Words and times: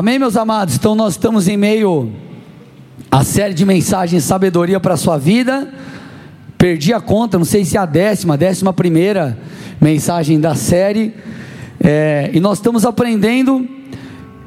Amém, 0.00 0.18
meus 0.18 0.34
amados? 0.34 0.76
Então 0.76 0.94
nós 0.94 1.12
estamos 1.12 1.46
em 1.46 1.58
meio 1.58 2.10
à 3.10 3.22
série 3.22 3.52
de 3.52 3.66
mensagens 3.66 4.24
Sabedoria 4.24 4.80
para 4.80 4.94
a 4.94 4.96
sua 4.96 5.18
vida. 5.18 5.70
Perdi 6.56 6.94
a 6.94 7.02
conta, 7.02 7.36
não 7.36 7.44
sei 7.44 7.66
se 7.66 7.76
é 7.76 7.80
a 7.80 7.84
décima, 7.84 8.34
décima 8.34 8.72
primeira 8.72 9.38
mensagem 9.78 10.40
da 10.40 10.54
série. 10.54 11.12
É, 11.78 12.30
e 12.32 12.40
nós 12.40 12.56
estamos 12.56 12.86
aprendendo, 12.86 13.68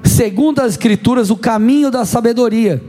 segundo 0.04 0.60
as 0.60 0.72
Escrituras, 0.72 1.30
o 1.30 1.38
caminho 1.38 1.92
da 1.92 2.04
sabedoria. 2.04 2.84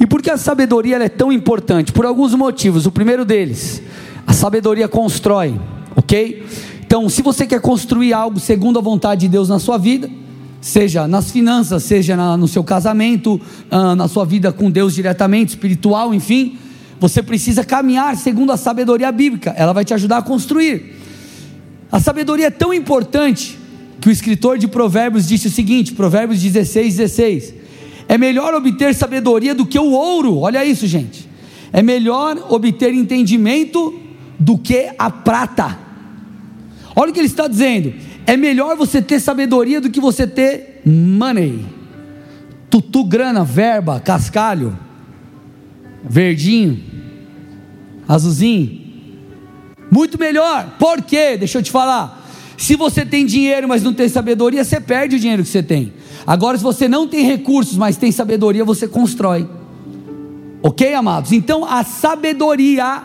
E 0.00 0.06
por 0.06 0.22
que 0.22 0.30
a 0.30 0.38
sabedoria 0.38 0.96
é 0.96 1.10
tão 1.10 1.30
importante? 1.30 1.92
Por 1.92 2.06
alguns 2.06 2.34
motivos. 2.34 2.86
O 2.86 2.90
primeiro 2.90 3.26
deles, 3.26 3.82
a 4.26 4.32
sabedoria 4.32 4.88
constrói, 4.88 5.60
ok? 5.94 6.46
Então, 6.80 7.10
se 7.10 7.20
você 7.20 7.46
quer 7.46 7.60
construir 7.60 8.14
algo 8.14 8.40
segundo 8.40 8.78
a 8.78 8.82
vontade 8.82 9.20
de 9.20 9.28
Deus 9.28 9.50
na 9.50 9.58
sua 9.58 9.76
vida, 9.76 10.08
seja 10.60 11.06
nas 11.06 11.30
finanças, 11.30 11.82
seja 11.82 12.16
na, 12.16 12.36
no 12.36 12.48
seu 12.48 12.64
casamento, 12.64 13.40
ah, 13.70 13.94
na 13.94 14.08
sua 14.08 14.24
vida 14.24 14.52
com 14.52 14.70
Deus 14.70 14.94
diretamente, 14.94 15.50
espiritual, 15.50 16.14
enfim, 16.14 16.58
você 16.98 17.22
precisa 17.22 17.64
caminhar 17.64 18.16
segundo 18.16 18.52
a 18.52 18.56
sabedoria 18.56 19.10
bíblica, 19.12 19.54
ela 19.56 19.72
vai 19.72 19.84
te 19.84 19.94
ajudar 19.94 20.18
a 20.18 20.22
construir. 20.22 20.96
A 21.90 22.00
sabedoria 22.00 22.46
é 22.46 22.50
tão 22.50 22.72
importante 22.74 23.58
que 24.00 24.08
o 24.08 24.12
escritor 24.12 24.58
de 24.58 24.66
Provérbios 24.66 25.28
disse 25.28 25.46
o 25.46 25.50
seguinte: 25.50 25.92
Provérbios 25.92 26.40
16, 26.40 26.96
16: 26.96 27.54
É 28.08 28.18
melhor 28.18 28.54
obter 28.54 28.94
sabedoria 28.94 29.54
do 29.54 29.66
que 29.66 29.78
o 29.78 29.92
ouro, 29.92 30.38
olha 30.38 30.64
isso, 30.64 30.86
gente. 30.86 31.28
É 31.72 31.82
melhor 31.82 32.46
obter 32.48 32.92
entendimento 32.92 34.00
do 34.38 34.58
que 34.58 34.90
a 34.98 35.10
prata. 35.10 35.78
Olha 36.94 37.10
o 37.10 37.12
que 37.12 37.20
ele 37.20 37.26
está 37.26 37.46
dizendo 37.46 37.92
é 38.26 38.36
melhor 38.36 38.76
você 38.76 39.00
ter 39.00 39.20
sabedoria 39.20 39.80
do 39.80 39.88
que 39.88 40.00
você 40.00 40.26
ter 40.26 40.82
money. 40.84 41.64
Tutu, 42.68 43.04
grana, 43.04 43.44
verba, 43.44 44.00
cascalho, 44.00 44.76
verdinho, 46.02 46.82
azulzinho. 48.08 48.84
Muito 49.90 50.18
melhor. 50.18 50.74
Por 50.78 51.02
quê? 51.02 51.36
Deixa 51.36 51.58
eu 51.58 51.62
te 51.62 51.70
falar. 51.70 52.24
Se 52.58 52.74
você 52.74 53.06
tem 53.06 53.24
dinheiro, 53.24 53.68
mas 53.68 53.82
não 53.82 53.92
tem 53.94 54.08
sabedoria, 54.08 54.64
você 54.64 54.80
perde 54.80 55.16
o 55.16 55.20
dinheiro 55.20 55.42
que 55.44 55.48
você 55.48 55.62
tem. 55.62 55.92
Agora, 56.26 56.58
se 56.58 56.64
você 56.64 56.88
não 56.88 57.06
tem 57.06 57.24
recursos, 57.24 57.76
mas 57.76 57.96
tem 57.96 58.10
sabedoria, 58.10 58.64
você 58.64 58.88
constrói. 58.88 59.48
Ok, 60.62 60.92
amados? 60.94 61.30
Então, 61.30 61.64
a 61.64 61.84
sabedoria, 61.84 63.02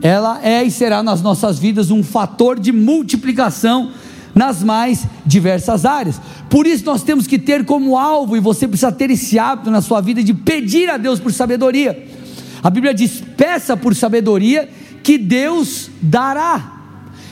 ela 0.00 0.40
é 0.44 0.62
e 0.62 0.70
será 0.70 1.02
nas 1.02 1.20
nossas 1.20 1.58
vidas 1.58 1.90
um 1.90 2.04
fator 2.04 2.60
de 2.60 2.70
multiplicação 2.70 3.90
nas 4.34 4.62
mais 4.62 5.06
diversas 5.24 5.84
áreas. 5.84 6.20
Por 6.50 6.66
isso 6.66 6.84
nós 6.84 7.02
temos 7.02 7.26
que 7.26 7.38
ter 7.38 7.64
como 7.64 7.96
alvo, 7.96 8.36
e 8.36 8.40
você 8.40 8.66
precisa 8.66 8.90
ter 8.90 9.10
esse 9.10 9.38
hábito 9.38 9.70
na 9.70 9.80
sua 9.80 10.00
vida 10.00 10.22
de 10.22 10.34
pedir 10.34 10.90
a 10.90 10.96
Deus 10.96 11.20
por 11.20 11.32
sabedoria. 11.32 12.08
A 12.62 12.68
Bíblia 12.68 12.92
diz: 12.92 13.22
peça 13.36 13.76
por 13.76 13.94
sabedoria, 13.94 14.68
que 15.02 15.16
Deus 15.16 15.90
dará. 16.02 16.72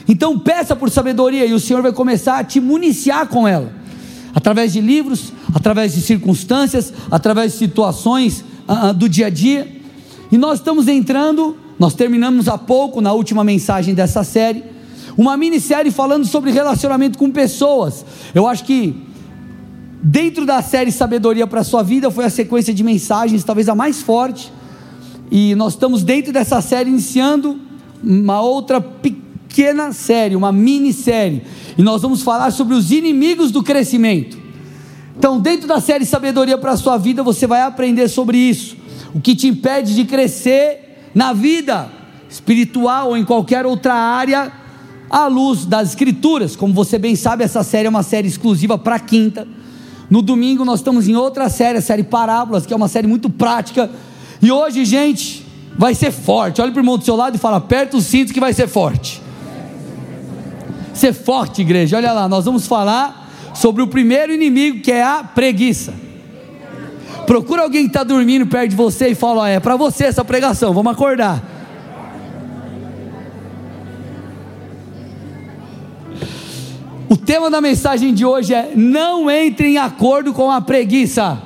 Então 0.07 0.37
peça 0.39 0.75
por 0.75 0.89
sabedoria, 0.89 1.45
e 1.45 1.53
o 1.53 1.59
Senhor 1.59 1.81
vai 1.81 1.91
começar 1.91 2.39
a 2.39 2.43
te 2.43 2.59
municiar 2.59 3.27
com 3.27 3.47
ela, 3.47 3.71
através 4.33 4.73
de 4.73 4.81
livros, 4.81 5.33
através 5.53 5.93
de 5.93 6.01
circunstâncias, 6.01 6.93
através 7.09 7.53
de 7.53 7.57
situações 7.57 8.43
uh, 8.67 8.93
do 8.93 9.07
dia 9.07 9.27
a 9.27 9.29
dia. 9.29 9.67
E 10.31 10.37
nós 10.37 10.59
estamos 10.59 10.87
entrando, 10.87 11.57
nós 11.77 11.93
terminamos 11.93 12.47
há 12.47 12.57
pouco 12.57 13.01
na 13.01 13.13
última 13.13 13.43
mensagem 13.43 13.93
dessa 13.93 14.23
série 14.23 14.72
uma 15.17 15.37
minissérie 15.37 15.91
falando 15.91 16.25
sobre 16.25 16.51
relacionamento 16.51 17.17
com 17.17 17.29
pessoas. 17.31 18.05
Eu 18.33 18.47
acho 18.47 18.63
que 18.63 18.95
dentro 20.01 20.45
da 20.45 20.61
série 20.61 20.91
Sabedoria 20.91 21.47
para 21.47 21.61
a 21.61 21.63
sua 21.63 21.83
vida 21.83 22.11
foi 22.11 22.25
a 22.25 22.29
sequência 22.29 22.73
de 22.73 22.83
mensagens 22.83 23.43
talvez 23.43 23.69
a 23.69 23.75
mais 23.75 24.01
forte. 24.01 24.51
E 25.31 25.55
nós 25.55 25.73
estamos 25.73 26.03
dentro 26.03 26.33
dessa 26.33 26.61
série 26.61 26.89
iniciando 26.89 27.59
uma 28.03 28.41
outra 28.41 28.81
pequena 28.81 29.93
série, 29.93 30.35
uma 30.35 30.51
minissérie. 30.51 31.43
E 31.77 31.81
nós 31.81 32.01
vamos 32.01 32.21
falar 32.21 32.51
sobre 32.51 32.75
os 32.75 32.91
inimigos 32.91 33.51
do 33.51 33.63
crescimento. 33.63 34.37
Então, 35.17 35.39
dentro 35.39 35.67
da 35.67 35.79
série 35.79 36.05
Sabedoria 36.05 36.57
para 36.57 36.71
a 36.71 36.77
sua 36.77 36.97
vida, 36.97 37.23
você 37.23 37.47
vai 37.47 37.61
aprender 37.61 38.07
sobre 38.07 38.37
isso. 38.37 38.75
O 39.13 39.21
que 39.21 39.35
te 39.35 39.47
impede 39.47 39.95
de 39.95 40.05
crescer 40.05 41.09
na 41.13 41.33
vida 41.33 41.89
espiritual 42.29 43.09
ou 43.09 43.17
em 43.17 43.23
qualquer 43.23 43.65
outra 43.65 43.93
área 43.93 44.51
à 45.09 45.27
luz 45.27 45.65
das 45.65 45.89
Escrituras. 45.89 46.55
Como 46.55 46.73
você 46.73 46.97
bem 46.97 47.15
sabe, 47.15 47.43
essa 47.43 47.63
série 47.63 47.87
é 47.87 47.89
uma 47.89 48.03
série 48.03 48.27
exclusiva 48.27 48.77
para 48.77 48.99
quinta. 48.99 49.47
No 50.09 50.21
domingo 50.21 50.63
nós 50.65 50.79
estamos 50.79 51.07
em 51.07 51.15
outra 51.15 51.49
série, 51.49 51.77
a 51.77 51.81
série 51.81 52.03
Parábolas, 52.03 52.65
que 52.65 52.73
é 52.73 52.75
uma 52.75 52.87
série 52.87 53.07
muito 53.07 53.29
prática. 53.29 53.89
E 54.41 54.51
hoje, 54.51 54.85
gente, 54.85 55.45
vai 55.77 55.95
ser 55.95 56.11
forte. 56.11 56.61
Olha 56.61 56.71
para 56.71 56.79
o 56.79 56.81
irmão 56.81 56.97
do 56.97 57.03
seu 57.03 57.15
lado 57.15 57.35
e 57.35 57.39
fala: 57.39 57.57
aperta 57.57 57.97
os 57.97 58.05
cintos 58.05 58.31
que 58.31 58.39
vai 58.39 58.53
ser 58.53 58.67
forte. 58.67 59.21
Ser 60.93 61.13
forte, 61.13 61.61
igreja. 61.61 61.97
Olha 61.97 62.11
lá, 62.11 62.29
nós 62.29 62.45
vamos 62.45 62.67
falar 62.67 63.31
sobre 63.53 63.81
o 63.81 63.87
primeiro 63.87 64.33
inimigo 64.33 64.81
que 64.81 64.91
é 64.91 65.03
a 65.03 65.23
preguiça. 65.23 65.93
Procura 67.25 67.63
alguém 67.63 67.83
que 67.83 67.87
está 67.87 68.03
dormindo 68.03 68.45
perto 68.45 68.71
de 68.71 68.75
você 68.75 69.09
e 69.09 69.15
fala: 69.15 69.49
é 69.49 69.59
para 69.59 69.75
você 69.75 70.05
essa 70.05 70.25
pregação, 70.25 70.73
vamos 70.73 70.91
acordar. 70.91 71.52
O 77.09 77.17
tema 77.17 77.49
da 77.49 77.59
mensagem 77.61 78.13
de 78.13 78.25
hoje 78.25 78.53
é: 78.53 78.71
não 78.75 79.29
entre 79.29 79.67
em 79.69 79.77
acordo 79.77 80.33
com 80.33 80.49
a 80.49 80.61
preguiça. 80.61 81.41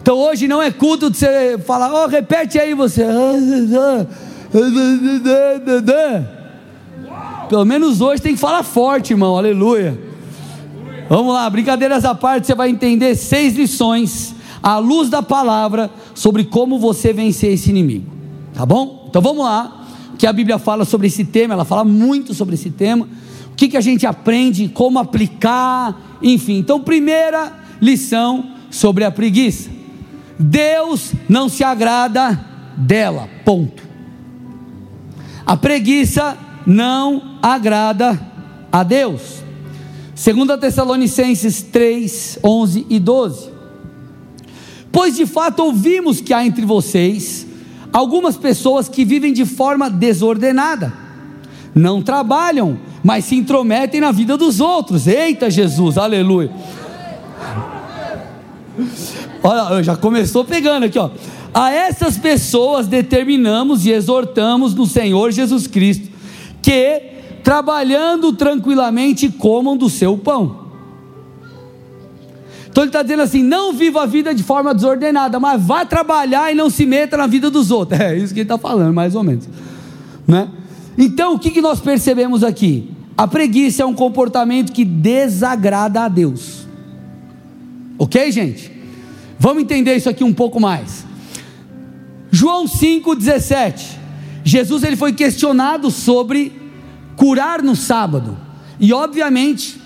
Então 0.00 0.18
hoje 0.18 0.46
não 0.46 0.62
é 0.62 0.70
culto 0.70 1.10
de 1.10 1.16
você 1.16 1.58
falar, 1.58 2.04
oh, 2.04 2.06
repete 2.06 2.58
aí 2.58 2.74
você. 2.74 3.06
Pelo 7.48 7.64
menos 7.64 8.00
hoje 8.02 8.20
tem 8.20 8.34
que 8.34 8.40
falar 8.40 8.62
forte, 8.62 9.14
irmão, 9.14 9.36
aleluia. 9.36 9.98
Vamos 11.08 11.32
lá, 11.32 11.48
brincadeiras 11.48 12.04
à 12.04 12.14
parte, 12.14 12.46
você 12.46 12.54
vai 12.54 12.68
entender 12.68 13.14
seis 13.14 13.54
lições 13.54 14.34
à 14.62 14.78
luz 14.78 15.08
da 15.08 15.22
palavra 15.22 15.90
sobre 16.14 16.44
como 16.44 16.78
você 16.78 17.12
vencer 17.12 17.52
esse 17.52 17.70
inimigo, 17.70 18.10
tá 18.54 18.64
bom? 18.64 19.06
Então 19.08 19.22
vamos 19.22 19.44
lá, 19.44 19.86
que 20.18 20.26
a 20.26 20.32
Bíblia 20.32 20.58
fala 20.58 20.84
sobre 20.84 21.06
esse 21.06 21.24
tema, 21.24 21.54
ela 21.54 21.64
fala 21.64 21.84
muito 21.84 22.32
sobre 22.34 22.54
esse 22.54 22.70
tema 22.70 23.08
o 23.54 23.56
que, 23.56 23.68
que 23.68 23.76
a 23.76 23.80
gente 23.80 24.04
aprende, 24.04 24.68
como 24.68 24.98
aplicar, 24.98 26.18
enfim. 26.20 26.58
Então, 26.58 26.80
primeira 26.80 27.52
lição 27.80 28.50
sobre 28.68 29.04
a 29.04 29.12
preguiça: 29.12 29.70
Deus 30.36 31.12
não 31.28 31.48
se 31.48 31.62
agrada 31.62 32.44
dela, 32.76 33.28
ponto. 33.44 33.80
A 35.46 35.56
preguiça 35.56 36.36
não 36.66 37.38
agrada 37.40 38.20
a 38.72 38.82
Deus. 38.82 39.44
2 40.16 40.58
Tessalonicenses 40.58 41.62
3, 41.62 42.40
11 42.42 42.86
e 42.90 42.98
12. 42.98 43.50
Pois 44.90 45.14
de 45.14 45.26
fato 45.26 45.60
ouvimos 45.60 46.20
que 46.20 46.34
há 46.34 46.44
entre 46.44 46.66
vocês 46.66 47.46
algumas 47.92 48.36
pessoas 48.36 48.88
que 48.88 49.04
vivem 49.04 49.32
de 49.32 49.44
forma 49.44 49.88
desordenada, 49.88 50.92
não 51.72 52.02
trabalham, 52.02 52.80
mas 53.04 53.26
se 53.26 53.36
intrometem 53.36 54.00
na 54.00 54.10
vida 54.10 54.34
dos 54.38 54.60
outros. 54.60 55.06
Eita 55.06 55.50
Jesus, 55.50 55.98
aleluia. 55.98 56.50
Olha, 59.42 59.82
já 59.82 59.94
começou 59.94 60.42
pegando 60.42 60.84
aqui, 60.84 60.98
ó. 60.98 61.10
A 61.52 61.70
essas 61.70 62.16
pessoas 62.16 62.88
determinamos 62.88 63.84
e 63.84 63.92
exortamos 63.92 64.74
no 64.74 64.86
Senhor 64.86 65.30
Jesus 65.30 65.66
Cristo 65.66 66.08
que, 66.62 67.02
trabalhando 67.44 68.32
tranquilamente, 68.32 69.28
comam 69.28 69.76
do 69.76 69.90
seu 69.90 70.16
pão. 70.16 70.64
Então 72.70 72.82
ele 72.82 72.88
está 72.88 73.02
dizendo 73.02 73.22
assim: 73.22 73.42
não 73.42 73.72
viva 73.74 74.02
a 74.02 74.06
vida 74.06 74.34
de 74.34 74.42
forma 74.42 74.74
desordenada, 74.74 75.38
mas 75.38 75.62
vá 75.62 75.84
trabalhar 75.84 76.50
e 76.50 76.54
não 76.56 76.70
se 76.70 76.86
meta 76.86 77.16
na 77.16 77.26
vida 77.26 77.50
dos 77.50 77.70
outros. 77.70 78.00
É 78.00 78.16
isso 78.16 78.32
que 78.32 78.40
ele 78.40 78.44
está 78.46 78.58
falando, 78.58 78.92
mais 78.94 79.14
ou 79.14 79.22
menos. 79.22 79.46
Né? 80.26 80.48
Então 80.96 81.34
o 81.34 81.38
que, 81.38 81.50
que 81.50 81.60
nós 81.60 81.80
percebemos 81.80 82.44
aqui? 82.44 82.90
A 83.16 83.26
preguiça 83.28 83.82
é 83.82 83.86
um 83.86 83.94
comportamento 83.94 84.72
que 84.72 84.84
desagrada 84.84 86.02
a 86.02 86.08
Deus. 86.08 86.66
Ok, 87.98 88.30
gente? 88.32 88.70
Vamos 89.38 89.62
entender 89.62 89.94
isso 89.96 90.08
aqui 90.08 90.24
um 90.24 90.32
pouco 90.32 90.60
mais. 90.60 91.04
João 92.30 92.66
5,17. 92.66 93.98
Jesus 94.44 94.82
ele 94.82 94.96
foi 94.96 95.12
questionado 95.12 95.90
sobre 95.90 96.52
curar 97.16 97.62
no 97.62 97.76
sábado. 97.76 98.36
E 98.80 98.92
obviamente, 98.92 99.80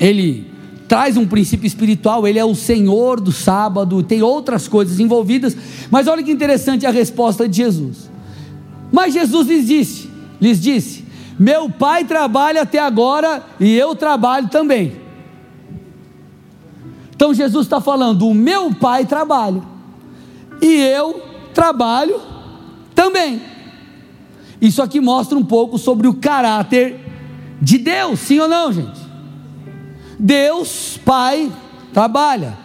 ele 0.00 0.50
traz 0.88 1.16
um 1.16 1.26
princípio 1.26 1.66
espiritual, 1.66 2.26
ele 2.26 2.38
é 2.38 2.44
o 2.44 2.54
Senhor 2.54 3.20
do 3.20 3.32
sábado, 3.32 4.02
tem 4.02 4.20
outras 4.20 4.68
coisas 4.68 5.00
envolvidas, 5.00 5.56
mas 5.90 6.06
olha 6.06 6.22
que 6.22 6.30
interessante 6.30 6.84
a 6.84 6.90
resposta 6.90 7.48
de 7.48 7.56
Jesus. 7.56 8.10
Mas 8.90 9.14
Jesus 9.14 9.48
lhes 9.48 9.66
disse, 9.66 10.10
lhes 10.42 10.60
disse: 10.60 11.04
meu 11.38 11.70
pai 11.70 12.04
trabalha 12.04 12.62
até 12.62 12.78
agora 12.78 13.42
e 13.58 13.74
eu 13.74 13.94
trabalho 13.94 14.48
também. 14.48 15.00
Então 17.14 17.32
Jesus 17.32 17.66
está 17.66 17.80
falando: 17.80 18.28
o 18.28 18.34
meu 18.34 18.74
pai 18.74 19.06
trabalha, 19.06 19.62
e 20.60 20.74
eu 20.74 21.22
trabalho 21.54 22.20
também. 22.94 23.40
Isso 24.60 24.82
aqui 24.82 25.00
mostra 25.00 25.36
um 25.36 25.44
pouco 25.44 25.78
sobre 25.78 26.06
o 26.06 26.14
caráter 26.14 27.00
de 27.60 27.78
Deus, 27.78 28.20
sim 28.20 28.38
ou 28.38 28.48
não, 28.48 28.72
gente? 28.72 29.00
Deus, 30.18 31.00
Pai, 31.04 31.50
trabalha. 31.92 32.56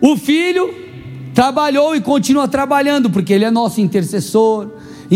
O 0.00 0.16
Filho 0.16 0.74
trabalhou 1.32 1.94
e 1.94 2.00
continua 2.00 2.48
trabalhando, 2.48 3.08
porque 3.08 3.32
Ele 3.32 3.44
é 3.44 3.50
nosso 3.52 3.80
intercessor, 3.80 4.68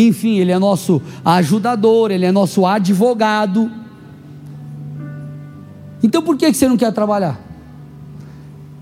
enfim, 0.05 0.39
Ele 0.39 0.53
é 0.53 0.59
nosso 0.59 1.01
ajudador, 1.25 2.11
Ele 2.11 2.27
é 2.27 2.33
nosso 2.33 2.67
advogado. 2.67 3.71
Então 6.03 6.23
por 6.23 6.37
que 6.37 6.53
você 6.53 6.69
não 6.69 6.77
quer 6.77 6.93
trabalhar? 6.93 7.41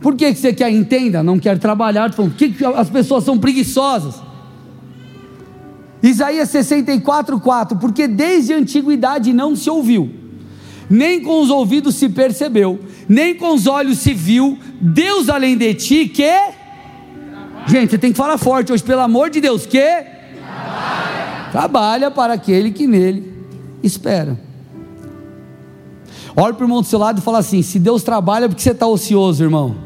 Por 0.00 0.16
que 0.16 0.34
você 0.34 0.52
quer, 0.52 0.70
entenda, 0.70 1.22
não 1.22 1.38
quer 1.38 1.58
trabalhar? 1.58 2.12
Por 2.14 2.31
que 2.31 2.52
as 2.76 2.90
pessoas 2.90 3.25
são 3.25 3.38
preguiçosas? 3.38 4.20
Isaías 6.02 6.50
64, 6.50 7.40
4: 7.40 7.78
Porque 7.78 8.06
desde 8.06 8.52
a 8.52 8.58
antiguidade 8.58 9.32
não 9.32 9.56
se 9.56 9.70
ouviu, 9.70 10.10
nem 10.90 11.22
com 11.22 11.40
os 11.40 11.49
ouvidos 11.49 11.94
se 11.94 12.10
percebeu, 12.10 12.78
nem 13.08 13.34
com 13.34 13.55
os 13.55 13.67
olhos 13.67 13.99
se 13.99 14.12
viu, 14.12 14.58
Deus 14.81 15.31
além 15.31 15.56
de 15.56 15.72
ti 15.75 16.08
que. 16.08 16.38
Gente, 17.67 17.93
você 17.93 17.99
tem 17.99 18.10
que 18.12 18.19
falar 18.19 18.37
forte 18.37 18.70
hoje, 18.72 18.82
pelo 18.82 19.00
amor 19.00 19.31
de 19.31 19.40
Deus, 19.40 19.64
que. 19.64 20.13
Trabalha, 20.54 21.50
Trabalha 21.50 22.10
para 22.10 22.34
aquele 22.34 22.70
que 22.70 22.86
nele 22.86 23.32
espera. 23.82 24.38
Olha 26.36 26.52
para 26.52 26.62
o 26.62 26.66
irmão 26.66 26.80
do 26.80 26.86
seu 26.86 26.98
lado 26.98 27.18
e 27.18 27.22
fala 27.22 27.38
assim: 27.38 27.62
se 27.62 27.78
Deus 27.78 28.02
trabalha, 28.02 28.48
por 28.48 28.56
que 28.56 28.62
você 28.62 28.70
está 28.70 28.86
ocioso, 28.86 29.42
irmão? 29.42 29.76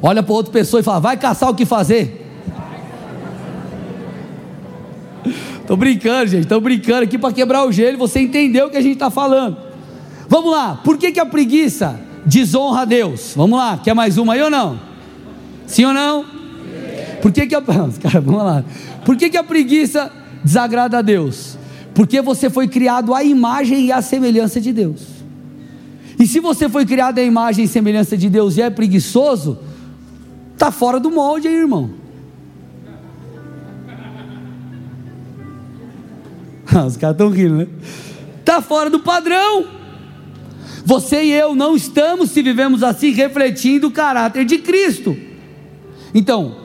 Olha 0.00 0.22
para 0.22 0.32
outra 0.32 0.52
pessoa 0.52 0.80
e 0.80 0.82
fala: 0.82 1.00
vai 1.00 1.16
caçar 1.16 1.50
o 1.50 1.54
que 1.54 1.66
fazer. 1.66 2.20
Estou 5.60 5.76
brincando, 5.76 6.26
gente, 6.26 6.42
estou 6.42 6.60
brincando 6.60 7.04
aqui 7.04 7.16
para 7.16 7.32
quebrar 7.32 7.64
o 7.64 7.70
gelo, 7.70 7.96
você 7.96 8.20
entendeu 8.20 8.66
o 8.66 8.70
que 8.70 8.76
a 8.76 8.80
gente 8.80 8.94
está 8.94 9.10
falando. 9.10 9.56
Vamos 10.28 10.50
lá, 10.50 10.80
por 10.82 10.98
que, 10.98 11.12
que 11.12 11.20
a 11.20 11.26
preguiça 11.26 12.00
desonra 12.26 12.80
a 12.80 12.84
Deus? 12.84 13.32
Vamos 13.36 13.58
lá, 13.58 13.78
quer 13.78 13.94
mais 13.94 14.18
uma 14.18 14.34
aí 14.34 14.42
ou 14.42 14.50
não? 14.50 14.80
Sim 15.66 15.84
ou 15.84 15.94
não? 15.94 16.24
Por 17.22 17.30
que, 17.30 17.46
que 17.46 17.54
a. 17.54 17.62
Cara, 18.02 18.20
vamos 18.20 18.42
lá. 18.42 18.64
Por 19.04 19.16
que, 19.16 19.30
que 19.30 19.36
a 19.36 19.44
preguiça 19.44 20.10
desagrada 20.44 20.98
a 20.98 21.02
Deus? 21.02 21.56
Porque 21.94 22.20
você 22.20 22.50
foi 22.50 22.66
criado 22.66 23.14
à 23.14 23.22
imagem 23.22 23.86
e 23.86 23.92
à 23.92 24.02
semelhança 24.02 24.60
de 24.60 24.72
Deus. 24.72 25.06
E 26.18 26.26
se 26.26 26.40
você 26.40 26.68
foi 26.68 26.84
criado 26.84 27.18
à 27.18 27.22
imagem 27.22 27.64
e 27.64 27.68
semelhança 27.68 28.16
de 28.16 28.28
Deus 28.28 28.56
e 28.56 28.62
é 28.62 28.70
preguiçoso, 28.70 29.58
está 30.52 30.72
fora 30.72 30.98
do 30.98 31.10
molde 31.10 31.46
aí, 31.46 31.54
irmão. 31.54 31.90
Os 36.86 36.96
caras 36.96 37.14
estão 37.14 37.30
rindo, 37.30 37.56
né? 37.56 37.66
Está 38.40 38.60
fora 38.60 38.90
do 38.90 38.98
padrão. 39.00 39.66
Você 40.84 41.22
e 41.22 41.32
eu 41.32 41.54
não 41.54 41.76
estamos, 41.76 42.30
se 42.30 42.42
vivemos 42.42 42.82
assim, 42.82 43.10
refletindo 43.10 43.86
o 43.86 43.90
caráter 43.90 44.44
de 44.44 44.58
Cristo. 44.58 45.16
Então, 46.12 46.61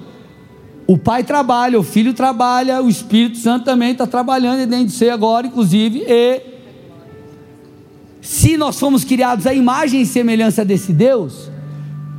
o 0.88 0.98
Pai 0.98 1.22
trabalha, 1.22 1.78
o 1.78 1.84
Filho 1.84 2.14
trabalha, 2.14 2.82
o 2.82 2.88
Espírito 2.88 3.38
Santo 3.38 3.66
também 3.66 3.92
está 3.92 4.08
trabalhando 4.08 4.66
dentro 4.66 4.86
de 4.86 4.94
você 4.94 5.10
agora, 5.10 5.46
inclusive, 5.46 6.06
e 6.08 6.42
se 8.22 8.56
nós 8.56 8.80
fomos 8.80 9.04
criados 9.04 9.46
à 9.46 9.54
imagem 9.54 10.02
e 10.02 10.06
semelhança 10.06 10.64
desse 10.64 10.94
Deus, 10.94 11.52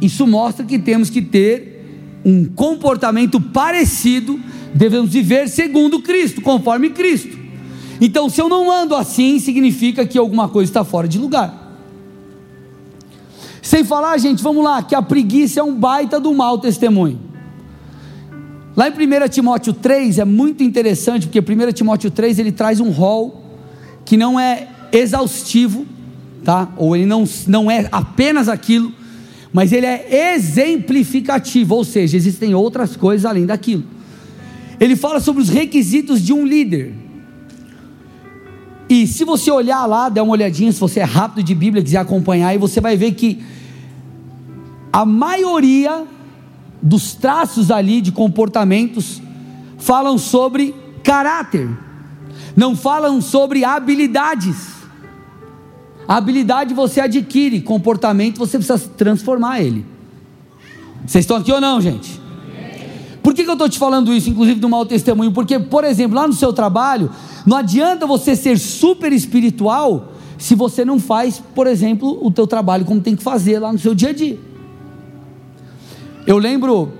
isso 0.03 0.26
mostra 0.26 0.67
que 0.67 0.79
temos 0.79 1.09
que 1.09 1.23
ter 1.23 2.20
um 2.25 2.44
comportamento 2.44 3.41
parecido, 3.41 4.38
devemos 4.75 5.11
viver 5.11 5.49
segundo 5.49 6.00
Cristo, 6.00 6.43
conforme 6.43 6.91
Cristo. 6.91 7.38
Então, 8.00 8.29
se 8.29 8.41
eu 8.41 8.50
não 8.50 8.70
ando 8.70 8.94
assim, 8.94 9.38
significa 9.38 10.06
que 10.06 10.19
alguma 10.19 10.47
coisa 10.49 10.70
está 10.70 10.85
fora 10.85 11.09
de 11.09 11.19
lugar. 11.19 11.67
Sem 13.62 13.82
falar, 13.82 14.17
gente, 14.19 14.43
vamos 14.43 14.62
lá, 14.62 14.82
que 14.82 14.94
a 14.94 15.03
preguiça 15.03 15.61
é 15.61 15.62
um 15.62 15.75
baita 15.75 16.20
do 16.20 16.32
mau 16.35 16.59
testemunho. 16.59 17.28
Lá 18.79 18.89
em 18.89 18.93
1 18.93 19.29
Timóteo 19.29 19.73
3 19.73 20.21
é 20.21 20.25
muito 20.25 20.63
interessante, 20.63 21.27
porque 21.27 21.41
1 21.41 21.73
Timóteo 21.73 22.13
3 22.13 22.39
ele 22.39 22.53
traz 22.53 22.79
um 22.79 22.91
rol 22.91 23.43
que 24.05 24.17
não 24.17 24.39
é 24.39 24.69
exaustivo, 24.93 25.85
tá? 26.45 26.73
Ou 26.77 26.95
ele 26.95 27.05
não, 27.05 27.25
não 27.49 27.69
é 27.69 27.89
apenas 27.91 28.49
aquilo, 28.49 28.93
mas 29.53 29.73
ele 29.73 29.85
é 29.85 30.33
exemplificativo, 30.33 31.75
ou 31.75 31.83
seja, 31.83 32.17
existem 32.17 32.55
outras 32.55 32.97
coisas 32.97 33.27
além 33.27 33.47
daquilo. 33.47 33.83
Ele 34.79 34.95
fala 34.95 35.19
sobre 35.19 35.43
os 35.43 35.49
requisitos 35.49 36.23
de 36.23 36.33
um 36.33 36.47
líder. 36.47 36.95
E 38.89 39.09
se 39.09 39.25
você 39.25 39.51
olhar 39.51 39.85
lá, 39.87 40.09
der 40.09 40.23
uma 40.23 40.35
olhadinha, 40.35 40.71
se 40.71 40.79
você 40.79 41.01
é 41.01 41.05
rápido 41.05 41.45
de 41.45 41.53
Bíblia, 41.53 41.83
quiser 41.83 41.99
acompanhar, 41.99 42.55
e 42.55 42.59
você 42.59 42.81
vai 42.81 42.97
ver 42.97 43.11
que 43.11 43.43
a 44.93 45.05
maioria 45.05 46.07
dos 46.83 47.15
traços 47.15 47.71
ali 47.71 48.01
de 48.01 48.13
comportamentos 48.13 49.21
falam 49.79 50.19
sobre 50.19 50.75
caráter, 51.03 51.69
não 52.57 52.77
falam 52.77 53.21
sobre 53.21 53.65
habilidades. 53.65 54.79
A 56.07 56.17
habilidade 56.17 56.73
você 56.75 57.01
adquire, 57.01 57.61
comportamento 57.61 58.39
você 58.39 58.59
precisa 58.59 58.79
transformar 58.97 59.61
ele. 59.61 59.85
Vocês 61.07 61.25
estão 61.25 61.37
aqui 61.37 61.53
ou 61.53 61.61
não, 61.61 61.81
gente? 61.81 62.21
Por 63.23 63.35
que, 63.35 63.45
que 63.45 63.51
eu 63.51 63.55
estou 63.55 63.69
te 63.69 63.79
falando 63.79 64.13
isso, 64.15 64.31
inclusive 64.31 64.59
do 64.59 64.69
mau 64.69 64.87
testemunho? 64.87 65.33
Porque, 65.33 65.59
por 65.59 65.85
exemplo, 65.85 66.17
lá 66.17 66.27
no 66.27 66.33
seu 66.33 66.53
trabalho, 66.53 67.11
não 67.45 67.57
adianta 67.57 68.07
você 68.07 68.35
ser 68.35 68.59
super 68.59 69.13
espiritual 69.13 70.13
se 70.39 70.55
você 70.55 70.85
não 70.85 70.99
faz, 70.99 71.43
por 71.55 71.67
exemplo, 71.67 72.19
o 72.25 72.31
teu 72.31 72.47
trabalho 72.47 72.85
como 72.85 73.01
tem 73.01 73.17
que 73.17 73.23
fazer 73.23 73.59
lá 73.59 73.73
no 73.73 73.79
seu 73.79 73.95
dia 73.95 74.11
a 74.11 74.13
dia. 74.13 74.48
Eu 76.29 76.37
lembro, 76.37 76.93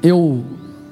eu 0.00 0.44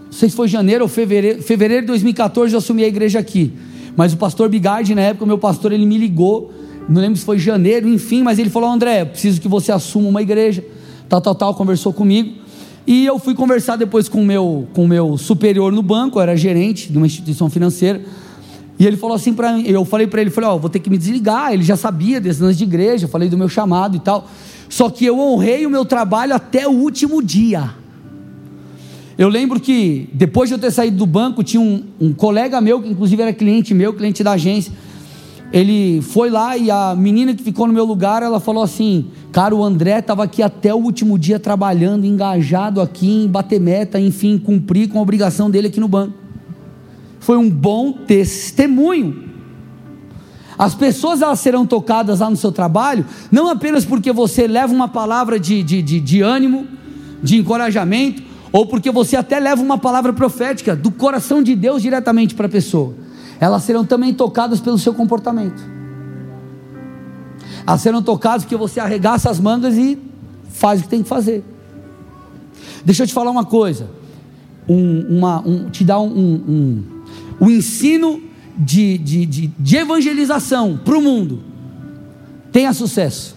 não 0.07 0.13
sei 0.13 0.29
se 0.29 0.35
foi 0.35 0.49
janeiro 0.49 0.83
ou 0.83 0.89
fevereiro, 0.89 1.41
fevereiro 1.41 1.83
de 1.83 1.87
2014 1.87 2.53
eu 2.53 2.59
assumi 2.59 2.83
a 2.83 2.89
igreja 2.89 3.21
aqui. 3.21 3.53
Mas 3.97 4.13
o 4.13 4.17
pastor 4.17 4.49
Bigardi, 4.49 4.97
na 4.97 5.03
época, 5.03 5.23
o 5.23 5.29
meu 5.29 5.39
pastor, 5.39 5.71
ele 5.71 5.87
me 5.87 5.97
ligou, 5.97 6.53
não 6.89 7.01
lembro 7.01 7.17
se 7.17 7.25
foi 7.25 7.39
janeiro, 7.39 7.89
enfim, 7.89 8.25
mas 8.25 8.41
ele 8.41 8.51
falou: 8.51 8.69
André, 8.69 9.05
preciso 9.05 9.41
que 9.41 9.47
você 9.47 9.71
assuma 9.71 10.09
uma 10.09 10.21
igreja, 10.21 10.65
tal, 11.09 11.21
tal, 11.21 11.37
tal, 11.37 11.55
conversou 11.55 11.93
comigo. 11.93 12.35
E 12.85 13.07
eu 13.07 13.17
fui 13.17 13.33
conversar 13.33 13.77
depois 13.77 14.09
com 14.09 14.23
o 14.23 14.27
meu, 14.27 14.67
o 14.77 14.89
meu 14.89 15.17
superior 15.17 15.71
no 15.73 15.83
banco, 15.83 16.19
eu 16.19 16.23
era 16.23 16.37
gerente 16.37 16.91
de 16.91 16.99
uma 16.99 17.07
instituição 17.07 17.49
financeira. 17.49 18.03
E 18.77 18.85
ele 18.85 18.97
falou 18.97 19.15
assim 19.15 19.33
para 19.33 19.53
mim, 19.53 19.63
eu 19.69 19.85
falei 19.85 20.09
para 20.09 20.21
ele, 20.21 20.31
falei, 20.31 20.51
ó, 20.51 20.57
oh, 20.57 20.59
vou 20.59 20.69
ter 20.69 20.81
que 20.81 20.91
me 20.91 20.99
desligar. 20.99 21.53
Ele 21.53 21.63
já 21.63 21.77
sabia 21.77 22.21
desses 22.21 22.43
anos 22.43 22.59
de 22.59 22.65
igreja, 22.65 23.07
falei 23.07 23.29
do 23.29 23.39
meu 23.39 23.49
chamado 23.49 23.97
e 23.97 24.01
tal. 24.01 24.29
Só 24.69 24.91
que 24.91 25.05
eu 25.05 25.19
honrei 25.19 25.67
o 25.67 25.71
meu 25.71 25.85
trabalho 25.85 26.35
até 26.35 26.67
o 26.67 26.73
último 26.73 27.23
dia. 27.23 27.71
Eu 29.19 29.29
lembro 29.29 29.59
que 29.59 30.09
depois 30.13 30.49
de 30.49 30.55
eu 30.55 30.59
ter 30.59 30.71
saído 30.71 30.99
do 30.99 31.07
banco, 31.07 31.43
tinha 31.43 31.61
um, 31.61 31.83
um 31.99 32.13
colega 32.13 32.61
meu, 32.61 32.83
que 32.83 32.89
inclusive 32.89 33.23
era 33.23 33.33
cliente 33.33 33.73
meu, 33.73 33.95
cliente 33.95 34.23
da 34.23 34.33
agência. 34.33 34.73
Ele 35.53 36.03
foi 36.03 36.29
lá 36.29 36.57
e 36.57 36.71
a 36.71 36.95
menina 36.95 37.35
que 37.35 37.43
ficou 37.43 37.67
no 37.67 37.73
meu 37.73 37.85
lugar, 37.85 38.23
ela 38.23 38.41
falou 38.41 38.63
assim: 38.63 39.07
Cara, 39.33 39.55
o 39.55 39.65
André 39.65 40.01
estava 40.01 40.25
aqui 40.25 40.43
até 40.43 40.75
o 40.75 40.79
último 40.79 41.19
dia 41.19 41.39
trabalhando, 41.39 42.05
engajado 42.05 42.81
aqui 42.81 43.25
em 43.25 43.29
bater 43.29 43.61
meta, 43.61 43.99
enfim, 43.99 44.39
cumprir 44.39 44.89
com 44.89 44.99
a 44.99 45.03
obrigação 45.03 45.51
dele 45.51 45.69
aqui 45.69 45.81
no 45.81 45.89
banco. 45.89 46.15
Foi 47.21 47.37
um 47.37 47.49
bom 47.49 47.93
testemunho. 47.93 49.25
As 50.59 50.75
pessoas 50.75 51.21
elas 51.21 51.41
serão 51.41 51.67
tocadas 51.67 52.21
lá 52.21 52.31
no 52.31 52.37
seu 52.37 52.51
trabalho, 52.51 53.05
não 53.31 53.49
apenas 53.49 53.85
porque 53.85 54.13
você 54.13 54.47
leva 54.47 54.73
uma 54.73 54.89
palavra 54.89 55.39
de, 55.39 55.63
de, 55.63 55.83
de, 55.83 56.01
de 56.01 56.23
ânimo, 56.23 56.67
de 57.23 57.37
encorajamento, 57.37 58.23
ou 58.53 58.67
porque 58.67 58.91
você 58.91 59.17
até 59.17 59.39
leva 59.39 59.61
uma 59.61 59.77
palavra 59.77 60.13
profética 60.13 60.75
do 60.75 60.91
coração 60.91 61.43
de 61.43 61.55
Deus 61.55 61.83
diretamente 61.83 62.35
para 62.35 62.47
a 62.47 62.49
pessoa. 62.49 62.95
Elas 63.39 63.65
serão 63.65 63.85
também 63.85 64.15
tocadas 64.15 64.61
pelo 64.61 64.79
seu 64.79 64.95
comportamento. 64.95 65.63
Elas 67.67 67.83
serão 67.83 68.03
tocadas 68.03 68.45
porque 68.45 68.57
você 68.57 68.81
arregaça 68.81 69.29
as 69.29 69.39
mangas 69.39 69.77
e 69.77 69.99
faz 70.49 70.81
o 70.81 70.85
que 70.85 70.89
tem 70.89 71.03
que 71.03 71.09
fazer. 71.09 71.45
Deixa 72.85 73.03
eu 73.03 73.07
te 73.07 73.13
falar 73.13 73.31
uma 73.31 73.45
coisa. 73.45 73.91
Um, 74.69 75.19
uma, 75.19 75.41
um, 75.47 75.69
te 75.69 75.85
dar 75.85 76.01
um, 76.01 76.09
um, 76.09 76.85
um 77.41 77.51
ensino 77.51 78.23
de, 78.57 78.99
de, 78.99 79.27
de, 79.27 79.47
de 79.59 79.77
evangelização 79.77 80.81
para 80.83 80.97
o 80.97 81.03
mundo, 81.03 81.43
tenha 82.53 82.73
sucesso. 82.73 83.37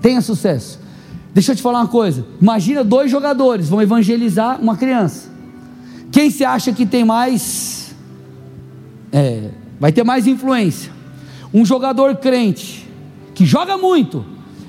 Tenha 0.00 0.20
sucesso. 0.20 0.80
Deixa 1.32 1.52
eu 1.52 1.56
te 1.56 1.62
falar 1.62 1.80
uma 1.80 1.88
coisa. 1.88 2.26
Imagina 2.40 2.82
dois 2.82 3.10
jogadores 3.10 3.68
vão 3.68 3.80
evangelizar 3.82 4.60
uma 4.60 4.76
criança. 4.76 5.30
Quem 6.10 6.30
se 6.30 6.44
acha 6.44 6.72
que 6.72 6.86
tem 6.86 7.04
mais. 7.04 7.94
É, 9.12 9.50
vai 9.78 9.92
ter 9.92 10.04
mais 10.04 10.26
influência? 10.26 10.92
Um 11.52 11.64
jogador 11.64 12.16
crente 12.16 12.88
que 13.34 13.44
joga 13.44 13.76
muito, 13.76 14.24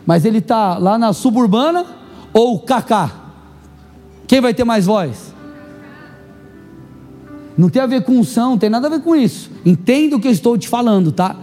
mas 0.05 0.25
ele 0.25 0.39
está 0.39 0.77
lá 0.77 0.97
na 0.97 1.13
suburbana 1.13 1.85
ou 2.33 2.59
Kaká? 2.59 3.11
Quem 4.27 4.39
vai 4.39 4.53
ter 4.53 4.63
mais 4.63 4.85
voz? 4.85 5.30
Não 7.57 7.69
tem 7.69 7.81
a 7.81 7.85
ver 7.85 8.03
com 8.03 8.13
unção, 8.13 8.51
não 8.51 8.57
tem 8.57 8.69
nada 8.69 8.87
a 8.87 8.89
ver 8.89 9.01
com 9.01 9.15
isso. 9.15 9.51
Entenda 9.65 10.15
o 10.15 10.19
que 10.19 10.27
eu 10.27 10.31
estou 10.31 10.57
te 10.57 10.67
falando, 10.67 11.11
tá? 11.11 11.35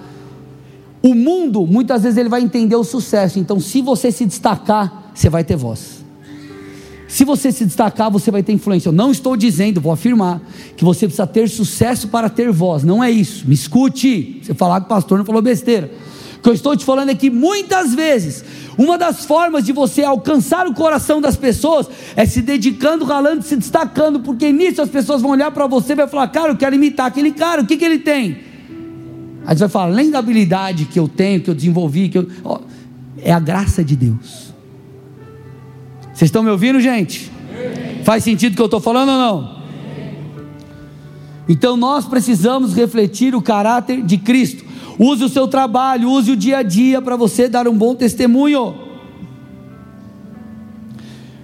O 1.03 1.15
mundo, 1.15 1.67
muitas 1.67 2.03
vezes, 2.03 2.19
ele 2.19 2.29
vai 2.29 2.43
entender 2.43 2.77
o 2.77 2.85
sucesso. 2.85 3.39
Então, 3.39 3.61
se 3.61 3.81
você 3.81 4.11
se 4.11 4.27
destacar, 4.27 5.13
você 5.15 5.29
vai 5.29 5.45
ter 5.45 5.57
voz. 5.57 6.05
Se 7.07 7.25
você 7.25 7.51
se 7.51 7.65
destacar, 7.65 8.11
você 8.11 8.31
vai 8.31 8.43
ter 8.43 8.53
influência. 8.53 8.89
Eu 8.89 8.93
não 8.93 9.11
estou 9.11 9.37
dizendo, 9.37 9.81
vou 9.81 9.93
afirmar, 9.93 10.43
que 10.77 10.85
você 10.85 11.07
precisa 11.07 11.27
ter 11.27 11.49
sucesso 11.49 12.09
para 12.09 12.29
ter 12.29 12.53
voz. 12.53 12.85
Não 12.85 13.03
é 13.03 13.11
isso. 13.11 13.49
Me 13.49 13.55
escute. 13.55 14.41
Você 14.43 14.53
falar 14.53 14.81
que 14.81 14.87
o 14.87 14.89
pastor 14.89 15.17
não 15.17 15.25
falou 15.25 15.41
besteira. 15.41 15.91
O 16.39 16.41
que 16.41 16.49
eu 16.49 16.55
estou 16.55 16.77
te 16.77 16.85
falando 16.85 17.11
é 17.11 17.15
que 17.15 17.31
muitas 17.31 17.95
vezes, 17.95 18.45
uma 18.77 18.97
das 18.97 19.25
formas 19.25 19.65
de 19.65 19.73
você 19.73 20.05
alcançar 20.05 20.67
o 20.67 20.75
coração 20.75 21.21
das 21.21 21.37
pessoas 21.37 21.89
é 22.15 22.25
se 22.25 22.41
dedicando, 22.41 23.05
ralando, 23.05 23.43
se 23.43 23.57
destacando, 23.57 24.21
porque 24.21 24.53
nisso 24.53 24.81
as 24.81 24.89
pessoas 24.89 25.21
vão 25.21 25.33
olhar 25.33 25.51
para 25.51 25.67
você 25.67 25.93
e 25.93 25.97
vai 25.97 26.07
falar: 26.07 26.29
Cara, 26.29 26.53
eu 26.53 26.57
quero 26.57 26.77
imitar 26.77 27.07
aquele 27.07 27.33
cara, 27.33 27.63
o 27.63 27.67
que, 27.67 27.77
que 27.77 27.85
ele 27.85 27.99
tem? 27.99 28.39
Aí 29.45 29.57
você 29.57 29.61
vai 29.61 29.69
falar: 29.69 29.87
além 29.87 30.11
da 30.11 30.21
habilidade 30.21 30.85
que 30.85 30.99
eu 30.99 31.09
tenho, 31.09 31.41
que 31.41 31.51
eu 31.51 31.55
desenvolvi, 31.55 32.09
que 32.09 32.19
eu... 32.19 32.29
É 33.21 33.33
a 33.33 33.41
graça 33.41 33.83
de 33.83 33.97
Deus. 33.97 34.55
Vocês 36.13 36.29
estão 36.29 36.43
me 36.43 36.51
ouvindo, 36.51 36.81
gente? 36.81 37.33
Faz 38.05 38.23
sentido 38.23 38.53
o 38.53 38.57
que 38.57 38.63
eu 38.63 38.67
estou 38.67 38.81
falando 38.81 39.09
ou 39.09 39.19
não? 39.19 39.59
Então 41.49 41.77
nós 41.77 42.05
precisamos 42.05 42.75
refletir 42.75 43.35
o 43.35 43.41
caráter 43.41 44.03
de 44.03 44.19
Cristo. 44.19 44.68
Use 44.99 45.25
o 45.25 45.29
seu 45.29 45.47
trabalho, 45.47 46.11
use 46.11 46.33
o 46.33 46.37
dia 46.37 46.59
a 46.59 46.63
dia 46.63 47.01
para 47.01 47.15
você 47.15 47.49
dar 47.49 47.69
um 47.69 47.77
bom 47.77 47.95
testemunho. 47.95 48.75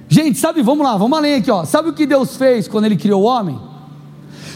Gente, 0.09 0.39
sabe, 0.39 0.63
vamos 0.63 0.85
lá, 0.85 0.97
vamos 0.97 1.17
além 1.17 1.35
aqui, 1.35 1.51
ó. 1.51 1.65
Sabe 1.65 1.89
o 1.89 1.93
que 1.93 2.07
Deus 2.07 2.37
fez 2.37 2.67
quando 2.67 2.85
ele 2.85 2.97
criou 2.97 3.23
o 3.23 3.27
homem? 3.27 3.59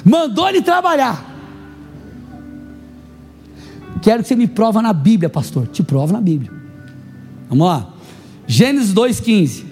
Mandou 0.05 0.49
ele 0.49 0.62
trabalhar. 0.62 1.25
Quero 4.02 4.23
que 4.23 4.28
você 4.28 4.37
me 4.37 4.47
prova 4.47 4.81
na 4.81 4.93
Bíblia, 4.93 5.28
pastor. 5.28 5.67
Te 5.67 5.83
prova 5.83 6.12
na 6.12 6.21
Bíblia. 6.21 6.52
Vamos 7.49 7.67
lá. 7.67 7.88
Gênesis 8.47 8.93
2:15. 8.93 9.67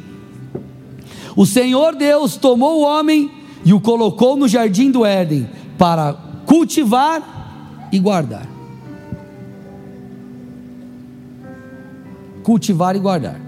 O 1.37 1.45
Senhor 1.47 1.95
Deus 1.95 2.37
tomou 2.37 2.81
o 2.81 2.83
homem 2.83 3.31
e 3.65 3.73
o 3.73 3.81
colocou 3.81 4.37
no 4.37 4.49
jardim 4.49 4.91
do 4.91 5.05
Éden 5.05 5.49
para 5.77 6.15
cultivar 6.47 7.89
e 7.93 7.99
guardar. 7.99 8.56
Cultivar 12.47 12.95
e 12.95 13.01
guardar. 13.01 13.41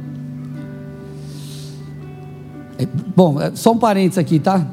É, 2.76 2.84
bom, 3.14 3.40
é, 3.40 3.52
só 3.54 3.70
um 3.70 3.78
parênteses 3.78 4.18
aqui, 4.18 4.40
tá? 4.40 4.66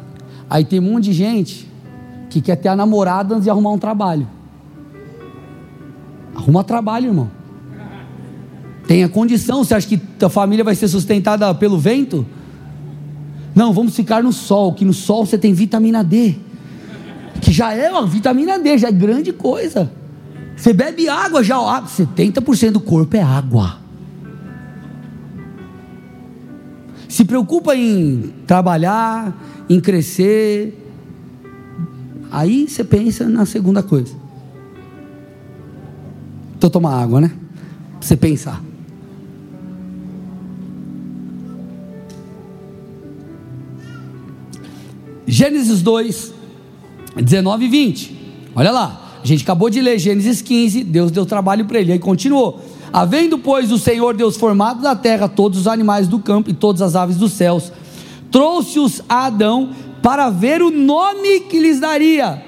Aí 0.49 0.65
tem 0.65 0.79
um 0.79 0.93
monte 0.93 1.03
de 1.03 1.13
gente 1.13 1.71
que 2.31 2.41
quer 2.41 2.55
ter 2.55 2.69
a 2.69 2.75
namorada 2.75 3.35
antes 3.35 3.43
de 3.43 3.51
arrumar 3.51 3.69
um 3.69 3.77
trabalho. 3.77 4.27
Arruma 6.33 6.63
trabalho, 6.63 7.05
irmão. 7.09 7.29
Tenha 8.87 9.07
condição. 9.07 9.63
Você 9.63 9.75
acha 9.75 9.87
que 9.87 10.01
a 10.19 10.29
família 10.29 10.63
vai 10.63 10.73
ser 10.73 10.87
sustentada 10.87 11.53
pelo 11.53 11.77
vento? 11.77 12.25
Não, 13.53 13.71
vamos 13.71 13.95
ficar 13.95 14.23
no 14.23 14.33
sol, 14.33 14.73
que 14.73 14.83
no 14.83 14.93
sol 14.93 15.27
você 15.27 15.37
tem 15.37 15.53
vitamina 15.53 16.03
D. 16.03 16.33
Que 17.41 17.51
já 17.51 17.73
é 17.75 17.91
uma 17.91 18.07
vitamina 18.07 18.57
D, 18.57 18.75
já 18.79 18.87
é 18.87 18.91
grande 18.91 19.31
coisa. 19.31 19.91
Você 20.57 20.73
bebe 20.73 21.07
água, 21.07 21.43
já 21.43 21.57
70% 21.57 22.71
do 22.71 22.79
corpo 22.79 23.15
é 23.15 23.21
água. 23.21 23.84
Se 27.15 27.23
preocupa 27.23 27.73
em 27.73 28.33
trabalhar, 28.45 29.65
em 29.69 29.79
crescer. 29.79 30.77
Aí 32.29 32.67
você 32.67 32.83
pensa 32.83 33.23
na 33.29 33.45
segunda 33.45 33.81
coisa. 33.81 34.13
Então 36.57 36.69
tomar 36.69 37.01
água, 37.01 37.21
né? 37.21 37.31
Você 38.01 38.17
pensar. 38.17 38.61
Gênesis 45.25 45.81
2, 45.81 46.33
19 47.15 47.63
e 47.63 47.69
20. 47.69 48.17
Olha 48.53 48.71
lá. 48.71 49.19
A 49.23 49.25
gente 49.25 49.43
acabou 49.43 49.69
de 49.69 49.79
ler 49.79 49.97
Gênesis 49.99 50.41
15. 50.41 50.83
Deus 50.83 51.11
deu 51.11 51.25
trabalho 51.25 51.63
para 51.63 51.79
ele. 51.79 51.93
Aí 51.93 51.99
continuou. 51.99 52.61
Havendo, 52.95 53.37
pois, 53.37 53.73
o 53.73 53.77
Senhor 53.77 54.15
Deus 54.15 54.37
formado 54.37 54.81
da 54.81 54.95
terra 54.95 55.27
todos 55.27 55.59
os 55.59 55.67
animais 55.67 56.07
do 56.07 56.17
campo 56.17 56.49
e 56.49 56.53
todas 56.53 56.81
as 56.81 56.95
aves 56.95 57.17
dos 57.17 57.33
céus, 57.33 57.69
trouxe-os 58.31 59.01
a 59.09 59.25
Adão 59.25 59.71
para 60.01 60.29
ver 60.29 60.61
o 60.61 60.71
nome 60.71 61.41
que 61.41 61.59
lhes 61.59 61.81
daria. 61.81 62.41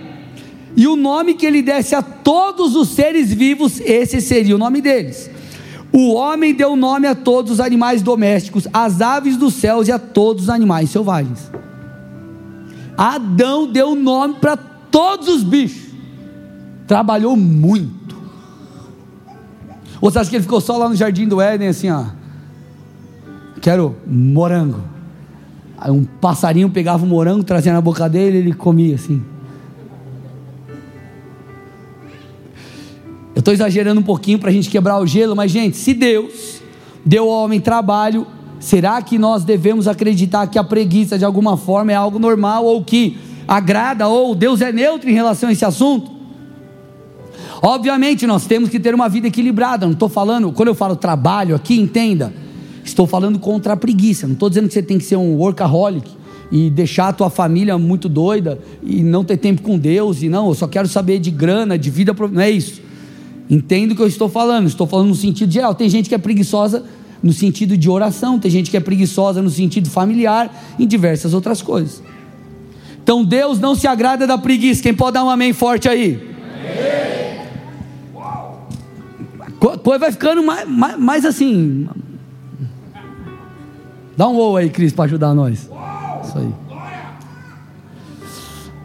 E 0.73 0.87
o 0.87 0.95
nome 0.95 1.33
que 1.33 1.45
ele 1.45 1.61
desse 1.61 1.95
a 1.95 2.01
todos 2.01 2.77
os 2.77 2.87
seres 2.87 3.33
vivos, 3.33 3.81
esse 3.81 4.21
seria 4.21 4.55
o 4.55 4.57
nome 4.57 4.79
deles. 4.79 5.29
O 5.91 6.13
homem 6.13 6.53
deu 6.53 6.77
nome 6.77 7.07
a 7.07 7.13
todos 7.13 7.51
os 7.51 7.59
animais 7.59 8.01
domésticos, 8.01 8.69
às 8.71 9.01
aves 9.01 9.35
dos 9.35 9.53
céus 9.53 9.89
e 9.89 9.91
a 9.91 9.99
todos 9.99 10.43
os 10.43 10.49
animais 10.49 10.89
selvagens. 10.89 11.51
Adão 12.97 13.69
deu 13.69 13.95
nome 13.95 14.35
para 14.35 14.55
todos 14.55 15.27
os 15.27 15.43
bichos. 15.43 15.91
Trabalhou 16.87 17.35
muito. 17.35 18.06
Ou 19.99 20.11
você 20.11 20.19
acha 20.19 20.29
que 20.29 20.35
ele 20.35 20.43
ficou 20.43 20.61
só 20.61 20.77
lá 20.77 20.87
no 20.87 20.95
jardim 20.95 21.27
do 21.27 21.41
Éden, 21.41 21.69
assim, 21.69 21.89
ó? 21.89 22.05
Quero 23.61 23.95
morango. 24.05 24.81
Aí 25.77 25.91
um 25.91 26.03
passarinho 26.03 26.69
pegava 26.69 27.03
o 27.03 27.07
morango, 27.07 27.43
trazia 27.43 27.73
na 27.73 27.81
boca 27.81 28.09
dele 28.09 28.37
e 28.37 28.39
ele 28.39 28.53
comia 28.53 28.95
assim. 28.95 29.23
Eu 33.35 33.39
estou 33.39 33.53
exagerando 33.53 33.99
um 33.99 34.03
pouquinho 34.03 34.39
para 34.39 34.49
a 34.49 34.53
gente 34.53 34.69
quebrar 34.69 34.99
o 34.99 35.05
gelo, 35.05 35.35
mas, 35.35 35.51
gente, 35.51 35.77
se 35.77 35.93
Deus 35.93 36.59
deu 37.05 37.31
ao 37.31 37.43
homem 37.43 37.59
trabalho, 37.59 38.25
será 38.59 38.99
que 39.01 39.19
nós 39.19 39.43
devemos 39.43 39.87
acreditar 39.87 40.47
que 40.47 40.57
a 40.57 40.63
preguiça 40.63 41.19
de 41.19 41.25
alguma 41.25 41.55
forma 41.55 41.91
é 41.91 41.95
algo 41.95 42.17
normal 42.17 42.65
ou 42.65 42.83
que 42.83 43.19
agrada 43.47 44.07
ou 44.07 44.33
Deus 44.33 44.59
é 44.61 44.71
neutro 44.71 45.07
em 45.07 45.13
relação 45.13 45.49
a 45.49 45.51
esse 45.51 45.63
assunto? 45.63 46.16
Obviamente, 47.61 48.27
nós 48.27 48.45
temos 48.45 48.69
que 48.69 48.79
ter 48.79 48.93
uma 48.93 49.09
vida 49.09 49.27
equilibrada. 49.27 49.85
Não 49.85 49.93
estou 49.93 50.09
falando, 50.09 50.51
quando 50.51 50.69
eu 50.69 50.75
falo 50.75 50.95
trabalho 50.95 51.55
aqui, 51.55 51.79
entenda, 51.79 52.33
estou 52.83 53.07
falando 53.07 53.39
contra 53.39 53.73
a 53.73 53.77
preguiça. 53.77 54.27
Não 54.27 54.33
estou 54.33 54.49
dizendo 54.49 54.67
que 54.67 54.73
você 54.73 54.83
tem 54.83 54.97
que 54.97 55.03
ser 55.03 55.15
um 55.15 55.35
workaholic 55.35 56.09
e 56.51 56.69
deixar 56.69 57.09
a 57.09 57.13
tua 57.13 57.29
família 57.29 57.77
muito 57.77 58.07
doida 58.07 58.59
e 58.83 59.03
não 59.03 59.23
ter 59.23 59.37
tempo 59.37 59.61
com 59.61 59.77
Deus. 59.77 60.21
E 60.21 60.29
não, 60.29 60.47
eu 60.49 60.55
só 60.55 60.67
quero 60.67 60.87
saber 60.87 61.19
de 61.19 61.31
grana, 61.31 61.77
de 61.77 61.89
vida. 61.89 62.15
Não 62.31 62.41
é 62.41 62.49
isso. 62.49 62.81
Entendo 63.49 63.91
o 63.91 63.95
que 63.95 64.01
eu 64.01 64.07
estou 64.07 64.29
falando. 64.29 64.67
Estou 64.67 64.85
falando 64.87 65.09
no 65.09 65.15
sentido 65.15 65.51
geral. 65.51 65.73
Tem 65.73 65.89
gente 65.89 66.09
que 66.09 66.15
é 66.15 66.17
preguiçosa 66.17 66.83
no 67.21 67.33
sentido 67.33 67.75
de 67.75 67.89
oração, 67.89 68.39
tem 68.39 68.49
gente 68.51 68.69
que 68.69 68.77
é 68.77 68.79
preguiçosa 68.79 69.41
no 69.41 69.49
sentido 69.49 69.89
familiar, 69.89 70.53
em 70.77 70.85
diversas 70.85 71.33
outras 71.33 71.61
coisas. 71.61 72.01
Então 73.01 73.23
Deus 73.23 73.59
não 73.59 73.73
se 73.73 73.87
agrada 73.87 74.27
da 74.27 74.37
preguiça. 74.37 74.83
Quem 74.83 74.93
pode 74.93 75.13
dar 75.13 75.23
um 75.23 75.29
amém 75.29 75.53
forte 75.53 75.87
aí? 75.87 76.36
Coisa 79.59 79.99
vai 79.99 80.11
ficando 80.11 80.43
mais, 80.43 80.67
mais, 80.67 80.99
mais 80.99 81.25
assim. 81.25 81.87
Dá 84.15 84.27
um 84.27 84.35
ou 84.35 84.57
aí, 84.57 84.69
Cris, 84.69 84.93
para 84.93 85.05
ajudar 85.05 85.33
nós. 85.33 85.69
Isso 86.23 86.37
aí. 86.37 86.53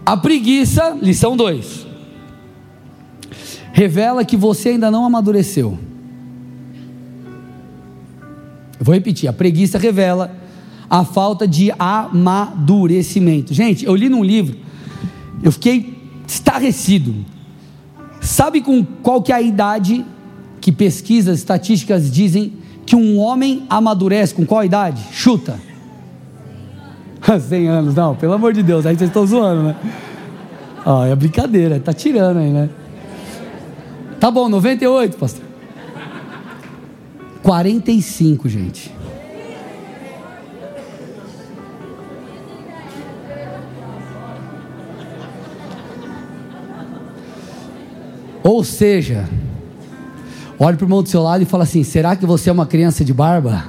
A 0.05 0.17
preguiça, 0.17 0.97
lição 1.01 1.37
2. 1.37 1.87
Revela 3.73 4.25
que 4.25 4.37
você 4.37 4.71
ainda 4.71 4.91
não 4.91 5.05
amadureceu. 5.05 5.79
Eu 8.79 8.85
vou 8.85 8.95
repetir: 8.95 9.29
a 9.29 9.33
preguiça 9.33 9.79
revela 9.79 10.35
a 10.91 11.05
falta 11.05 11.49
de 11.49 11.73
amadurecimento. 11.79 13.55
Gente, 13.55 13.85
eu 13.87 13.95
li 13.95 14.09
num 14.09 14.23
livro, 14.23 14.59
eu 15.43 15.53
fiquei 15.53 15.99
estarrecido. 16.27 17.15
Sabe 18.21 18.61
com 18.61 18.85
qual 18.85 19.23
que 19.23 19.33
é 19.33 19.37
a 19.37 19.41
idade 19.41 20.05
que 20.63 20.71
pesquisas 20.71 21.41
estatísticas 21.41 22.11
dizem 22.11 22.53
que 22.87 22.95
um 22.95 23.19
homem 23.19 23.67
amadurece 23.69 24.33
com 24.33 24.47
qual 24.47 24.65
idade? 24.65 25.03
Chuta. 25.13 25.59
100 27.49 27.69
anos, 27.69 27.95
não, 27.95 28.15
pelo 28.15 28.33
amor 28.33 28.53
de 28.53 28.63
Deus, 28.63 28.87
aí 28.87 28.97
vocês 28.97 29.11
estão 29.11 29.27
zoando, 29.27 29.65
né? 29.65 29.77
Ó, 30.87 31.05
é 31.05 31.15
brincadeira, 31.17 31.81
tá 31.81 31.93
tirando 31.93 32.39
aí, 32.39 32.51
né? 32.51 32.71
Tá 34.21 34.31
bom, 34.31 34.49
98, 34.49 35.17
pastor. 35.17 35.45
45, 37.43 38.49
gente. 38.49 38.93
Ou 48.45 48.63
seja, 48.63 49.29
Olhe 50.65 50.77
para 50.77 50.85
o 50.85 50.87
irmão 50.87 51.03
do 51.03 51.09
seu 51.09 51.21
lado 51.21 51.43
e 51.43 51.45
fala 51.45 51.65
assim: 51.65 51.83
será 51.83 52.15
que 52.15 52.25
você 52.25 52.49
é 52.49 52.53
uma 52.53 52.67
criança 52.67 53.05
de 53.05 53.13
barba? 53.13 53.65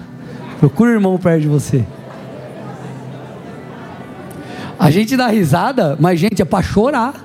Procura 0.59 0.91
o 0.91 0.93
irmão 0.93 1.17
perto 1.17 1.41
de 1.41 1.47
você. 1.47 1.83
A 4.77 4.91
gente 4.91 5.17
dá 5.17 5.25
risada, 5.27 5.97
mas 6.00 6.19
gente, 6.19 6.39
é 6.39 6.45
para 6.45 6.62
chorar. 6.62 7.15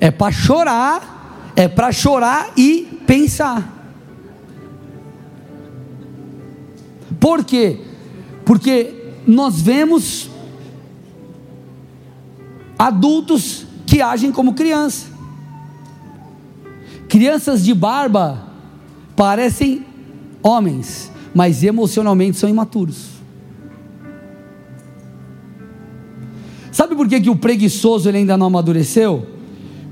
É 0.00 0.12
para 0.12 0.30
chorar, 0.30 1.50
é 1.56 1.66
para 1.66 1.90
chorar 1.90 2.52
e 2.56 2.82
pensar. 3.08 3.74
Por 7.18 7.44
quê? 7.44 7.80
Porque 8.44 9.14
nós 9.26 9.60
vemos 9.60 10.30
adultos 12.78 13.66
que 13.84 14.00
agem 14.00 14.30
como 14.30 14.54
criança. 14.54 15.15
Crianças 17.08 17.64
de 17.64 17.74
barba 17.74 18.46
parecem 19.14 19.84
homens, 20.42 21.10
mas 21.34 21.62
emocionalmente 21.62 22.36
são 22.36 22.48
imaturos. 22.48 23.16
Sabe 26.72 26.94
por 26.94 27.08
que, 27.08 27.20
que 27.20 27.30
o 27.30 27.36
preguiçoso 27.36 28.08
ele 28.08 28.18
ainda 28.18 28.36
não 28.36 28.46
amadureceu? 28.48 29.26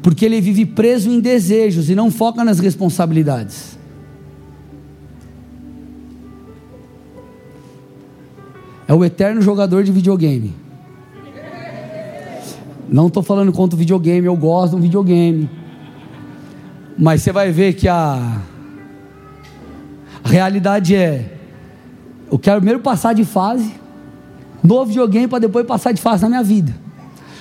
Porque 0.02 0.25
ele 0.25 0.38
vive 0.40 0.66
preso 0.66 1.11
em 1.11 1.18
desejos 1.18 1.88
e 1.88 1.94
não 1.94 2.11
foca 2.11 2.44
nas 2.44 2.59
responsabilidades. 2.59 3.78
É 8.87 8.92
o 8.92 9.02
eterno 9.02 9.40
jogador 9.40 9.83
de 9.83 9.90
videogame. 9.90 10.52
Não 12.87 13.06
estou 13.06 13.23
falando 13.23 13.50
contra 13.50 13.76
o 13.76 13.78
videogame, 13.78 14.26
eu 14.26 14.37
gosto 14.37 14.73
de 14.73 14.76
um 14.76 14.80
videogame. 14.80 15.49
Mas 16.96 17.22
você 17.22 17.32
vai 17.32 17.50
ver 17.50 17.74
que 17.74 17.88
a, 17.88 18.40
a 20.22 20.28
realidade 20.28 20.94
é: 20.94 21.38
eu 22.30 22.38
quero 22.38 22.58
primeiro 22.58 22.80
passar 22.80 23.12
de 23.12 23.24
fase 23.24 23.72
no 24.62 24.84
videogame 24.86 25.28
para 25.28 25.40
depois 25.40 25.66
passar 25.66 25.92
de 25.92 26.00
fase 26.00 26.22
na 26.22 26.28
minha 26.28 26.42
vida. 26.42 26.74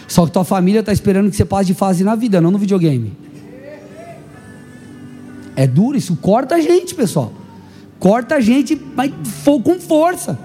Só 0.08 0.26
que 0.26 0.32
tua 0.32 0.44
família 0.44 0.82
está 0.82 0.92
esperando 0.92 1.30
que 1.30 1.36
você 1.36 1.46
passe 1.46 1.68
de 1.68 1.74
fase 1.74 2.04
na 2.04 2.16
vida, 2.16 2.42
não 2.42 2.52
no 2.52 2.58
videogame. 2.58 3.16
É 5.56 5.68
duro, 5.68 5.98
isso 5.98 6.16
corta 6.18 6.56
a 6.56 6.62
gente, 6.62 6.94
pessoal. 6.94 7.32
Corta 8.00 8.36
a 8.36 8.40
gente, 8.42 8.80
mas 8.96 9.12
com 9.64 9.80
força. 9.80 10.38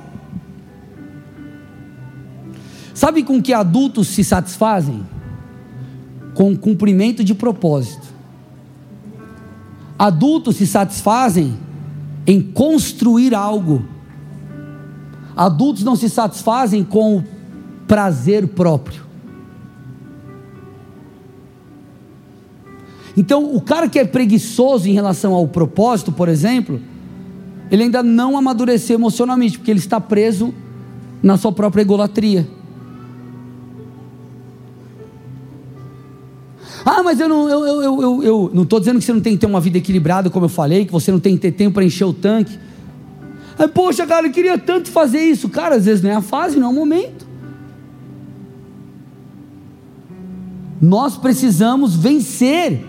Sabe 2.95 3.23
com 3.23 3.43
que 3.43 3.53
adultos 3.53 4.09
se 4.09 4.23
satisfazem? 4.23 5.05
Com 6.35 6.57
cumprimento 6.57 7.25
de 7.25 7.35
propósito. 7.35 8.08
Adultos 9.99 10.57
se 10.57 10.67
satisfazem 10.67 11.59
em 12.27 12.41
construir 12.41 13.35
algo. 13.35 13.85
Adultos 15.37 15.83
não 15.83 15.97
se 15.97 16.09
satisfazem 16.09 16.85
com 16.85 17.17
o 17.17 17.25
prazer 17.87 18.47
próprio. 18.49 19.09
Então, 23.17 23.53
o 23.53 23.61
cara 23.61 23.89
que 23.89 23.99
é 23.99 24.05
preguiçoso 24.05 24.89
em 24.89 24.93
relação 24.93 25.35
ao 25.35 25.49
propósito, 25.49 26.13
por 26.13 26.29
exemplo, 26.29 26.81
ele 27.69 27.83
ainda 27.83 28.01
não 28.01 28.39
amadureceu 28.39 28.97
emocionalmente, 28.97 29.59
porque 29.59 29.73
ele 29.73 29.81
está 29.81 30.01
preso 30.01 30.55
na 31.21 31.37
sua 31.37 31.51
própria 31.51 31.83
egolatria. 31.83 32.47
Ah, 36.91 37.03
mas 37.03 37.21
eu 37.21 37.29
não, 37.29 37.47
eu, 37.51 37.67
eu, 37.67 38.03
eu, 38.03 38.23
eu 38.23 38.51
não 38.55 38.63
estou 38.63 38.81
dizendo 38.81 38.99
que 38.99 39.05
você 39.05 39.13
não 39.13 39.21
tem 39.21 39.35
que 39.35 39.41
ter 39.41 39.47
uma 39.47 39.61
vida 39.61 39.77
equilibrada, 39.77 40.31
como 40.31 40.47
eu 40.47 40.49
falei, 40.49 40.87
que 40.87 40.93
você 40.93 41.13
não 41.13 41.21
tem 41.21 41.35
que 41.35 41.43
ter 41.43 41.53
tempo 41.53 41.75
para 41.75 41.85
encher 41.85 42.07
o 42.07 42.15
tanque. 42.15 42.59
Aí, 43.59 43.69
poxa, 43.69 44.07
cara, 44.07 44.27
eu 44.27 44.33
queria 44.33 44.57
tanto 44.57 44.91
fazer 44.91 45.21
isso. 45.21 45.51
Cara, 45.51 45.75
às 45.75 45.85
vezes 45.85 46.03
não 46.03 46.09
é 46.09 46.15
a 46.15 46.23
fase, 46.23 46.59
não 46.59 46.69
é 46.69 46.71
o 46.71 46.75
momento. 46.75 47.29
Nós 50.81 51.19
precisamos 51.19 51.95
vencer 51.95 52.83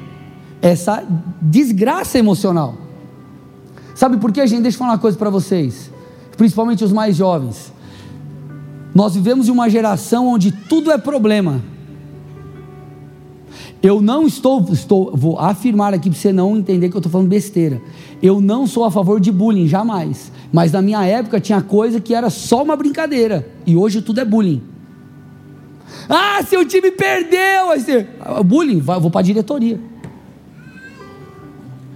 essa 0.61 1.05
desgraça 1.41 2.17
emocional. 2.17 2.77
Sabe 3.93 4.15
por 4.15 4.31
que, 4.31 4.47
gente? 4.47 4.61
Deixa 4.61 4.77
eu 4.77 4.79
falar 4.79 4.91
uma 4.93 4.97
coisa 4.97 5.17
para 5.17 5.29
vocês, 5.29 5.91
principalmente 6.37 6.85
os 6.85 6.93
mais 6.93 7.17
jovens. 7.17 7.73
Nós 8.95 9.13
vivemos 9.13 9.49
em 9.49 9.51
uma 9.51 9.69
geração 9.69 10.25
onde 10.29 10.53
tudo 10.53 10.89
é 10.89 10.97
problema. 10.97 11.61
Eu 13.81 14.01
não 14.01 14.27
estou, 14.27 14.65
estou 14.71 15.15
vou 15.15 15.39
afirmar 15.39 15.93
aqui 15.93 16.09
para 16.09 16.19
você 16.19 16.33
não 16.33 16.57
entender 16.57 16.89
que 16.89 16.95
eu 16.95 16.99
estou 16.99 17.11
falando 17.11 17.29
besteira. 17.29 17.81
Eu 18.21 18.41
não 18.41 18.67
sou 18.67 18.83
a 18.83 18.91
favor 18.91 19.19
de 19.19 19.31
bullying, 19.31 19.67
jamais. 19.67 20.31
Mas 20.51 20.73
na 20.73 20.81
minha 20.81 21.05
época 21.05 21.39
tinha 21.39 21.61
coisa 21.61 21.99
que 22.01 22.13
era 22.13 22.29
só 22.29 22.61
uma 22.61 22.75
brincadeira. 22.75 23.47
E 23.65 23.77
hoje 23.77 24.01
tudo 24.01 24.19
é 24.19 24.25
bullying. 24.25 24.61
Ah, 26.09 26.41
seu 26.43 26.65
time 26.65 26.91
perdeu! 26.91 27.69
Ah, 28.19 28.43
bullying, 28.43 28.79
vou 28.79 29.09
para 29.09 29.21
a 29.21 29.23
diretoria. 29.23 29.79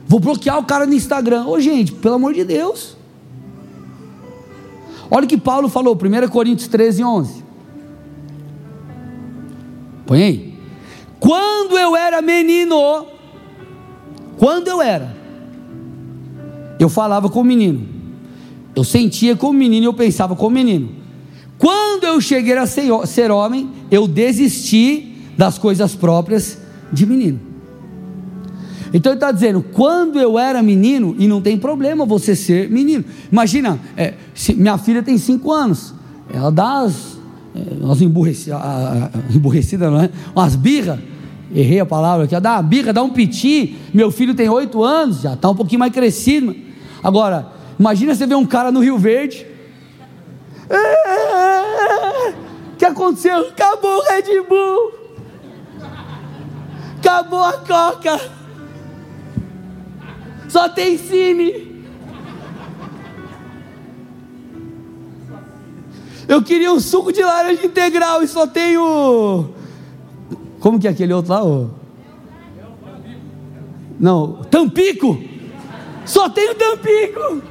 Vou 0.08 0.20
bloquear 0.20 0.60
o 0.60 0.64
cara 0.64 0.86
no 0.86 0.94
Instagram. 0.94 1.46
Ô 1.48 1.60
gente, 1.60 1.92
pelo 1.92 2.16
amor 2.16 2.34
de 2.34 2.46
Deus. 2.46 2.96
Olha 5.12 5.26
o 5.26 5.28
que 5.28 5.38
Paulo 5.38 5.68
falou, 5.68 5.96
1 5.96 6.30
Coríntios 6.30 6.68
13, 6.68 7.04
11. 7.04 7.44
Põe 10.06 10.24
aí. 10.24 10.53
Quando 11.24 11.78
eu 11.78 11.96
era 11.96 12.22
menino, 12.22 13.08
quando 14.36 14.68
eu 14.68 14.82
era, 14.82 15.16
eu 16.78 16.90
falava 16.90 17.30
com 17.30 17.40
o 17.40 17.46
menino, 17.46 17.88
eu 18.76 18.84
sentia 18.84 19.34
como 19.34 19.58
menino 19.58 19.86
e 19.86 19.88
eu 19.88 19.94
pensava 19.94 20.36
como 20.36 20.54
menino. 20.54 20.90
Quando 21.58 22.04
eu 22.04 22.20
cheguei 22.20 22.58
a 22.58 22.66
ser, 22.66 23.32
homem, 23.32 23.72
eu 23.90 24.06
desisti 24.06 25.16
das 25.38 25.58
coisas 25.58 25.96
próprias 25.96 26.58
de 26.92 27.06
menino. 27.06 27.40
Então 28.94 29.14
ele 29.14 29.16
está 29.18 29.32
dizendo, 29.32 29.64
quando 29.64 30.20
eu 30.20 30.38
era 30.38 30.62
menino, 30.62 31.16
e 31.18 31.26
não 31.26 31.42
tem 31.42 31.58
problema 31.58 32.06
você 32.06 32.36
ser 32.36 32.70
menino. 32.70 33.06
Imagina, 33.32 33.80
é, 33.96 34.16
minha 34.58 34.78
filha 34.78 35.02
tem 35.02 35.18
cinco 35.18 35.54
anos, 35.54 35.94
ela 36.34 36.52
dá 36.52 36.80
as, 36.80 37.18
é, 37.56 37.84
umas 37.84 38.02
emburrecidas, 38.02 38.60
emburrecida, 39.34 39.90
não 39.90 40.02
é? 40.02 40.10
Umas 40.36 40.56
birras 40.56 41.00
errei 41.54 41.80
a 41.80 41.86
palavra 41.86 42.26
aqui, 42.26 42.40
dá 42.40 42.54
uma 42.54 42.64
birra, 42.64 42.92
dá 42.92 43.04
um 43.04 43.10
piti. 43.10 43.78
Meu 43.94 44.10
filho 44.12 44.34
tem 44.34 44.50
oito 44.50 44.84
anos, 44.84 45.22
já 45.22 45.34
está 45.34 45.50
um 45.50 45.56
pouquinho 45.56 45.80
mais 45.80 45.94
crescido. 45.94 46.56
Agora, 47.04 47.48
imagina 47.80 48.16
você 48.16 48.26
ver 48.26 48.36
um 48.36 48.46
cara 48.46 48.72
no 48.72 48.80
Rio 48.80 48.98
Verde. 48.98 49.46
O 52.74 52.76
que 52.78 52.86
aconteceu? 52.86 53.50
Acabou 53.50 54.00
o 54.00 54.04
Red 54.04 54.42
Bull. 54.48 54.92
Acabou 56.98 57.44
a 57.44 57.54
Coca. 57.54 58.20
Só 60.50 60.70
tem 60.70 60.98
cine. 60.98 61.73
Eu 66.34 66.42
queria 66.42 66.74
um 66.74 66.80
suco 66.80 67.14
de 67.14 67.22
laranja 67.22 67.64
integral 67.64 68.24
e 68.24 68.28
só 68.28 68.48
tenho 68.48 69.54
como 70.64 70.80
que 70.80 70.88
é 70.88 70.92
aquele 70.92 71.12
outro 71.12 71.34
lá? 71.34 71.44
Oh? 71.44 71.68
Não, 74.00 74.44
Tampico. 74.50 75.22
Só 76.06 76.30
tem 76.30 76.52
o 76.52 76.56
Tampico. 76.56 77.44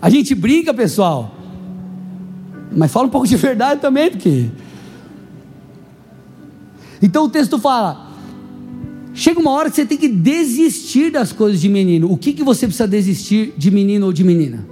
A 0.00 0.08
gente 0.08 0.34
brinca, 0.34 0.72
pessoal. 0.72 1.34
Mas 2.74 2.90
fala 2.90 3.06
um 3.06 3.10
pouco 3.10 3.26
de 3.26 3.36
verdade 3.36 3.80
também, 3.80 4.10
porque. 4.10 4.48
Então 7.02 7.26
o 7.26 7.28
texto 7.28 7.58
fala: 7.58 8.10
chega 9.12 9.38
uma 9.38 9.50
hora 9.50 9.68
que 9.68 9.76
você 9.76 9.84
tem 9.84 9.98
que 9.98 10.08
desistir 10.08 11.12
das 11.12 11.30
coisas 11.30 11.60
de 11.60 11.68
menino. 11.68 12.10
O 12.10 12.16
que, 12.16 12.32
que 12.32 12.42
você 12.42 12.66
precisa 12.66 12.88
desistir 12.88 13.52
de 13.58 13.70
menino 13.70 14.06
ou 14.06 14.12
de 14.14 14.24
menina? 14.24 14.71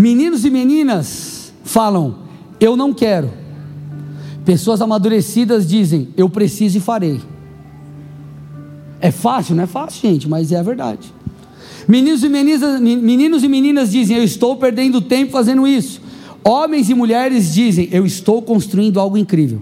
Meninos 0.00 0.46
e 0.46 0.50
meninas 0.50 1.52
falam, 1.62 2.20
eu 2.58 2.74
não 2.74 2.94
quero. 2.94 3.30
Pessoas 4.46 4.80
amadurecidas 4.80 5.68
dizem, 5.68 6.08
eu 6.16 6.26
preciso 6.26 6.78
e 6.78 6.80
farei. 6.80 7.20
É 8.98 9.10
fácil? 9.10 9.54
Não 9.54 9.64
é 9.64 9.66
fácil, 9.66 10.08
gente, 10.08 10.26
mas 10.26 10.52
é 10.52 10.56
a 10.56 10.62
verdade. 10.62 11.12
Meninos 11.86 12.24
e 12.24 12.30
meninas, 12.30 12.80
meninos 12.80 13.44
e 13.44 13.48
meninas 13.48 13.90
dizem, 13.92 14.16
eu 14.16 14.24
estou 14.24 14.56
perdendo 14.56 15.02
tempo 15.02 15.32
fazendo 15.32 15.66
isso. 15.66 16.00
Homens 16.42 16.88
e 16.88 16.94
mulheres 16.94 17.52
dizem, 17.52 17.90
eu 17.92 18.06
estou 18.06 18.40
construindo 18.40 18.98
algo 18.98 19.18
incrível. 19.18 19.60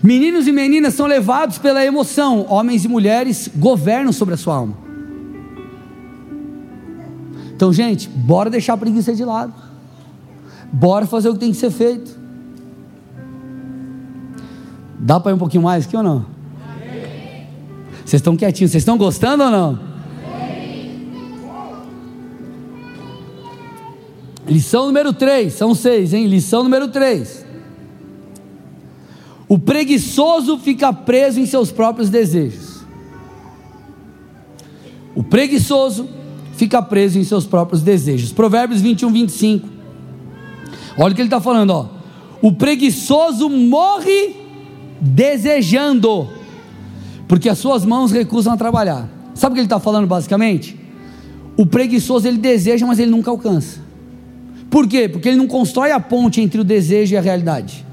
Meninos 0.00 0.46
e 0.46 0.52
meninas 0.52 0.94
são 0.94 1.06
levados 1.06 1.58
pela 1.58 1.84
emoção, 1.84 2.46
homens 2.48 2.84
e 2.84 2.88
mulheres 2.88 3.50
governam 3.56 4.12
sobre 4.12 4.34
a 4.34 4.36
sua 4.36 4.54
alma. 4.54 4.87
Então, 7.58 7.72
gente, 7.72 8.08
bora 8.08 8.48
deixar 8.48 8.74
a 8.74 8.76
preguiça 8.76 9.12
de 9.12 9.24
lado. 9.24 9.52
Bora 10.72 11.06
fazer 11.06 11.28
o 11.28 11.32
que 11.32 11.40
tem 11.40 11.50
que 11.50 11.56
ser 11.56 11.72
feito. 11.72 12.16
Dá 14.96 15.18
para 15.18 15.32
ir 15.32 15.34
um 15.34 15.38
pouquinho 15.38 15.64
mais 15.64 15.84
aqui 15.84 15.96
ou 15.96 16.02
não? 16.04 16.24
Vocês 18.04 18.20
estão 18.20 18.36
quietinhos, 18.36 18.70
vocês 18.70 18.82
estão 18.82 18.96
gostando 18.96 19.42
ou 19.42 19.50
não? 19.50 19.80
Lição 24.46 24.86
número 24.86 25.12
3, 25.12 25.52
são 25.52 25.74
seis, 25.74 26.12
hein? 26.12 26.28
Lição 26.28 26.62
número 26.62 26.86
3. 26.86 27.44
O 29.48 29.58
preguiçoso 29.58 30.58
fica 30.58 30.92
preso 30.92 31.40
em 31.40 31.46
seus 31.46 31.72
próprios 31.72 32.08
desejos. 32.08 32.84
O 35.12 35.24
preguiçoso 35.24 36.17
fica 36.58 36.82
preso 36.82 37.18
em 37.18 37.24
seus 37.24 37.46
próprios 37.46 37.82
desejos. 37.82 38.32
Provérbios 38.32 38.80
21, 38.80 39.12
25. 39.12 39.68
Olha 40.98 41.12
o 41.12 41.14
que 41.14 41.20
ele 41.22 41.28
está 41.28 41.40
falando, 41.40 41.70
ó. 41.70 41.86
O 42.42 42.52
preguiçoso 42.52 43.48
morre 43.48 44.36
desejando, 45.00 46.28
porque 47.28 47.48
as 47.48 47.58
suas 47.58 47.84
mãos 47.84 48.10
recusam 48.10 48.52
a 48.52 48.56
trabalhar. 48.56 49.08
Sabe 49.34 49.52
o 49.52 49.54
que 49.54 49.60
ele 49.60 49.66
está 49.66 49.78
falando 49.78 50.06
basicamente? 50.06 50.76
O 51.56 51.64
preguiçoso 51.64 52.26
ele 52.26 52.38
deseja, 52.38 52.84
mas 52.86 52.98
ele 52.98 53.10
nunca 53.10 53.30
alcança. 53.30 53.80
Por 54.68 54.86
quê? 54.86 55.08
Porque 55.08 55.28
ele 55.28 55.36
não 55.36 55.46
constrói 55.46 55.92
a 55.92 56.00
ponte 56.00 56.40
entre 56.40 56.60
o 56.60 56.64
desejo 56.64 57.14
e 57.14 57.16
a 57.16 57.20
realidade. 57.20 57.86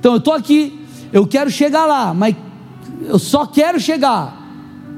Então 0.00 0.12
eu 0.12 0.18
estou 0.18 0.34
aqui, 0.34 0.80
eu 1.12 1.26
quero 1.26 1.50
chegar 1.50 1.84
lá, 1.86 2.12
mas 2.12 2.34
eu 3.02 3.18
só 3.18 3.46
quero 3.46 3.78
chegar 3.78 4.41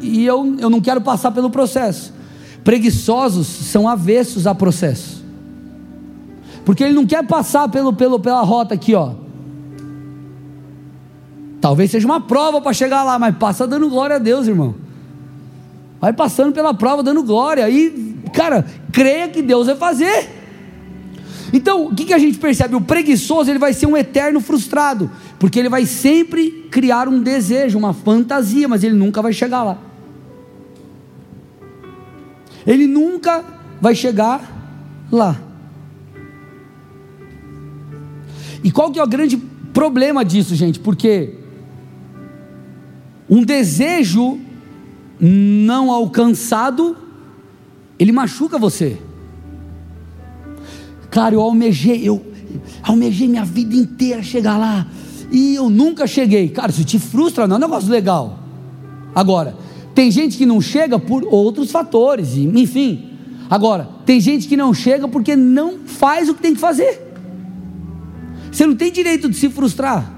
e 0.00 0.24
eu, 0.24 0.56
eu 0.58 0.70
não 0.70 0.80
quero 0.80 1.00
passar 1.00 1.30
pelo 1.30 1.50
processo. 1.50 2.12
Preguiçosos 2.62 3.46
são 3.46 3.88
avessos 3.88 4.46
a 4.46 4.54
processo, 4.54 5.24
porque 6.64 6.82
ele 6.82 6.94
não 6.94 7.06
quer 7.06 7.26
passar 7.26 7.68
pelo, 7.68 7.92
pelo, 7.92 8.18
pela 8.18 8.42
rota 8.42 8.74
aqui, 8.74 8.94
ó. 8.94 9.12
Talvez 11.60 11.90
seja 11.90 12.06
uma 12.06 12.20
prova 12.20 12.60
para 12.60 12.74
chegar 12.74 13.02
lá, 13.04 13.18
mas 13.18 13.36
passa 13.36 13.66
dando 13.66 13.88
glória 13.88 14.16
a 14.16 14.18
Deus, 14.18 14.46
irmão. 14.46 14.74
Vai 15.98 16.12
passando 16.12 16.52
pela 16.52 16.74
prova 16.74 17.02
dando 17.02 17.22
glória. 17.22 17.70
E, 17.70 18.18
cara, 18.34 18.66
creia 18.92 19.28
que 19.28 19.40
Deus 19.40 19.66
vai 19.66 19.74
fazer. 19.74 20.28
Então, 21.54 21.86
o 21.86 21.94
que, 21.94 22.04
que 22.04 22.12
a 22.12 22.18
gente 22.18 22.36
percebe? 22.36 22.74
O 22.74 22.80
preguiçoso 22.82 23.50
ele 23.50 23.58
vai 23.58 23.72
ser 23.72 23.86
um 23.86 23.96
eterno 23.96 24.40
frustrado, 24.42 25.10
porque 25.38 25.58
ele 25.58 25.68
vai 25.68 25.84
sempre 25.86 26.68
criar 26.70 27.08
um 27.08 27.22
desejo, 27.22 27.78
uma 27.78 27.92
fantasia, 27.92 28.68
mas 28.68 28.84
ele 28.84 28.94
nunca 28.94 29.20
vai 29.20 29.32
chegar 29.32 29.62
lá. 29.62 29.78
Ele 32.66 32.86
nunca 32.86 33.44
vai 33.80 33.94
chegar 33.94 35.06
lá. 35.10 35.38
E 38.62 38.70
qual 38.70 38.90
que 38.90 38.98
é 38.98 39.02
o 39.02 39.06
grande 39.06 39.36
problema 39.36 40.24
disso, 40.24 40.54
gente? 40.54 40.80
Porque 40.80 41.34
um 43.28 43.44
desejo 43.44 44.38
não 45.20 45.90
alcançado, 45.90 46.96
ele 47.98 48.12
machuca 48.12 48.58
você. 48.58 48.98
Cara, 51.10 51.34
eu 51.34 51.40
almejei, 51.40 52.08
eu 52.08 52.24
almejei 52.82 53.28
minha 53.28 53.44
vida 53.44 53.76
inteira 53.76 54.22
chegar 54.22 54.56
lá 54.56 54.86
e 55.34 55.56
eu 55.56 55.68
nunca 55.68 56.06
cheguei. 56.06 56.48
Cara, 56.48 56.70
isso 56.70 56.84
te 56.84 56.96
frustra, 56.96 57.48
não 57.48 57.56
é 57.56 57.58
um 57.58 57.62
negócio 57.62 57.90
legal. 57.90 58.38
Agora, 59.12 59.56
tem 59.92 60.08
gente 60.08 60.38
que 60.38 60.46
não 60.46 60.60
chega 60.60 60.96
por 60.96 61.24
outros 61.28 61.72
fatores, 61.72 62.36
enfim. 62.36 63.10
Agora, 63.50 63.88
tem 64.06 64.20
gente 64.20 64.46
que 64.46 64.56
não 64.56 64.72
chega 64.72 65.08
porque 65.08 65.34
não 65.34 65.80
faz 65.86 66.28
o 66.28 66.34
que 66.34 66.40
tem 66.40 66.54
que 66.54 66.60
fazer. 66.60 67.00
Você 68.52 68.64
não 68.64 68.76
tem 68.76 68.92
direito 68.92 69.28
de 69.28 69.34
se 69.34 69.48
frustrar. 69.50 70.08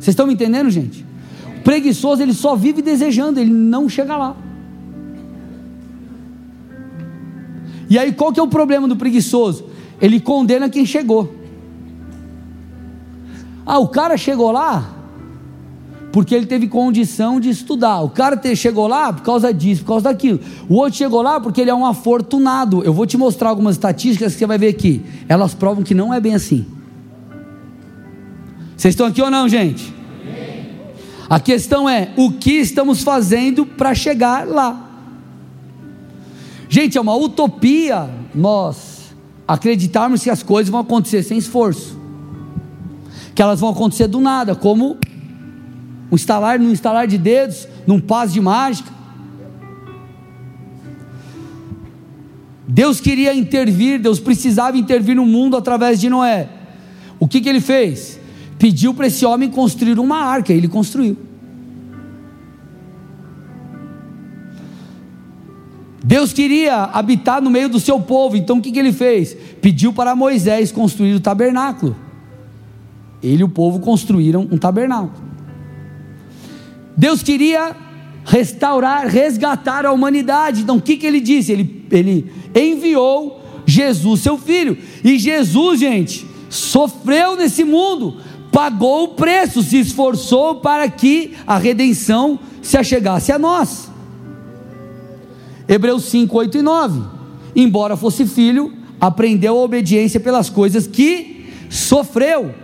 Vocês 0.00 0.08
estão 0.08 0.26
me 0.26 0.34
entendendo, 0.34 0.68
gente? 0.68 1.06
O 1.58 1.62
preguiçoso, 1.62 2.22
ele 2.22 2.34
só 2.34 2.56
vive 2.56 2.82
desejando, 2.82 3.38
ele 3.38 3.52
não 3.52 3.88
chega 3.88 4.16
lá. 4.16 4.36
E 7.88 7.96
aí, 7.96 8.12
qual 8.12 8.32
que 8.32 8.40
é 8.40 8.42
o 8.42 8.48
problema 8.48 8.88
do 8.88 8.96
preguiçoso? 8.96 9.66
Ele 10.00 10.18
condena 10.18 10.68
quem 10.68 10.84
chegou. 10.84 11.43
Ah, 13.66 13.78
o 13.78 13.88
cara 13.88 14.16
chegou 14.16 14.50
lá 14.50 14.94
porque 16.12 16.32
ele 16.32 16.46
teve 16.46 16.68
condição 16.68 17.40
de 17.40 17.50
estudar. 17.50 18.00
O 18.02 18.08
cara 18.08 18.40
chegou 18.54 18.86
lá 18.86 19.12
por 19.12 19.22
causa 19.22 19.52
disso, 19.52 19.82
por 19.82 19.88
causa 19.88 20.04
daquilo. 20.04 20.38
O 20.68 20.76
outro 20.76 20.96
chegou 20.96 21.20
lá 21.20 21.40
porque 21.40 21.60
ele 21.60 21.70
é 21.70 21.74
um 21.74 21.84
afortunado. 21.84 22.84
Eu 22.84 22.92
vou 22.92 23.04
te 23.04 23.16
mostrar 23.16 23.48
algumas 23.48 23.74
estatísticas 23.74 24.32
que 24.34 24.38
você 24.38 24.46
vai 24.46 24.56
ver 24.56 24.68
aqui. 24.68 25.02
Elas 25.28 25.54
provam 25.54 25.82
que 25.82 25.92
não 25.92 26.14
é 26.14 26.20
bem 26.20 26.34
assim. 26.34 26.64
Vocês 28.76 28.92
estão 28.92 29.06
aqui 29.06 29.20
ou 29.20 29.28
não, 29.28 29.48
gente? 29.48 29.92
A 31.28 31.40
questão 31.40 31.88
é 31.88 32.12
o 32.16 32.30
que 32.30 32.52
estamos 32.52 33.02
fazendo 33.02 33.66
para 33.66 33.92
chegar 33.92 34.46
lá. 34.46 34.88
Gente, 36.68 36.96
é 36.96 37.00
uma 37.00 37.16
utopia 37.16 38.08
nós 38.32 39.14
acreditarmos 39.48 40.22
que 40.22 40.30
as 40.30 40.44
coisas 40.44 40.70
vão 40.70 40.80
acontecer 40.80 41.24
sem 41.24 41.38
esforço, 41.38 41.98
que 43.34 43.42
elas 43.42 43.60
vão 43.60 43.70
acontecer 43.70 44.06
do 44.06 44.20
nada, 44.20 44.54
como 44.54 44.96
um 46.10 46.14
instalar, 46.14 46.58
num 46.58 46.70
instalar 46.70 47.06
de 47.06 47.18
dedos, 47.18 47.66
num 47.86 48.00
passo 48.00 48.32
de 48.32 48.40
mágica. 48.40 48.92
Deus 52.66 53.00
queria 53.00 53.34
intervir, 53.34 54.00
Deus 54.00 54.18
precisava 54.18 54.76
intervir 54.76 55.16
no 55.16 55.26
mundo 55.26 55.56
através 55.56 56.00
de 56.00 56.08
Noé. 56.08 56.48
O 57.18 57.28
que, 57.28 57.40
que 57.40 57.48
ele 57.48 57.60
fez? 57.60 58.20
pediu 58.64 58.94
para 58.94 59.08
esse 59.08 59.26
homem 59.26 59.50
construir 59.50 59.98
uma 59.98 60.20
arca, 60.20 60.50
ele 60.50 60.68
construiu. 60.68 61.18
Deus 66.02 66.32
queria 66.32 66.84
habitar 66.84 67.42
no 67.42 67.50
meio 67.50 67.68
do 67.68 67.78
seu 67.78 68.00
povo, 68.00 68.36
então 68.36 68.56
o 68.56 68.62
que, 68.62 68.72
que 68.72 68.78
ele 68.78 68.92
fez? 68.92 69.36
Pediu 69.60 69.92
para 69.92 70.16
Moisés 70.16 70.72
construir 70.72 71.12
o 71.12 71.20
tabernáculo. 71.20 71.94
Ele 73.26 73.42
e 73.42 73.44
o 73.44 73.48
povo 73.48 73.80
construíram 73.80 74.46
um 74.50 74.58
tabernáculo. 74.58 75.24
Deus 76.96 77.22
queria 77.22 77.74
restaurar, 78.24 79.06
resgatar 79.06 79.84
a 79.84 79.92
humanidade, 79.92 80.62
então 80.62 80.76
o 80.76 80.80
que, 80.80 80.96
que 80.96 81.06
ele 81.06 81.20
disse? 81.20 81.52
Ele, 81.52 81.86
ele 81.90 82.32
enviou 82.54 83.42
Jesus, 83.66 84.20
seu 84.20 84.38
filho, 84.38 84.76
e 85.02 85.18
Jesus, 85.18 85.80
gente, 85.80 86.26
sofreu 86.48 87.36
nesse 87.36 87.64
mundo 87.64 88.18
pagou 88.54 89.02
o 89.02 89.08
preço, 89.08 89.64
se 89.64 89.80
esforçou 89.80 90.54
para 90.60 90.88
que 90.88 91.32
a 91.44 91.58
redenção 91.58 92.38
se 92.62 92.76
achegasse 92.76 93.32
a 93.32 93.38
nós. 93.38 93.90
Hebreus 95.68 96.04
5, 96.04 96.38
8 96.38 96.58
e 96.58 96.62
9. 96.62 97.02
Embora 97.56 97.96
fosse 97.96 98.24
filho, 98.24 98.72
aprendeu 99.00 99.58
a 99.58 99.62
obediência 99.62 100.20
pelas 100.20 100.48
coisas 100.48 100.86
que 100.86 101.46
sofreu. 101.68 102.54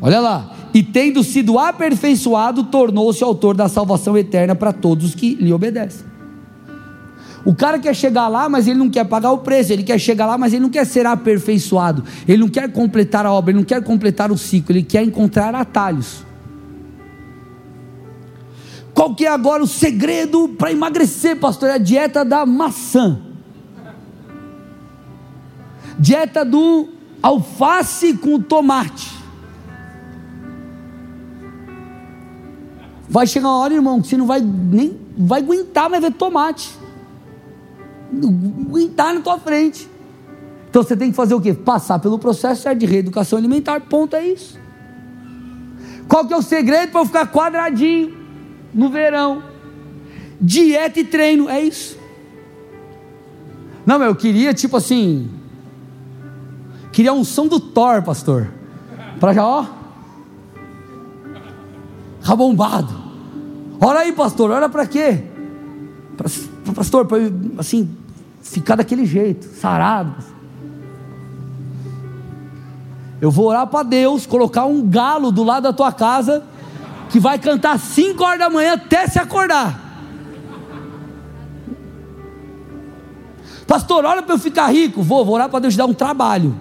Olha 0.00 0.20
lá. 0.20 0.52
E 0.74 0.82
tendo 0.82 1.24
sido 1.24 1.58
aperfeiçoado, 1.58 2.64
tornou-se 2.64 3.24
autor 3.24 3.56
da 3.56 3.68
salvação 3.68 4.16
eterna 4.16 4.54
para 4.54 4.72
todos 4.72 5.14
que 5.14 5.34
lhe 5.34 5.52
obedecem. 5.52 6.06
O 7.46 7.54
cara 7.54 7.78
quer 7.78 7.94
chegar 7.94 8.26
lá, 8.26 8.48
mas 8.48 8.66
ele 8.66 8.78
não 8.78 8.90
quer 8.90 9.04
pagar 9.04 9.30
o 9.30 9.38
preço. 9.38 9.72
Ele 9.72 9.84
quer 9.84 9.98
chegar 10.00 10.26
lá, 10.26 10.36
mas 10.36 10.52
ele 10.52 10.62
não 10.62 10.68
quer 10.68 10.84
ser 10.84 11.06
aperfeiçoado. 11.06 12.02
Ele 12.26 12.38
não 12.38 12.48
quer 12.48 12.70
completar 12.72 13.24
a 13.24 13.32
obra, 13.32 13.52
ele 13.52 13.58
não 13.58 13.64
quer 13.64 13.82
completar 13.84 14.32
o 14.32 14.36
ciclo. 14.36 14.72
Ele 14.74 14.82
quer 14.82 15.04
encontrar 15.04 15.54
atalhos. 15.54 16.26
Qual 18.92 19.14
que 19.14 19.24
é 19.24 19.28
agora 19.28 19.62
o 19.62 19.66
segredo 19.66 20.48
para 20.58 20.72
emagrecer, 20.72 21.36
pastor? 21.36 21.68
É 21.68 21.74
a 21.74 21.78
dieta 21.78 22.24
da 22.24 22.44
maçã. 22.44 23.20
Dieta 25.98 26.44
do 26.44 26.88
alface 27.22 28.14
com 28.14 28.40
tomate. 28.40 29.15
Vai 33.16 33.26
chegar 33.26 33.48
uma 33.48 33.60
hora, 33.60 33.72
irmão, 33.72 34.02
que 34.02 34.08
você 34.08 34.16
não 34.18 34.26
vai 34.26 34.42
nem 34.42 34.94
vai 35.16 35.40
aguentar 35.40 35.88
mais 35.88 36.02
ver 36.02 36.12
tomate 36.12 36.70
aguentar 38.12 39.14
na 39.14 39.22
tua 39.22 39.38
frente. 39.38 39.88
Então 40.68 40.82
você 40.82 40.94
tem 40.94 41.08
que 41.08 41.16
fazer 41.16 41.32
o 41.32 41.40
quê? 41.40 41.54
Passar 41.54 41.98
pelo 41.98 42.18
processo 42.18 42.74
de 42.74 42.84
reeducação 42.84 43.38
alimentar. 43.38 43.80
Ponto 43.80 44.14
é 44.14 44.28
isso. 44.28 44.58
Qual 46.06 46.26
que 46.26 46.34
é 46.34 46.36
o 46.36 46.42
segredo 46.42 46.92
para 46.92 47.00
eu 47.00 47.06
ficar 47.06 47.32
quadradinho 47.32 48.14
no 48.74 48.90
verão? 48.90 49.42
Dieta 50.38 51.00
e 51.00 51.04
treino, 51.04 51.48
é 51.48 51.62
isso. 51.62 51.98
Não, 53.86 54.02
eu 54.02 54.14
queria 54.14 54.52
tipo 54.52 54.76
assim, 54.76 55.30
queria 56.92 57.12
a 57.12 57.14
unção 57.14 57.48
do 57.48 57.58
Thor, 57.58 58.02
pastor. 58.02 58.52
Para 59.18 59.32
já, 59.32 59.46
ó, 59.46 59.64
rabombado. 62.20 63.05
Ora 63.80 64.00
aí, 64.00 64.12
pastor, 64.12 64.50
ora 64.50 64.68
para 64.68 64.86
quê? 64.86 65.22
pastor, 66.74 67.06
para 67.06 67.18
assim, 67.58 67.88
ficar 68.42 68.76
daquele 68.76 69.04
jeito, 69.04 69.46
sarado. 69.60 70.14
Eu 73.20 73.30
vou 73.30 73.46
orar 73.46 73.66
para 73.66 73.82
Deus, 73.82 74.26
colocar 74.26 74.66
um 74.66 74.86
galo 74.86 75.30
do 75.30 75.42
lado 75.42 75.64
da 75.64 75.72
tua 75.72 75.92
casa, 75.92 76.42
que 77.10 77.18
vai 77.18 77.38
cantar 77.38 77.78
5 77.78 78.22
horas 78.22 78.38
da 78.38 78.50
manhã 78.50 78.74
até 78.74 79.06
se 79.06 79.18
acordar. 79.18 79.84
Pastor, 83.66 84.04
olha 84.04 84.22
para 84.22 84.34
eu 84.34 84.38
ficar 84.38 84.68
rico. 84.68 85.02
Vou, 85.02 85.24
vou 85.24 85.34
orar 85.34 85.48
para 85.48 85.60
Deus 85.60 85.76
dar 85.76 85.86
um 85.86 85.94
trabalho. 85.94 86.54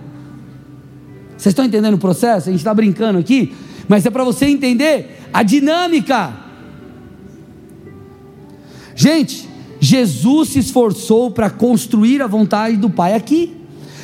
Vocês 1.37 1.51
estão 1.51 1.65
entendendo 1.65 1.95
o 1.95 1.99
processo? 1.99 2.49
A 2.49 2.51
gente 2.51 2.61
está 2.61 2.73
brincando 2.73 3.19
aqui, 3.19 3.55
mas 3.87 4.05
é 4.05 4.09
para 4.09 4.23
você 4.23 4.45
entender 4.45 5.21
a 5.31 5.43
dinâmica. 5.43 6.44
Gente, 9.05 9.47
Jesus 9.79 10.49
se 10.49 10.57
esforçou 10.57 11.29
para 11.29 11.47
construir 11.47 12.23
a 12.23 12.27
vontade 12.27 12.75
do 12.75 12.89
Pai 12.89 13.13
aqui. 13.13 13.55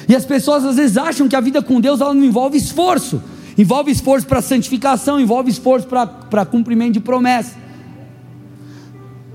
E 0.08 0.16
as 0.16 0.26
pessoas 0.26 0.64
às 0.64 0.76
vezes 0.76 0.96
acham 0.96 1.28
que 1.28 1.36
a 1.36 1.42
vida 1.42 1.60
com 1.60 1.82
Deus 1.82 2.02
ela 2.02 2.14
não 2.14 2.24
envolve 2.24 2.56
esforço. 2.56 3.20
Envolve 3.58 3.90
esforço 3.90 4.28
para 4.28 4.44
santificação, 4.44 5.20
envolve 5.20 5.50
esforço 5.50 5.88
para 5.88 6.46
cumprimento 6.46 6.94
de 6.94 7.00
promessa. 7.00 7.56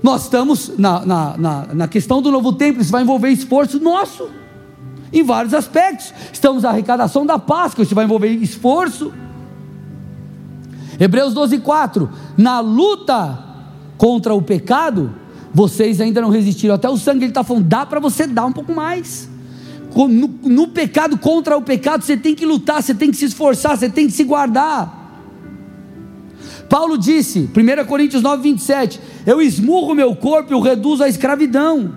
Nós 0.01 0.23
estamos 0.23 0.71
na, 0.77 1.05
na, 1.05 1.37
na, 1.37 1.67
na, 1.73 1.87
questão 1.89 2.21
do 2.21 2.31
novo 2.31 2.53
templo, 2.53 2.81
isso 2.81 2.91
vai 2.91 3.01
envolver 3.01 3.27
esforço 3.27 3.77
nosso, 3.77 4.29
em 5.11 5.21
vários 5.21 5.53
aspectos. 5.53 6.13
Estamos 6.31 6.63
na 6.63 6.69
arrecadação 6.69 7.25
da 7.25 7.37
Páscoa, 7.37 7.83
isso 7.83 7.93
vai 7.93 8.05
envolver 8.05 8.29
esforço. 8.29 9.11
Hebreus 10.97 11.33
12, 11.33 11.57
4: 11.59 12.09
Na 12.37 12.61
luta 12.61 13.37
contra 13.97 14.33
o 14.33 14.41
pecado, 14.41 15.13
vocês 15.57 15.99
ainda 15.99 16.21
não 16.21 16.29
resistiram. 16.29 16.75
Até 16.75 16.87
o 16.87 16.95
sangue 16.97 17.23
ele 17.23 17.31
está 17.31 17.43
falando, 17.43 17.63
dá 17.63 17.83
para 17.83 17.99
você 17.99 18.27
dar 18.27 18.45
um 18.45 18.51
pouco 18.51 18.71
mais. 18.71 19.27
No, 19.95 20.07
no, 20.43 20.67
pecado, 20.67 21.17
contra 21.17 21.57
o 21.57 21.63
pecado, 21.63 22.03
você 22.03 22.15
tem 22.15 22.35
que 22.35 22.45
lutar, 22.45 22.83
você 22.83 22.93
tem 22.93 23.09
que 23.09 23.17
se 23.17 23.25
esforçar, 23.25 23.75
você 23.75 23.89
tem 23.89 24.05
que 24.05 24.13
se 24.13 24.23
guardar. 24.23 24.93
Paulo 26.69 26.95
disse, 26.95 27.49
1 27.57 27.85
Coríntios 27.87 28.21
9, 28.21 28.43
27, 28.43 29.01
eu 29.25 29.41
esmurro 29.41 29.95
meu 29.95 30.15
corpo 30.15 30.53
e 30.53 30.55
o 30.55 30.61
reduzo 30.61 31.03
à 31.03 31.09
escravidão 31.09 31.91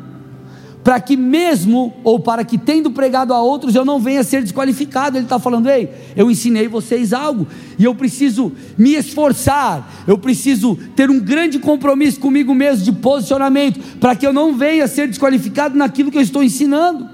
para 0.82 0.98
que 0.98 1.16
mesmo, 1.16 1.92
ou 2.02 2.18
para 2.18 2.42
que 2.42 2.56
tendo 2.56 2.90
pregado 2.90 3.34
a 3.34 3.40
outros, 3.40 3.74
eu 3.74 3.84
não 3.84 4.00
venha 4.00 4.24
ser 4.24 4.42
desqualificado. 4.42 5.16
Ele 5.16 5.24
está 5.24 5.38
falando, 5.38 5.68
ei, 5.68 5.90
eu 6.16 6.30
ensinei 6.30 6.68
vocês 6.68 7.12
algo, 7.12 7.46
e 7.78 7.84
eu 7.84 7.94
preciso 7.94 8.52
me 8.78 8.94
esforçar, 8.94 10.04
eu 10.06 10.16
preciso 10.16 10.76
ter 10.96 11.10
um 11.10 11.20
grande 11.20 11.58
compromisso 11.58 12.18
comigo 12.18 12.54
mesmo 12.54 12.84
de 12.84 12.92
posicionamento, 12.92 13.98
para 13.98 14.16
que 14.16 14.26
eu 14.26 14.32
não 14.32 14.56
venha 14.56 14.88
ser 14.88 15.06
desqualificado 15.06 15.76
naquilo 15.76 16.10
que 16.10 16.16
eu 16.16 16.22
estou 16.22 16.42
ensinando. 16.42 17.08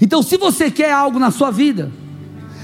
Então, 0.00 0.22
se 0.22 0.36
você 0.36 0.70
quer 0.70 0.90
algo 0.90 1.18
na 1.18 1.30
sua 1.30 1.50
vida, 1.50 1.92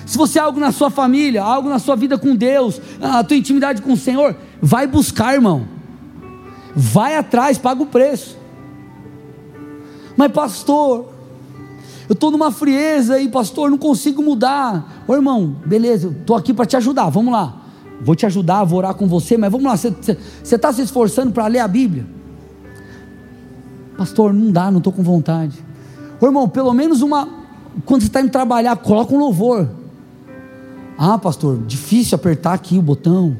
se 0.07 0.17
você 0.17 0.39
é 0.39 0.43
algo 0.43 0.59
na 0.59 0.73
sua 0.73 0.91
família, 0.91 1.43
algo 1.43 1.69
na 1.69 1.79
sua 1.79 1.95
vida 1.95 2.17
com 2.17 2.35
Deus, 2.35 2.81
a 3.01 3.23
tua 3.23 3.37
intimidade 3.37 3.83
com 3.83 3.93
o 3.93 3.97
Senhor, 3.97 4.35
vai 4.61 4.87
buscar, 4.87 5.35
irmão 5.35 5.76
vai 6.77 7.17
atrás, 7.17 7.57
paga 7.57 7.83
o 7.83 7.87
preço. 7.87 8.37
Mas, 10.15 10.31
pastor, 10.31 11.07
eu 12.07 12.13
estou 12.13 12.31
numa 12.31 12.53
frieza 12.53 13.15
aí, 13.15 13.29
pastor, 13.29 13.71
não 13.71 13.79
consigo 13.79 14.23
mudar. 14.23 15.05
Ô 15.09 15.15
irmão, 15.15 15.57
beleza, 15.65 16.09
estou 16.09 16.37
aqui 16.37 16.53
para 16.53 16.67
te 16.67 16.77
ajudar, 16.77 17.09
vamos 17.09 17.33
lá. 17.33 17.63
Vou 18.03 18.15
te 18.15 18.27
ajudar, 18.27 18.63
vou 18.65 18.79
orar 18.79 18.95
com 18.95 19.09
você, 19.09 19.39
mas 19.39 19.51
vamos 19.51 19.67
lá, 19.67 19.75
você 19.75 20.19
está 20.43 20.71
se 20.71 20.83
esforçando 20.83 21.33
para 21.33 21.47
ler 21.47 21.61
a 21.61 21.69
Bíblia? 21.69 22.07
Pastor, 23.97 24.35
não 24.35 24.53
dá, 24.53 24.71
não 24.71 24.79
estou 24.79 24.93
com 24.93 25.03
vontade. 25.03 25.59
Ô 26.21 26.27
irmão, 26.27 26.47
pelo 26.47 26.75
menos 26.75 27.01
uma. 27.01 27.27
Quando 27.87 28.03
você 28.03 28.09
está 28.09 28.21
indo 28.21 28.31
trabalhar, 28.31 28.77
coloca 28.77 29.15
um 29.15 29.19
louvor. 29.19 29.67
Ah, 30.99 31.17
pastor, 31.17 31.59
difícil 31.67 32.15
apertar 32.17 32.53
aqui 32.53 32.79
o 32.79 32.83
botão. 32.83 33.37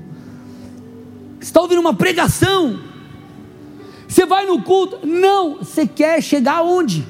Você 1.39 1.45
está 1.45 1.61
ouvindo 1.61 1.81
uma 1.81 1.95
pregação? 1.95 2.79
Você 4.17 4.25
vai 4.25 4.47
no 4.47 4.63
culto? 4.63 5.07
Não, 5.07 5.59
você 5.59 5.87
quer 5.87 6.23
chegar 6.23 6.61
aonde? 6.61 7.07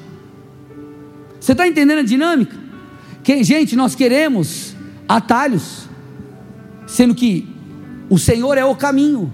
Você 1.39 1.53
está 1.53 1.65
entendendo 1.65 1.99
a 1.99 2.03
dinâmica? 2.03 2.53
Que, 3.23 3.45
gente, 3.45 3.77
nós 3.77 3.95
queremos 3.95 4.75
atalhos, 5.07 5.87
sendo 6.85 7.15
que 7.15 7.47
o 8.09 8.19
Senhor 8.19 8.57
é 8.57 8.65
o 8.65 8.75
caminho. 8.75 9.31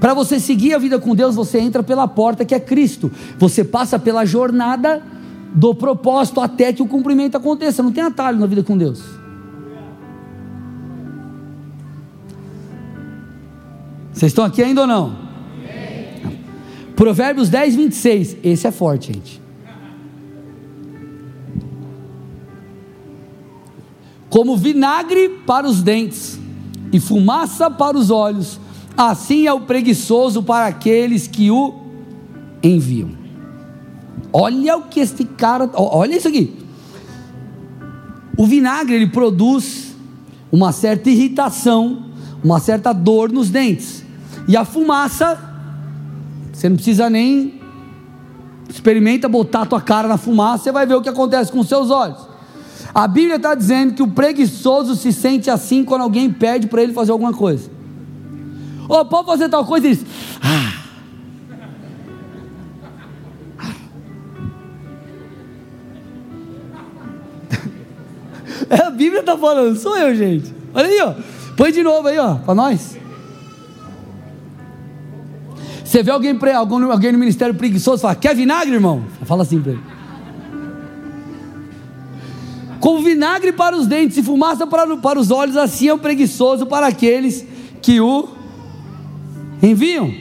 Para 0.00 0.12
você 0.12 0.40
seguir 0.40 0.74
a 0.74 0.78
vida 0.78 0.98
com 0.98 1.14
Deus, 1.14 1.36
você 1.36 1.60
entra 1.60 1.84
pela 1.84 2.08
porta 2.08 2.44
que 2.44 2.52
é 2.52 2.58
Cristo. 2.58 3.12
Você 3.38 3.62
passa 3.62 3.96
pela 3.96 4.24
jornada 4.24 5.00
do 5.54 5.72
propósito 5.72 6.40
até 6.40 6.72
que 6.72 6.82
o 6.82 6.88
cumprimento 6.88 7.36
aconteça. 7.36 7.80
Não 7.80 7.92
tem 7.92 8.02
atalho 8.02 8.40
na 8.40 8.46
vida 8.46 8.64
com 8.64 8.76
Deus. 8.76 9.04
Vocês 14.16 14.32
estão 14.32 14.46
aqui 14.46 14.62
ainda 14.62 14.80
ou 14.80 14.86
não? 14.86 15.14
Provérbios 16.96 17.50
10, 17.50 17.74
26. 17.76 18.36
Esse 18.42 18.66
é 18.66 18.70
forte, 18.70 19.12
gente. 19.12 19.42
Como 24.30 24.56
vinagre 24.56 25.28
para 25.46 25.68
os 25.68 25.82
dentes 25.82 26.40
e 26.90 26.98
fumaça 26.98 27.70
para 27.70 27.94
os 27.94 28.10
olhos, 28.10 28.58
assim 28.96 29.46
é 29.46 29.52
o 29.52 29.60
preguiçoso 29.60 30.42
para 30.42 30.66
aqueles 30.66 31.26
que 31.26 31.50
o 31.50 31.74
enviam. 32.62 33.10
Olha 34.32 34.78
o 34.78 34.84
que 34.84 35.00
este 35.00 35.26
cara, 35.26 35.70
olha 35.74 36.16
isso 36.16 36.28
aqui. 36.28 36.56
O 38.34 38.46
vinagre 38.46 38.94
ele 38.94 39.08
produz 39.08 39.94
uma 40.50 40.72
certa 40.72 41.10
irritação, 41.10 42.06
uma 42.42 42.58
certa 42.58 42.94
dor 42.94 43.30
nos 43.30 43.50
dentes. 43.50 44.05
E 44.48 44.56
a 44.56 44.64
fumaça, 44.64 45.38
você 46.52 46.68
não 46.68 46.76
precisa 46.76 47.10
nem 47.10 47.60
experimenta 48.68 49.28
botar 49.28 49.62
a 49.62 49.66
tua 49.66 49.80
cara 49.80 50.06
na 50.06 50.16
fumaça, 50.16 50.64
você 50.64 50.72
vai 50.72 50.86
ver 50.86 50.94
o 50.94 51.02
que 51.02 51.08
acontece 51.08 51.50
com 51.50 51.60
os 51.60 51.68
seus 51.68 51.90
olhos. 51.90 52.18
A 52.94 53.06
Bíblia 53.06 53.36
está 53.36 53.54
dizendo 53.54 53.94
que 53.94 54.02
o 54.02 54.08
preguiçoso 54.08 54.96
se 54.96 55.12
sente 55.12 55.50
assim 55.50 55.84
quando 55.84 56.02
alguém 56.02 56.32
pede 56.32 56.66
para 56.66 56.82
ele 56.82 56.92
fazer 56.92 57.12
alguma 57.12 57.32
coisa. 57.32 57.70
Ô, 58.88 59.00
oh, 59.00 59.04
pode 59.04 59.26
fazer 59.26 59.48
tal 59.48 59.64
coisa 59.64 59.86
e 59.86 59.96
diz, 59.96 60.06
ah. 60.42 60.72
É 68.70 68.82
a 68.82 68.90
Bíblia 68.90 69.20
está 69.20 69.36
falando, 69.36 69.76
sou 69.76 69.96
eu, 69.96 70.14
gente. 70.14 70.54
Olha 70.72 70.86
aí, 70.86 71.00
ó. 71.00 71.14
Põe 71.56 71.72
de 71.72 71.82
novo 71.82 72.08
aí, 72.08 72.18
ó, 72.18 72.36
para 72.36 72.54
nós. 72.54 72.96
Você 75.86 76.02
vê 76.02 76.10
alguém, 76.10 76.36
alguém, 76.56 76.82
alguém 76.82 77.12
no 77.12 77.18
ministério 77.18 77.54
preguiçoso, 77.54 78.02
fala, 78.02 78.16
quer 78.16 78.34
vinagre, 78.34 78.74
irmão? 78.74 79.04
Fala 79.24 79.42
assim 79.42 79.60
para 79.60 79.70
ele. 79.72 79.80
Com 82.80 83.00
vinagre 83.02 83.52
para 83.52 83.76
os 83.76 83.86
dentes 83.86 84.16
e 84.16 84.22
fumaça 84.22 84.66
para, 84.66 84.96
para 84.96 85.18
os 85.18 85.30
olhos, 85.30 85.56
assim 85.56 85.86
é 85.86 85.94
o 85.94 85.98
preguiçoso 85.98 86.66
para 86.66 86.88
aqueles 86.88 87.46
que 87.80 88.00
o 88.00 88.28
enviam. 89.62 90.12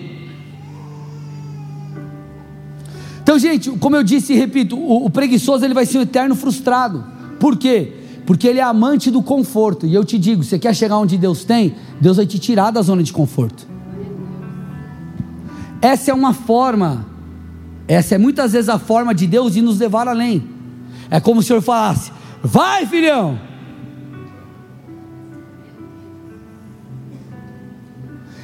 Então, 3.23 3.39
gente, 3.39 3.71
como 3.71 3.95
eu 3.95 4.03
disse 4.03 4.33
e 4.33 4.35
repito, 4.35 4.77
o, 4.77 5.07
o 5.07 5.09
preguiçoso 5.09 5.65
ele 5.65 5.73
vai 5.73 5.87
ser 5.87 5.97
um 5.97 6.01
eterno 6.01 6.35
frustrado. 6.35 7.03
Por 7.39 7.57
quê? 7.57 7.91
Porque 8.27 8.47
ele 8.47 8.59
é 8.59 8.63
amante 8.63 9.09
do 9.09 9.23
conforto. 9.23 9.87
E 9.87 9.95
eu 9.95 10.05
te 10.05 10.19
digo, 10.19 10.43
você 10.43 10.59
quer 10.59 10.75
chegar 10.75 10.99
onde 10.99 11.17
Deus 11.17 11.43
tem? 11.43 11.73
Deus 11.99 12.17
vai 12.17 12.27
te 12.27 12.37
tirar 12.37 12.69
da 12.69 12.83
zona 12.83 13.01
de 13.01 13.11
conforto. 13.11 13.74
Essa 15.85 16.09
é 16.09 16.13
uma 16.15 16.33
forma, 16.33 17.05
essa 17.87 18.15
é 18.15 18.17
muitas 18.17 18.53
vezes 18.53 18.69
a 18.69 18.79
forma 18.79 19.13
de 19.13 19.27
Deus 19.27 19.53
de 19.53 19.61
nos 19.61 19.77
levar 19.77 20.07
além. 20.07 20.49
É 21.11 21.19
como 21.19 21.43
se 21.43 21.45
o 21.45 21.47
Senhor 21.49 21.61
falasse: 21.61 22.11
vai, 22.41 22.87
filhão. 22.87 23.39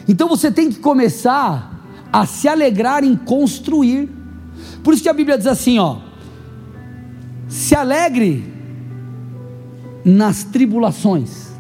Então 0.08 0.30
você 0.30 0.52
tem 0.52 0.70
que 0.70 0.78
começar 0.78 1.84
a 2.14 2.28
se 2.28 2.48
alegrar 2.48 3.04
em 3.04 3.16
construir. 3.16 4.08
Por 4.84 4.94
isso 4.94 5.02
que 5.02 5.10
a 5.10 5.14
Bíblia 5.14 5.36
diz 5.36 5.48
assim, 5.48 5.80
ó: 5.80 5.98
se 7.48 7.74
alegre 7.74 8.54
nas 10.06 10.44
tribulações. 10.44 11.51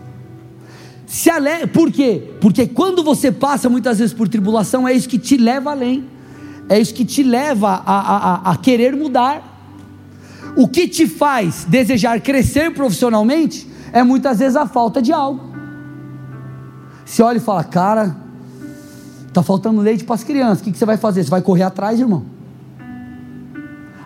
Se 1.12 1.30
alegre, 1.30 1.67
por 1.67 1.91
quê? 1.91 2.36
Porque 2.39 2.65
quando 2.65 3.04
você 3.04 3.34
passa 3.34 3.67
muitas 3.67 4.00
vezes 4.00 4.13
por 4.13 4.30
tribulação, 4.30 4.88
é 4.88 4.93
isso 4.93 5.10
que 5.10 5.19
te 5.19 5.36
leva 5.36 5.71
além, 5.71 6.06
é 6.69 6.80
isso 6.80 6.93
que 6.93 7.04
te 7.04 7.21
leva 7.21 7.84
a, 7.86 7.97
a, 8.45 8.52
a 8.52 8.56
querer 8.56 8.95
mudar. 8.95 9.43
O 10.56 10.69
que 10.69 10.88
te 10.88 11.06
faz 11.06 11.65
desejar 11.65 12.21
crescer 12.21 12.74
profissionalmente 12.74 13.67
é 13.91 14.02
muitas 14.04 14.39
vezes 14.39 14.56
a 14.56 14.65
falta 14.65 15.02
de 15.02 15.12
algo. 15.12 15.52
Você 17.04 17.21
olha 17.21 17.39
e 17.39 17.41
fala, 17.41 17.65
cara, 17.65 18.15
está 19.28 19.43
faltando 19.43 19.82
leite 19.82 20.06
para 20.06 20.15
as 20.15 20.24
crianças, 20.24 20.62
o 20.62 20.63
que, 20.63 20.71
que 20.71 20.78
você 20.78 20.86
vai 20.86 20.95
fazer? 20.95 21.26
Você 21.26 21.30
vai 21.30 21.41
correr 21.41 21.63
atrás, 21.63 22.00
irmão. 22.00 22.26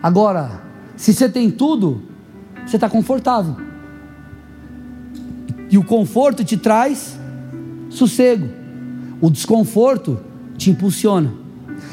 Agora, 0.02 0.60
se 0.98 1.14
você 1.14 1.30
tem 1.30 1.52
tudo, 1.52 2.02
você 2.66 2.78
está 2.78 2.90
confortável. 2.90 3.75
E 5.70 5.78
o 5.78 5.84
conforto 5.84 6.44
te 6.44 6.58
traz 6.58 7.18
sossego. 7.90 8.48
O 9.22 9.30
desconforto 9.30 10.20
te 10.58 10.70
impulsiona. 10.70 11.34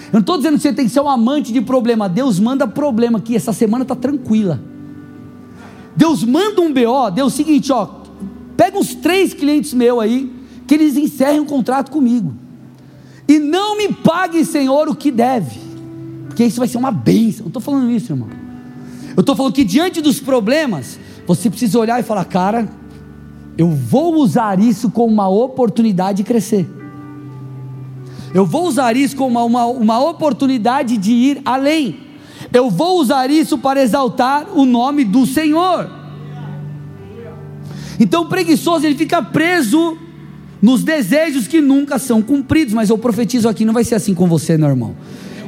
Eu 0.07 0.15
não 0.15 0.21
estou 0.21 0.37
dizendo 0.37 0.57
que 0.57 0.63
você 0.63 0.73
tem 0.73 0.85
que 0.87 0.93
ser 0.93 1.01
um 1.01 1.09
amante 1.09 1.53
de 1.53 1.61
problema. 1.61 2.09
Deus 2.09 2.39
manda 2.39 2.67
problema 2.69 3.19
aqui. 3.19 3.35
Essa 3.35 3.53
semana 3.53 3.83
está 3.83 3.95
tranquila. 3.95 4.61
Deus 5.97 6.25
manda 6.25 6.61
um 6.61 6.73
BO. 6.73 7.11
Deus 7.11 7.19
é 7.19 7.25
o 7.25 7.31
seguinte, 7.31 7.73
ó. 7.73 7.89
Pega 8.57 8.79
uns 8.79 8.95
três 8.95 9.33
clientes 9.33 9.73
meus 9.73 10.01
aí, 10.01 10.31
que 10.67 10.75
eles 10.75 10.97
encerrem 10.97 11.41
um 11.41 11.47
contrato 11.47 11.91
comigo. 11.91 12.35
E 13.27 13.39
não 13.39 13.77
me 13.77 13.93
pague, 13.93 14.45
Senhor, 14.45 14.89
o 14.89 14.95
que 14.95 15.11
deve. 15.11 15.59
Porque 16.29 16.45
isso 16.45 16.59
vai 16.59 16.69
ser 16.69 16.79
uma 16.79 16.91
bênção. 16.91 17.43
Não 17.43 17.49
estou 17.49 17.63
falando 17.63 17.91
isso, 17.91 18.13
irmão. 18.13 18.29
Eu 19.17 19.21
estou 19.21 19.35
falando 19.35 19.53
que 19.53 19.65
diante 19.65 20.01
dos 20.01 20.21
problemas, 20.21 20.99
você 21.27 21.49
precisa 21.49 21.79
olhar 21.79 22.01
e 22.01 22.03
falar, 22.03 22.25
cara, 22.25 22.69
eu 23.57 23.69
vou 23.69 24.17
usar 24.17 24.59
isso 24.59 24.91
como 24.91 25.13
uma 25.13 25.29
oportunidade 25.29 26.19
de 26.19 26.25
crescer. 26.25 26.69
Eu 28.35 28.47
vou 28.47 28.67
usar 28.67 28.97
isso 28.97 29.15
como 29.15 29.39
uma, 29.39 29.45
uma, 29.45 29.67
uma 29.67 30.11
oportunidade 30.11 30.97
de 30.97 31.13
ir 31.13 31.43
além. 31.45 31.99
Eu 32.53 32.71
vou 32.71 32.99
usar 32.99 33.31
isso 33.31 33.59
para 33.59 33.83
exaltar 33.83 34.47
o 34.55 34.65
nome 34.65 35.05
do 35.05 35.27
Senhor. 35.27 35.91
Então 38.01 38.23
o 38.23 38.29
preguiçoso 38.29 38.87
ele 38.87 38.97
fica 38.97 39.23
preso 39.23 39.97
nos 40.61 40.83
desejos 40.83 41.47
que 41.47 41.61
nunca 41.61 41.99
são 41.99 42.23
cumpridos, 42.23 42.73
mas 42.73 42.89
eu 42.89 42.97
profetizo 42.97 43.49
aqui, 43.49 43.65
não 43.65 43.75
vai 43.75 43.85
ser 43.85 43.97
assim 43.97 44.15
com 44.15 44.27
você, 44.27 44.57
meu 44.57 44.69
irmão. 44.69 44.95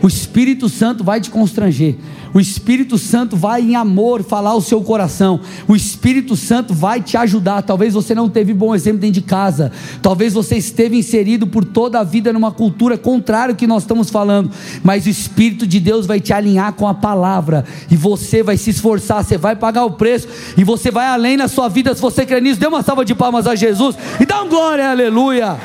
O 0.03 0.09
Espírito 0.09 0.69
Santo 0.69 1.03
vai 1.03 1.21
te 1.21 1.31
constranger. 1.31 1.97
O 2.35 2.41
Espírito 2.41 2.99
Santo 2.99 3.37
vai 3.37 3.63
em 3.63 3.77
amor 3.77 4.25
falar 4.25 4.57
o 4.57 4.61
seu 4.61 4.81
coração. 4.81 5.39
O 5.69 5.77
Espírito 5.77 6.35
Santo 6.35 6.75
vai 6.75 7.01
te 7.01 7.17
ajudar. 7.17 7.63
Talvez 7.63 7.95
você 7.95 8.13
não 8.13 8.29
teve 8.29 8.53
bom 8.53 8.75
exemplo 8.75 8.99
dentro 8.99 9.15
de 9.15 9.23
casa. 9.23 9.71
Talvez 10.03 10.33
você 10.33 10.57
esteve 10.57 10.99
inserido 10.99 11.47
por 11.47 11.65
toda 11.65 12.01
a 12.01 12.03
vida 12.03 12.33
numa 12.33 12.51
cultura 12.51 12.99
contrária 12.99 13.53
ao 13.53 13.57
que 13.57 13.69
nós 13.69 13.85
estamos 13.85 14.11
falando. 14.11 14.51
Mas 14.83 15.07
o 15.07 15.09
Espírito 15.09 15.65
de 15.65 15.79
Deus 15.79 16.07
vai 16.07 16.19
te 16.19 16.33
alinhar 16.33 16.73
com 16.73 16.89
a 16.89 16.95
palavra. 16.95 17.65
E 17.89 17.97
você 17.97 18.43
vai 18.43 18.57
se 18.57 18.71
esforçar. 18.71 19.23
Você 19.23 19.39
vai 19.39 19.55
pagar 19.55 19.85
o 19.85 19.93
preço. 19.93 20.27
E 20.59 20.65
você 20.65 20.91
vai 20.91 21.07
além 21.07 21.37
na 21.37 21.47
sua 21.47 21.69
vida. 21.69 21.95
Se 21.95 22.03
você 22.03 22.27
crê 22.27 22.41
nisso, 22.41 22.59
dê 22.59 22.67
uma 22.67 22.83
salva 22.83 23.05
de 23.05 23.15
palmas 23.15 23.47
a 23.47 23.55
Jesus. 23.55 23.97
E 24.19 24.27
dá 24.27 24.43
um 24.43 24.49
glória, 24.49 24.91
aleluia. 24.91 25.57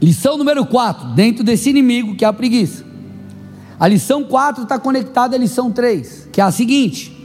Lição 0.00 0.38
número 0.38 0.64
4, 0.64 1.08
dentro 1.08 1.42
desse 1.42 1.70
inimigo 1.70 2.14
que 2.14 2.24
é 2.24 2.28
a 2.28 2.32
preguiça. 2.32 2.84
A 3.78 3.86
lição 3.86 4.24
4 4.24 4.64
está 4.64 4.78
conectada 4.78 5.36
à 5.36 5.38
lição 5.38 5.70
3, 5.70 6.28
que 6.32 6.40
é 6.40 6.44
a 6.44 6.50
seguinte: 6.50 7.16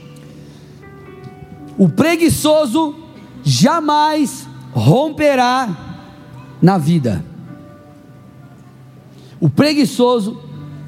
o 1.77 1.89
preguiçoso 1.89 2.95
jamais 3.43 4.47
romperá 4.71 5.69
na 6.61 6.77
vida. 6.77 7.23
O 9.39 9.49
preguiçoso 9.49 10.39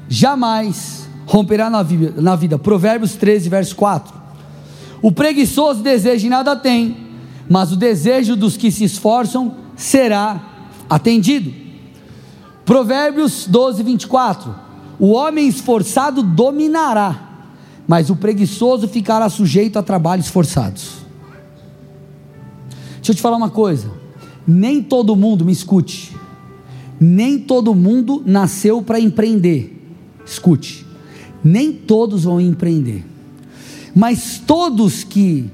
jamais 0.08 1.08
romperá 1.26 1.68
na 1.68 1.82
vida, 1.82 2.20
na 2.20 2.36
vida. 2.36 2.58
Provérbios 2.58 3.14
13, 3.14 3.48
verso 3.48 3.76
4. 3.76 4.14
O 5.02 5.12
preguiçoso 5.12 5.82
deseja 5.82 6.26
e 6.26 6.30
nada 6.30 6.56
tem, 6.56 6.96
mas 7.48 7.70
o 7.70 7.76
desejo 7.76 8.34
dos 8.34 8.56
que 8.56 8.70
se 8.70 8.84
esforçam 8.84 9.56
será 9.76 10.40
atendido. 10.88 11.65
Provérbios 12.66 13.46
12, 13.46 13.82
24: 13.84 14.52
O 14.98 15.12
homem 15.12 15.46
esforçado 15.46 16.20
dominará, 16.20 17.46
mas 17.86 18.10
o 18.10 18.16
preguiçoso 18.16 18.88
ficará 18.88 19.30
sujeito 19.30 19.78
a 19.78 19.82
trabalhos 19.84 20.26
forçados. 20.26 20.96
Deixa 22.96 23.12
eu 23.12 23.14
te 23.14 23.22
falar 23.22 23.36
uma 23.36 23.50
coisa: 23.50 23.88
nem 24.44 24.82
todo 24.82 25.14
mundo, 25.14 25.44
me 25.44 25.52
escute, 25.52 26.14
nem 27.00 27.38
todo 27.38 27.72
mundo 27.72 28.20
nasceu 28.26 28.82
para 28.82 28.98
empreender. 28.98 29.72
Escute, 30.26 30.84
nem 31.44 31.72
todos 31.72 32.24
vão 32.24 32.40
empreender, 32.40 33.06
mas 33.94 34.42
todos 34.44 35.04
que 35.04 35.48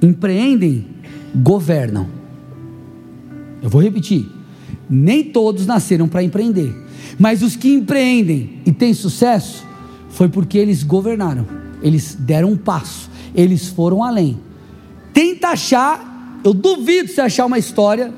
empreendem 0.00 0.86
governam. 1.34 2.06
Eu 3.60 3.68
vou 3.68 3.82
repetir 3.82 4.41
nem 4.94 5.24
todos 5.24 5.66
nasceram 5.66 6.06
para 6.06 6.22
empreender, 6.22 6.74
mas 7.18 7.42
os 7.42 7.56
que 7.56 7.72
empreendem 7.72 8.60
e 8.66 8.70
têm 8.70 8.92
sucesso 8.92 9.64
foi 10.10 10.28
porque 10.28 10.58
eles 10.58 10.82
governaram, 10.82 11.46
eles 11.82 12.14
deram 12.14 12.50
um 12.50 12.56
passo, 12.58 13.08
eles 13.34 13.68
foram 13.68 14.04
além. 14.04 14.38
Tenta 15.14 15.48
achar, 15.48 16.38
eu 16.44 16.52
duvido 16.52 17.08
você 17.08 17.22
achar 17.22 17.46
uma 17.46 17.58
história 17.58 18.12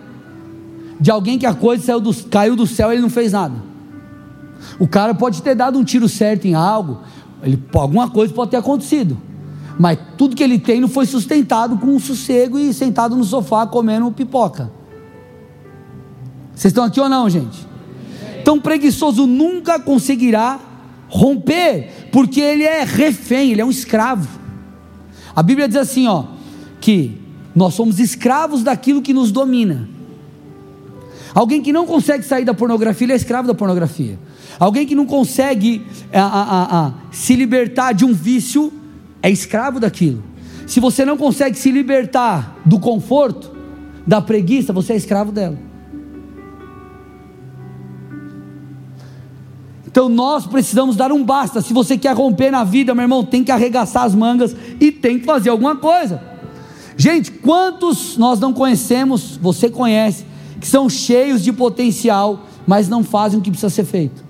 de 0.99 1.13
alguém 1.13 1.39
que 1.39 1.47
a 1.47 1.55
coisa 1.55 2.01
do, 2.01 2.13
caiu 2.25 2.57
do 2.57 2.67
céu 2.67 2.91
e 2.91 2.95
ele 2.95 3.03
não 3.03 3.11
fez 3.11 3.31
nada. 3.31 3.55
O 4.81 4.89
cara 4.89 5.15
pode 5.15 5.43
ter 5.43 5.55
dado 5.55 5.79
um 5.79 5.85
tiro 5.85 6.09
certo 6.09 6.47
em 6.47 6.55
algo, 6.55 7.03
ele, 7.41 7.63
alguma 7.73 8.11
coisa 8.11 8.35
pode 8.35 8.51
ter 8.51 8.57
acontecido, 8.57 9.17
mas 9.79 9.97
tudo 10.19 10.35
que 10.35 10.43
ele 10.43 10.59
tem 10.59 10.81
não 10.81 10.89
foi 10.89 11.07
sustentado 11.07 11.77
com 11.77 11.87
um 11.87 12.01
sossego 12.01 12.59
e 12.59 12.75
sentado 12.75 13.15
no 13.15 13.23
sofá 13.23 13.65
comendo 13.65 14.11
pipoca. 14.11 14.73
Vocês 16.55 16.71
estão 16.71 16.85
aqui 16.85 17.01
ou 17.01 17.09
não, 17.09 17.29
gente? 17.29 17.67
Então, 18.41 18.61
preguiçoso 18.61 19.27
nunca 19.27 19.79
conseguirá 19.81 20.61
romper, 21.09 22.09
porque 22.13 22.41
ele 22.41 22.65
é 22.65 22.85
refém, 22.85 23.53
ele 23.53 23.61
é 23.61 23.65
um 23.65 23.71
escravo. 23.71 24.29
A 25.35 25.43
Bíblia 25.43 25.67
diz 25.67 25.77
assim, 25.77 26.07
ó, 26.07 26.25
que 26.81 27.21
nós 27.55 27.75
somos 27.75 27.99
escravos 27.99 28.63
daquilo 28.63 29.01
que 29.01 29.13
nos 29.13 29.33
domina. 29.33 29.89
Alguém 31.35 31.63
que 31.63 31.73
não 31.73 31.87
consegue 31.87 32.25
sair 32.25 32.45
da 32.45 32.55
pornografia, 32.55 33.07
ele 33.07 33.13
é 33.13 33.17
escravo 33.17 33.49
da 33.49 33.55
pornografia. 33.55 34.19
Alguém 34.59 34.87
que 34.87 34.95
não 34.95 35.07
consegue 35.07 35.85
a, 36.13 36.23
a, 36.23 36.87
a, 36.87 36.93
se 37.11 37.35
libertar 37.35 37.93
de 37.93 38.05
um 38.05 38.13
vício, 38.13 38.73
é 39.23 39.31
escravo 39.31 39.81
daquilo. 39.81 40.23
Se 40.67 40.79
você 40.79 41.05
não 41.05 41.17
consegue 41.17 41.59
se 41.59 41.71
libertar 41.71 42.57
do 42.65 42.79
conforto, 42.79 43.53
da 44.07 44.21
preguiça, 44.21 44.73
você 44.73 44.93
é 44.93 44.97
escravo 44.97 45.33
dela. 45.33 45.59
Então 49.95 50.09
nós 50.09 50.45
precisamos 50.45 50.97
dar 50.97 51.13
um 51.13 51.25
basta. 51.25 51.63
Se 51.63 51.73
você 51.73 51.97
quer 51.97 52.17
romper 52.17 52.51
na 52.51 52.65
vida, 52.65 52.93
meu 52.97 53.03
irmão, 53.03 53.23
tem 53.23 53.45
que 53.45 53.53
arregaçar 53.53 54.03
as 54.03 54.13
mangas 54.13 54.53
e 54.81 54.91
tem 54.91 55.21
que 55.21 55.25
fazer 55.25 55.51
alguma 55.51 55.77
coisa. 55.77 56.21
Gente, 56.97 57.31
quantos 57.31 58.17
nós 58.17 58.41
não 58.41 58.53
conhecemos, 58.53 59.39
você 59.41 59.71
conhece, 59.71 60.25
que 60.61 60.67
são 60.67 60.91
cheios 60.91 61.45
de 61.45 61.53
potencial, 61.53 62.41
mas 62.67 62.89
não 62.89 63.05
fazem 63.05 63.39
o 63.39 63.43
que 63.43 63.53
precisa 63.53 63.71
ser 63.71 63.85
feito? 63.85 64.25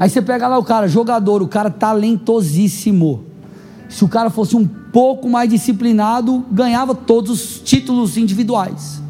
Aí 0.00 0.10
você 0.10 0.20
pega 0.20 0.48
lá 0.48 0.58
o 0.58 0.64
cara, 0.64 0.88
jogador, 0.88 1.40
o 1.40 1.46
cara 1.46 1.70
talentosíssimo. 1.70 3.24
Se 3.88 4.04
o 4.04 4.08
cara 4.08 4.30
fosse 4.30 4.56
um 4.56 4.66
pouco 4.66 5.28
mais 5.28 5.48
disciplinado, 5.48 6.44
ganhava 6.50 6.92
todos 6.92 7.30
os 7.30 7.60
títulos 7.60 8.16
individuais. 8.16 9.00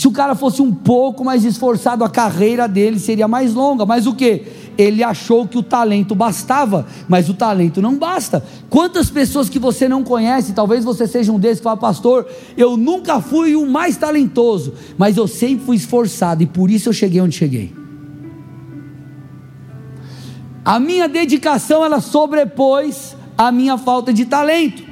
Se 0.00 0.08
o 0.08 0.12
cara 0.12 0.34
fosse 0.34 0.62
um 0.62 0.72
pouco 0.72 1.22
mais 1.22 1.44
esforçado, 1.44 2.02
a 2.02 2.08
carreira 2.08 2.66
dele 2.66 2.98
seria 2.98 3.28
mais 3.28 3.52
longa. 3.52 3.84
Mas 3.84 4.06
o 4.06 4.14
que? 4.14 4.44
Ele 4.78 5.04
achou 5.04 5.46
que 5.46 5.58
o 5.58 5.62
talento 5.62 6.14
bastava, 6.14 6.86
mas 7.06 7.28
o 7.28 7.34
talento 7.34 7.82
não 7.82 7.98
basta. 7.98 8.42
Quantas 8.70 9.10
pessoas 9.10 9.50
que 9.50 9.58
você 9.58 9.86
não 9.86 10.02
conhece, 10.02 10.54
talvez 10.54 10.86
você 10.86 11.06
seja 11.06 11.30
um 11.30 11.38
desses 11.38 11.58
que 11.58 11.64
fala, 11.64 11.76
pastor, 11.76 12.26
eu 12.56 12.78
nunca 12.78 13.20
fui 13.20 13.54
o 13.54 13.66
mais 13.66 13.98
talentoso, 13.98 14.72
mas 14.96 15.18
eu 15.18 15.28
sempre 15.28 15.66
fui 15.66 15.76
esforçado 15.76 16.42
e 16.42 16.46
por 16.46 16.70
isso 16.70 16.88
eu 16.88 16.94
cheguei 16.94 17.20
onde 17.20 17.36
cheguei. 17.36 17.70
A 20.64 20.80
minha 20.80 21.06
dedicação 21.10 21.84
ela 21.84 22.00
sobrepôs 22.00 23.14
a 23.36 23.52
minha 23.52 23.76
falta 23.76 24.14
de 24.14 24.24
talento. 24.24 24.82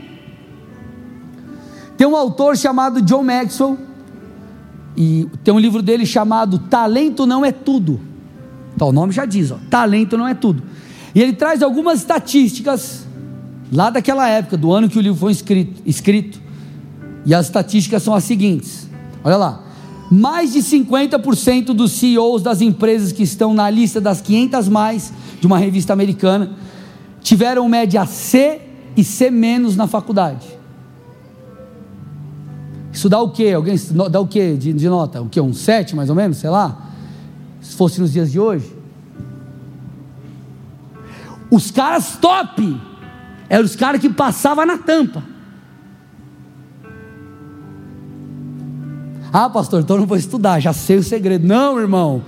Tem 1.97 2.07
um 2.07 2.15
autor 2.15 2.59
chamado 2.59 3.01
John 3.01 3.23
Maxwell 3.23 3.88
e 5.01 5.29
tem 5.45 5.55
um 5.55 5.61
livro 5.61 5.81
dele 5.81 6.05
chamado 6.05 6.59
Talento 6.59 7.25
Não 7.25 7.45
É 7.45 7.53
Tudo. 7.53 8.01
Então, 8.75 8.89
o 8.89 8.93
nome 8.93 9.13
já 9.13 9.25
diz, 9.25 9.53
ó, 9.53 9.59
talento 9.71 10.19
não 10.19 10.27
é 10.27 10.35
tudo. 10.35 10.63
E 11.15 11.23
ele 11.23 11.33
traz 11.33 11.63
algumas 11.63 12.01
estatísticas 12.01 13.07
lá 13.73 13.91
daquela 13.91 14.29
época, 14.29 14.57
do 14.57 14.73
ano 14.73 14.89
que 14.89 14.99
o 14.99 15.01
livro 15.01 15.19
foi 15.19 15.33
escrito. 15.33 15.81
escrito. 15.87 16.41
E 17.25 17.33
as 17.35 17.47
estatísticas 17.47 18.03
são 18.03 18.15
as 18.15 18.25
seguintes: 18.25 18.89
olha 19.25 19.37
lá, 19.37 19.65
mais 20.11 20.53
de 20.53 20.61
50% 20.61 21.67
dos 21.67 21.93
CEOs 21.93 22.43
das 22.43 22.61
empresas 22.61 23.13
que 23.13 23.23
estão 23.23 23.55
na 23.55 23.69
lista 23.71 24.01
das 24.01 24.21
500 24.21 24.69
mais 24.69 25.13
de 25.41 25.47
uma 25.47 25.59
revista 25.59 25.93
americana 25.93 26.57
tiveram 27.21 27.69
média 27.69 28.05
C 28.07 28.61
e 28.97 29.05
C 29.05 29.31
na 29.77 29.87
faculdade. 29.87 30.58
Isso 32.99 33.09
dá 33.09 33.21
o 33.21 33.31
quê? 33.31 33.53
Alguém 33.55 33.77
dá 34.11 34.19
o 34.19 34.27
quê 34.27 34.57
de, 34.57 34.73
de 34.73 34.89
nota? 34.89 35.23
O 35.23 35.29
quê? 35.29 35.41
Um 35.41 35.53
7 35.53 35.95
mais 35.95 36.11
ou 36.11 36.17
menos, 36.17 36.39
sei 36.39 36.51
lá? 36.51 36.91
Se 37.61 37.77
fosse 37.77 38.01
nos 38.01 38.13
dias 38.13 38.33
de 38.33 38.41
hoje. 38.41 38.77
Os 41.49 41.71
caras 41.71 42.19
top 42.21 42.77
eram 43.49 43.65
os 43.65 43.77
caras 43.77 44.01
que 44.01 44.11
passavam 44.11 44.67
na 44.67 44.79
tampa. 44.79 45.23
Ah, 49.33 49.49
pastor, 49.49 49.83
então 49.83 49.97
não 49.97 50.05
vou 50.05 50.17
estudar, 50.17 50.59
já 50.59 50.73
sei 50.73 50.97
o 50.97 51.03
segredo. 51.05 51.47
Não, 51.47 51.79
irmão. 51.79 52.21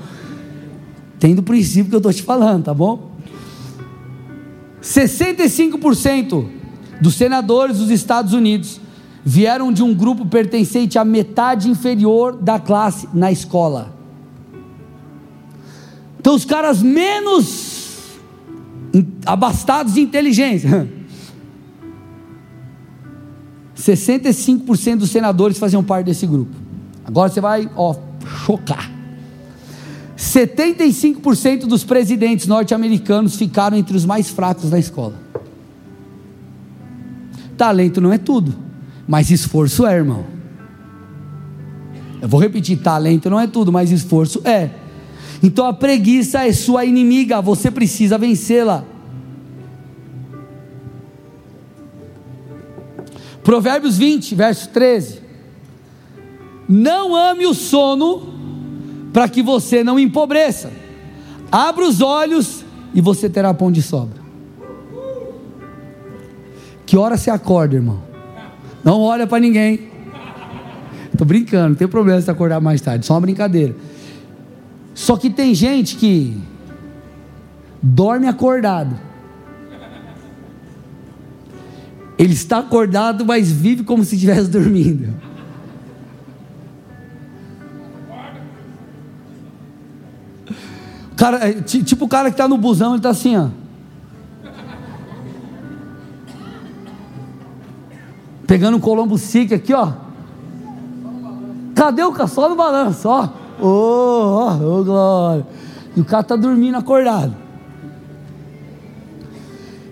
Tem 1.18 1.34
do 1.34 1.42
princípio 1.42 1.90
que 1.90 1.96
eu 1.96 1.98
estou 1.98 2.12
te 2.12 2.22
falando, 2.22 2.66
tá 2.66 2.72
bom? 2.72 3.10
65% 4.80 6.48
dos 7.00 7.14
senadores 7.16 7.78
dos 7.78 7.90
Estados 7.90 8.32
Unidos 8.32 8.80
vieram 9.24 9.72
de 9.72 9.82
um 9.82 9.94
grupo 9.94 10.24
pertencente 10.26 10.98
à 10.98 11.04
metade 11.04 11.68
inferior 11.68 12.36
da 12.36 12.58
classe 12.58 13.08
na 13.12 13.30
escola. 13.30 13.94
Então, 16.18 16.34
os 16.34 16.44
caras 16.44 16.82
menos 16.82 18.18
abastados 19.24 19.94
de 19.94 20.00
inteligência. 20.00 20.88
65% 23.76 24.96
dos 24.96 25.10
senadores 25.10 25.58
faziam 25.58 25.82
parte 25.82 26.06
desse 26.06 26.26
grupo. 26.26 26.54
Agora 27.04 27.30
você 27.30 27.40
vai, 27.40 27.70
ó, 27.74 27.94
chocar. 28.44 28.90
75% 30.16 31.66
dos 31.66 31.82
presidentes 31.82 32.46
norte-americanos 32.46 33.36
ficaram 33.36 33.76
entre 33.76 33.96
os 33.96 34.04
mais 34.04 34.28
fracos 34.28 34.68
da 34.68 34.78
escola. 34.78 35.14
Talento 37.56 38.00
não 38.00 38.12
é 38.12 38.18
tudo, 38.18 38.54
mas 39.10 39.28
esforço 39.28 39.84
é, 39.84 39.96
irmão. 39.96 40.24
Eu 42.22 42.28
vou 42.28 42.38
repetir: 42.38 42.78
talento 42.78 43.28
não 43.28 43.40
é 43.40 43.48
tudo, 43.48 43.72
mas 43.72 43.90
esforço 43.90 44.40
é. 44.44 44.70
Então 45.42 45.66
a 45.66 45.72
preguiça 45.72 46.46
é 46.46 46.52
sua 46.52 46.84
inimiga, 46.84 47.42
você 47.42 47.72
precisa 47.72 48.16
vencê-la. 48.16 48.84
Provérbios 53.42 53.98
20, 53.98 54.32
verso 54.36 54.68
13. 54.68 55.20
Não 56.68 57.16
ame 57.16 57.48
o 57.48 57.54
sono, 57.54 58.32
para 59.12 59.28
que 59.28 59.42
você 59.42 59.82
não 59.82 59.98
empobreça. 59.98 60.70
Abra 61.50 61.84
os 61.84 62.00
olhos 62.00 62.64
e 62.94 63.00
você 63.00 63.28
terá 63.28 63.52
pão 63.52 63.72
de 63.72 63.82
sobra. 63.82 64.20
Que 66.86 66.96
hora 66.96 67.16
você 67.16 67.28
acorda, 67.28 67.74
irmão? 67.74 68.09
Não 68.84 69.00
olha 69.00 69.26
para 69.26 69.40
ninguém. 69.40 69.90
Estou 71.12 71.26
brincando, 71.26 71.70
não 71.70 71.76
tem 71.76 71.88
problema 71.88 72.20
se 72.20 72.30
acordar 72.30 72.60
mais 72.60 72.80
tarde, 72.80 73.04
só 73.04 73.14
uma 73.14 73.20
brincadeira. 73.20 73.74
Só 74.94 75.16
que 75.16 75.28
tem 75.28 75.54
gente 75.54 75.96
que 75.96 76.36
dorme 77.82 78.26
acordado. 78.26 78.96
Ele 82.18 82.34
está 82.34 82.58
acordado, 82.58 83.24
mas 83.24 83.50
vive 83.50 83.82
como 83.82 84.04
se 84.04 84.14
estivesse 84.14 84.48
dormindo. 84.50 85.14
Cara, 91.16 91.48
é, 91.48 91.52
tipo 91.52 92.06
o 92.06 92.08
cara 92.08 92.30
que 92.30 92.34
está 92.34 92.48
no 92.48 92.56
busão, 92.56 92.92
ele 92.92 92.98
está 92.98 93.10
assim, 93.10 93.36
ó. 93.36 93.48
Pegando 98.50 98.78
um 98.78 98.80
Colombo 98.80 99.16
Sique 99.16 99.54
aqui, 99.54 99.72
ó. 99.72 99.92
Cadê 101.72 102.02
o 102.02 102.10
cara? 102.10 102.26
Só 102.26 102.48
no 102.48 102.56
balanço, 102.56 103.08
ó. 103.08 103.28
Ô, 103.60 103.68
oh, 103.68 104.78
oh, 104.80 104.82
glória. 104.82 105.46
E 105.96 106.00
o 106.00 106.04
cara 106.04 106.22
está 106.22 106.34
dormindo 106.34 106.76
acordado. 106.76 107.36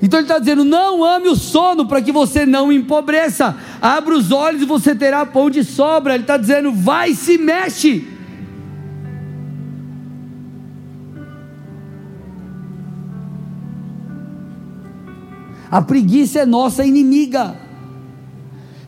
Então 0.02 0.18
ele 0.18 0.24
está 0.24 0.40
dizendo: 0.40 0.64
não 0.64 1.04
ame 1.04 1.28
o 1.28 1.36
sono 1.36 1.86
para 1.86 2.02
que 2.02 2.10
você 2.10 2.44
não 2.44 2.72
empobreça. 2.72 3.56
Abra 3.80 4.16
os 4.16 4.32
olhos 4.32 4.60
e 4.60 4.64
você 4.64 4.92
terá 4.92 5.24
pão 5.24 5.48
de 5.48 5.62
sobra. 5.62 6.14
Ele 6.14 6.24
está 6.24 6.36
dizendo: 6.36 6.72
vai 6.72 7.14
se 7.14 7.38
mexe. 7.38 8.08
A 15.70 15.80
preguiça 15.80 16.40
é 16.40 16.44
nossa 16.44 16.84
inimiga. 16.84 17.67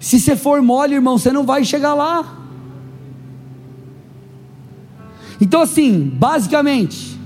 Se 0.01 0.19
você 0.19 0.35
for 0.35 0.63
mole, 0.63 0.95
irmão, 0.95 1.19
você 1.19 1.31
não 1.31 1.45
vai 1.45 1.63
chegar 1.63 1.93
lá. 1.93 2.39
Então, 5.39 5.61
assim, 5.61 6.11
basicamente, 6.15 7.21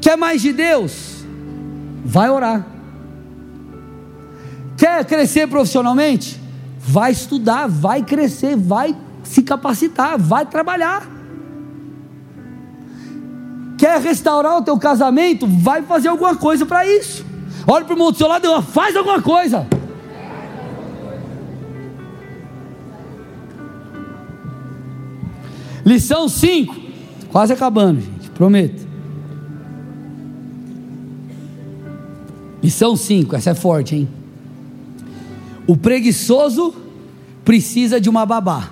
quer 0.00 0.16
mais 0.16 0.40
de 0.40 0.52
Deus? 0.52 1.24
Vai 2.04 2.30
orar. 2.30 2.64
Quer 4.76 5.04
crescer 5.04 5.48
profissionalmente? 5.48 6.40
Vai 6.78 7.10
estudar, 7.10 7.66
vai 7.68 8.04
crescer, 8.04 8.56
vai 8.56 8.96
se 9.24 9.42
capacitar, 9.42 10.16
vai 10.16 10.46
trabalhar. 10.46 11.08
Quer 13.76 14.00
restaurar 14.00 14.58
o 14.58 14.62
teu 14.62 14.78
casamento? 14.78 15.46
Vai 15.46 15.82
fazer 15.82 16.08
alguma 16.08 16.36
coisa 16.36 16.64
para 16.64 16.86
isso. 16.86 17.26
Olha 17.66 17.84
para 17.84 17.92
o 17.92 17.96
irmão 17.96 18.12
do 18.12 18.16
seu 18.16 18.28
lado 18.28 18.46
e 18.46 18.62
faz 18.62 18.96
alguma 18.96 19.20
coisa. 19.20 19.66
Lição 25.88 26.28
5. 26.28 26.76
Quase 27.32 27.54
acabando, 27.54 28.02
gente. 28.02 28.28
Prometo. 28.32 28.86
Lição 32.62 32.94
5. 32.94 33.34
Essa 33.34 33.50
é 33.50 33.54
forte, 33.54 33.96
hein? 33.96 34.08
O 35.66 35.78
preguiçoso 35.78 36.74
precisa 37.42 37.98
de 37.98 38.10
uma 38.10 38.26
babá. 38.26 38.70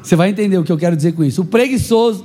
Você 0.00 0.14
vai 0.14 0.30
entender 0.30 0.56
o 0.56 0.62
que 0.62 0.70
eu 0.70 0.78
quero 0.78 0.94
dizer 0.94 1.10
com 1.10 1.24
isso. 1.24 1.42
O 1.42 1.44
preguiçoso 1.46 2.24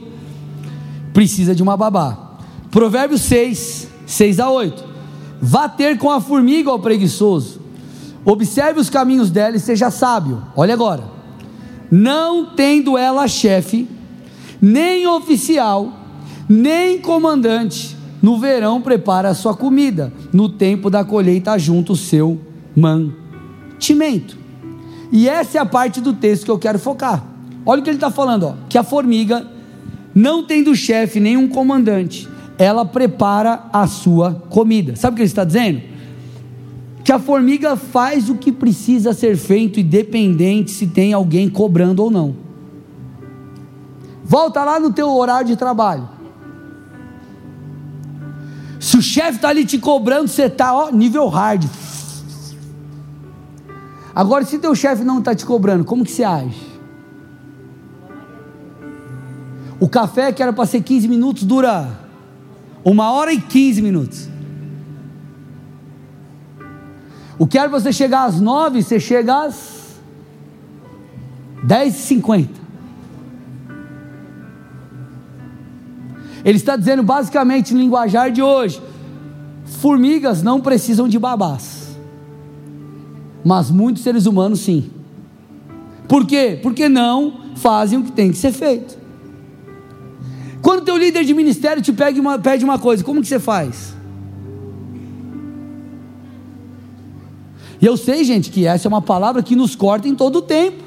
precisa 1.11 1.55
de 1.55 1.63
uma 1.63 1.75
babá. 1.75 2.37
Provérbios 2.69 3.21
6, 3.21 3.87
6 4.05 4.39
a 4.39 4.51
8. 4.51 4.85
Vá 5.41 5.67
ter 5.67 5.97
com 5.97 6.11
a 6.11 6.21
formiga, 6.21 6.69
ó 6.69 6.77
preguiçoso. 6.77 7.59
Observe 8.23 8.79
os 8.79 8.87
caminhos 8.87 9.31
dela 9.31 9.57
e 9.57 9.59
seja 9.59 9.89
sábio. 9.89 10.43
Olha 10.55 10.75
agora. 10.75 11.10
Não 11.91 12.45
tendo 12.45 12.97
ela 12.97 13.27
chefe, 13.27 13.87
nem 14.61 15.05
oficial, 15.05 15.91
nem 16.47 16.99
comandante, 16.99 17.97
no 18.21 18.39
verão 18.39 18.79
prepara 18.79 19.29
a 19.29 19.33
sua 19.33 19.53
comida, 19.53 20.13
no 20.31 20.47
tempo 20.47 20.89
da 20.89 21.03
colheita 21.03 21.57
junto 21.57 21.93
o 21.93 21.97
seu 21.97 22.39
mantimento. 22.75 24.37
E 25.11 25.27
essa 25.27 25.57
é 25.57 25.61
a 25.61 25.65
parte 25.65 25.99
do 25.99 26.13
texto 26.13 26.45
que 26.45 26.51
eu 26.51 26.59
quero 26.59 26.79
focar. 26.79 27.25
Olha 27.65 27.81
o 27.81 27.83
que 27.83 27.89
ele 27.89 27.97
está 27.97 28.09
falando, 28.09 28.43
ó, 28.43 28.53
que 28.69 28.77
a 28.77 28.83
formiga, 28.83 29.45
não 30.15 30.43
tendo 30.43 30.73
chefe 30.75 31.19
nem 31.19 31.35
um 31.35 31.47
comandante, 31.47 32.29
ela 32.57 32.85
prepara 32.85 33.63
a 33.73 33.87
sua 33.87 34.33
comida. 34.49 34.95
Sabe 34.95 35.13
o 35.13 35.15
que 35.15 35.21
ele 35.23 35.27
está 35.27 35.43
dizendo? 35.43 35.90
Que 37.03 37.11
a 37.11 37.19
formiga 37.19 37.75
faz 37.75 38.29
o 38.29 38.35
que 38.35 38.51
precisa 38.51 39.13
ser 39.13 39.35
feito, 39.35 39.79
independente 39.79 40.71
se 40.71 40.87
tem 40.87 41.13
alguém 41.13 41.49
cobrando 41.49 42.03
ou 42.03 42.11
não. 42.11 42.35
Volta 44.23 44.63
lá 44.63 44.79
no 44.79 44.93
teu 44.93 45.09
horário 45.09 45.47
de 45.47 45.55
trabalho. 45.55 46.07
Se 48.79 48.97
o 48.97 49.01
chefe 49.01 49.35
está 49.35 49.49
ali 49.49 49.65
te 49.65 49.77
cobrando, 49.77 50.27
você 50.27 50.43
está 50.43 50.73
ó, 50.73 50.91
nível 50.91 51.27
hard. 51.27 51.65
Agora, 54.13 54.43
se 54.43 54.59
teu 54.59 54.75
chefe 54.75 55.03
não 55.03 55.19
está 55.19 55.33
te 55.33 55.45
cobrando, 55.45 55.85
como 55.85 56.03
que 56.03 56.11
você 56.11 56.23
age? 56.23 56.71
O 59.79 59.89
café 59.89 60.31
que 60.31 60.43
era 60.43 60.53
para 60.53 60.65
ser 60.65 60.81
15 60.81 61.07
minutos 61.07 61.43
dura 61.43 61.99
uma 62.83 63.11
hora 63.11 63.33
e 63.33 63.41
quinze 63.41 63.81
minutos. 63.81 64.27
O 67.41 67.47
que 67.47 67.57
era 67.57 67.67
você 67.67 67.91
chegar 67.91 68.25
às 68.25 68.39
nove, 68.39 68.83
você 68.83 68.99
chega 68.99 69.45
às 69.45 69.99
dez 71.63 71.95
e 71.95 71.97
cinquenta. 71.97 72.59
Ele 76.45 76.57
está 76.57 76.77
dizendo 76.77 77.01
basicamente 77.01 77.73
linguajar 77.73 78.31
de 78.31 78.43
hoje: 78.43 78.79
formigas 79.65 80.43
não 80.43 80.61
precisam 80.61 81.07
de 81.07 81.17
babás, 81.17 81.97
mas 83.43 83.71
muitos 83.71 84.03
seres 84.03 84.27
humanos 84.27 84.59
sim. 84.59 84.91
Por 86.07 86.27
quê? 86.27 86.59
Porque 86.61 86.87
não 86.87 87.55
fazem 87.55 87.97
o 87.97 88.03
que 88.03 88.11
tem 88.11 88.29
que 88.29 88.37
ser 88.37 88.51
feito. 88.51 88.99
Quando 90.61 90.85
teu 90.85 90.95
líder 90.95 91.25
de 91.25 91.33
ministério 91.33 91.81
te 91.81 91.91
pede 91.91 92.19
uma, 92.19 92.37
pede 92.37 92.63
uma 92.63 92.77
coisa, 92.77 93.03
como 93.03 93.19
que 93.19 93.27
você 93.27 93.39
faz? 93.39 93.99
E 97.81 97.85
eu 97.85 97.97
sei, 97.97 98.23
gente, 98.23 98.51
que 98.51 98.67
essa 98.67 98.87
é 98.87 98.89
uma 98.89 99.01
palavra 99.01 99.41
que 99.41 99.55
nos 99.55 99.75
corta 99.75 100.07
em 100.07 100.13
todo 100.13 100.37
o 100.37 100.41
tempo. 100.41 100.83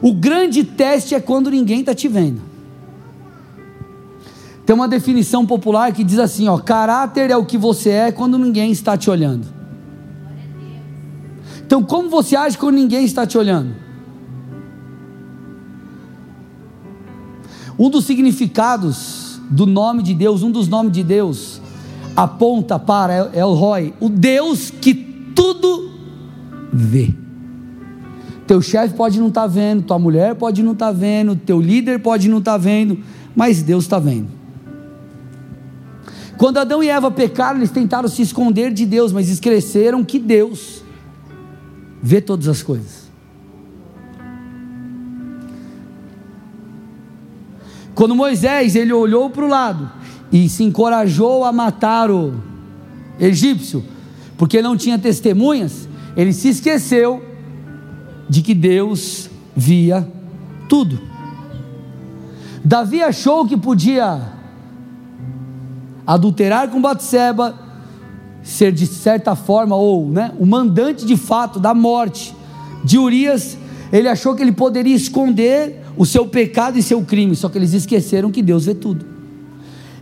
O 0.00 0.14
grande 0.14 0.62
teste 0.62 1.14
é 1.14 1.20
quando 1.20 1.50
ninguém 1.50 1.80
está 1.80 1.94
te 1.94 2.06
vendo. 2.06 2.40
Tem 4.64 4.74
uma 4.74 4.86
definição 4.86 5.44
popular 5.44 5.92
que 5.92 6.04
diz 6.04 6.18
assim: 6.18 6.46
ó, 6.46 6.56
caráter 6.56 7.30
é 7.30 7.36
o 7.36 7.44
que 7.44 7.58
você 7.58 7.90
é 7.90 8.12
quando 8.12 8.38
ninguém 8.38 8.70
está 8.70 8.96
te 8.96 9.10
olhando. 9.10 9.46
Então, 11.66 11.82
como 11.82 12.08
você 12.08 12.36
age 12.36 12.56
quando 12.56 12.76
ninguém 12.76 13.04
está 13.04 13.26
te 13.26 13.36
olhando? 13.36 13.74
Um 17.78 17.90
dos 17.90 18.04
significados 18.04 19.40
do 19.50 19.66
nome 19.66 20.02
de 20.02 20.14
Deus, 20.14 20.42
um 20.42 20.50
dos 20.50 20.68
nomes 20.68 20.92
de 20.92 21.02
Deus, 21.02 21.59
aponta 22.22 22.78
para 22.78 23.30
El 23.32 23.54
Roy, 23.54 23.94
o 23.98 24.10
Deus 24.10 24.70
que 24.70 24.92
tudo 24.92 25.90
vê. 26.70 27.14
Teu 28.46 28.60
chefe 28.60 28.94
pode 28.94 29.18
não 29.18 29.28
estar 29.28 29.42
tá 29.42 29.46
vendo, 29.46 29.84
tua 29.84 29.98
mulher 29.98 30.34
pode 30.34 30.62
não 30.62 30.72
estar 30.72 30.88
tá 30.88 30.92
vendo, 30.92 31.34
teu 31.34 31.58
líder 31.58 31.98
pode 32.00 32.28
não 32.28 32.38
estar 32.38 32.52
tá 32.52 32.58
vendo, 32.58 32.98
mas 33.34 33.62
Deus 33.62 33.84
está 33.84 33.98
vendo. 33.98 34.28
Quando 36.36 36.58
Adão 36.58 36.82
e 36.82 36.90
Eva 36.90 37.10
pecaram, 37.10 37.58
eles 37.58 37.70
tentaram 37.70 38.08
se 38.08 38.20
esconder 38.20 38.70
de 38.70 38.84
Deus, 38.84 39.12
mas 39.12 39.30
esqueceram 39.30 40.04
que 40.04 40.18
Deus 40.18 40.82
vê 42.02 42.20
todas 42.20 42.48
as 42.48 42.62
coisas. 42.62 43.08
Quando 47.94 48.14
Moisés 48.14 48.76
ele 48.76 48.92
olhou 48.92 49.30
para 49.30 49.44
o 49.44 49.48
lado 49.48 49.99
e 50.32 50.48
se 50.48 50.62
encorajou 50.62 51.44
a 51.44 51.52
matar 51.52 52.10
o 52.10 52.34
egípcio, 53.18 53.84
porque 54.36 54.62
não 54.62 54.76
tinha 54.76 54.98
testemunhas, 54.98 55.88
ele 56.16 56.32
se 56.32 56.48
esqueceu 56.48 57.22
de 58.28 58.42
que 58.42 58.54
Deus 58.54 59.28
via 59.56 60.06
tudo. 60.68 61.00
Davi 62.64 63.02
achou 63.02 63.46
que 63.46 63.56
podia 63.56 64.20
adulterar 66.06 66.68
com 66.68 66.80
Batseba, 66.80 67.54
ser 68.42 68.72
de 68.72 68.86
certa 68.86 69.34
forma 69.34 69.76
ou, 69.76 70.08
né, 70.08 70.32
o 70.38 70.46
mandante 70.46 71.04
de 71.04 71.16
fato 71.16 71.60
da 71.60 71.74
morte 71.74 72.34
de 72.84 72.98
Urias, 72.98 73.58
ele 73.92 74.08
achou 74.08 74.34
que 74.34 74.42
ele 74.42 74.52
poderia 74.52 74.94
esconder 74.94 75.84
o 75.96 76.06
seu 76.06 76.26
pecado 76.26 76.78
e 76.78 76.82
seu 76.82 77.02
crime, 77.02 77.36
só 77.36 77.48
que 77.48 77.58
eles 77.58 77.74
esqueceram 77.74 78.30
que 78.30 78.42
Deus 78.42 78.66
vê 78.66 78.74
tudo. 78.74 79.09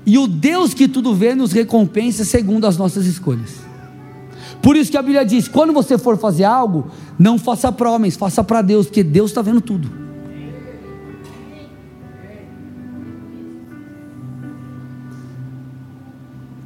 E 0.08 0.16
o 0.16 0.26
Deus 0.26 0.72
que 0.72 0.88
tudo 0.88 1.14
vê 1.14 1.34
nos 1.34 1.52
recompensa 1.52 2.24
segundo 2.24 2.66
as 2.66 2.78
nossas 2.78 3.04
escolhas. 3.04 3.56
Por 4.62 4.74
isso 4.74 4.90
que 4.90 4.96
a 4.96 5.02
Bíblia 5.02 5.22
diz: 5.22 5.46
quando 5.46 5.70
você 5.70 5.98
for 5.98 6.16
fazer 6.16 6.44
algo, 6.44 6.90
não 7.18 7.38
faça 7.38 7.70
para 7.70 7.90
homens, 7.90 8.16
faça 8.16 8.42
para 8.42 8.62
Deus, 8.62 8.86
porque 8.86 9.04
Deus 9.04 9.30
está 9.30 9.42
vendo 9.42 9.60
tudo. 9.60 9.90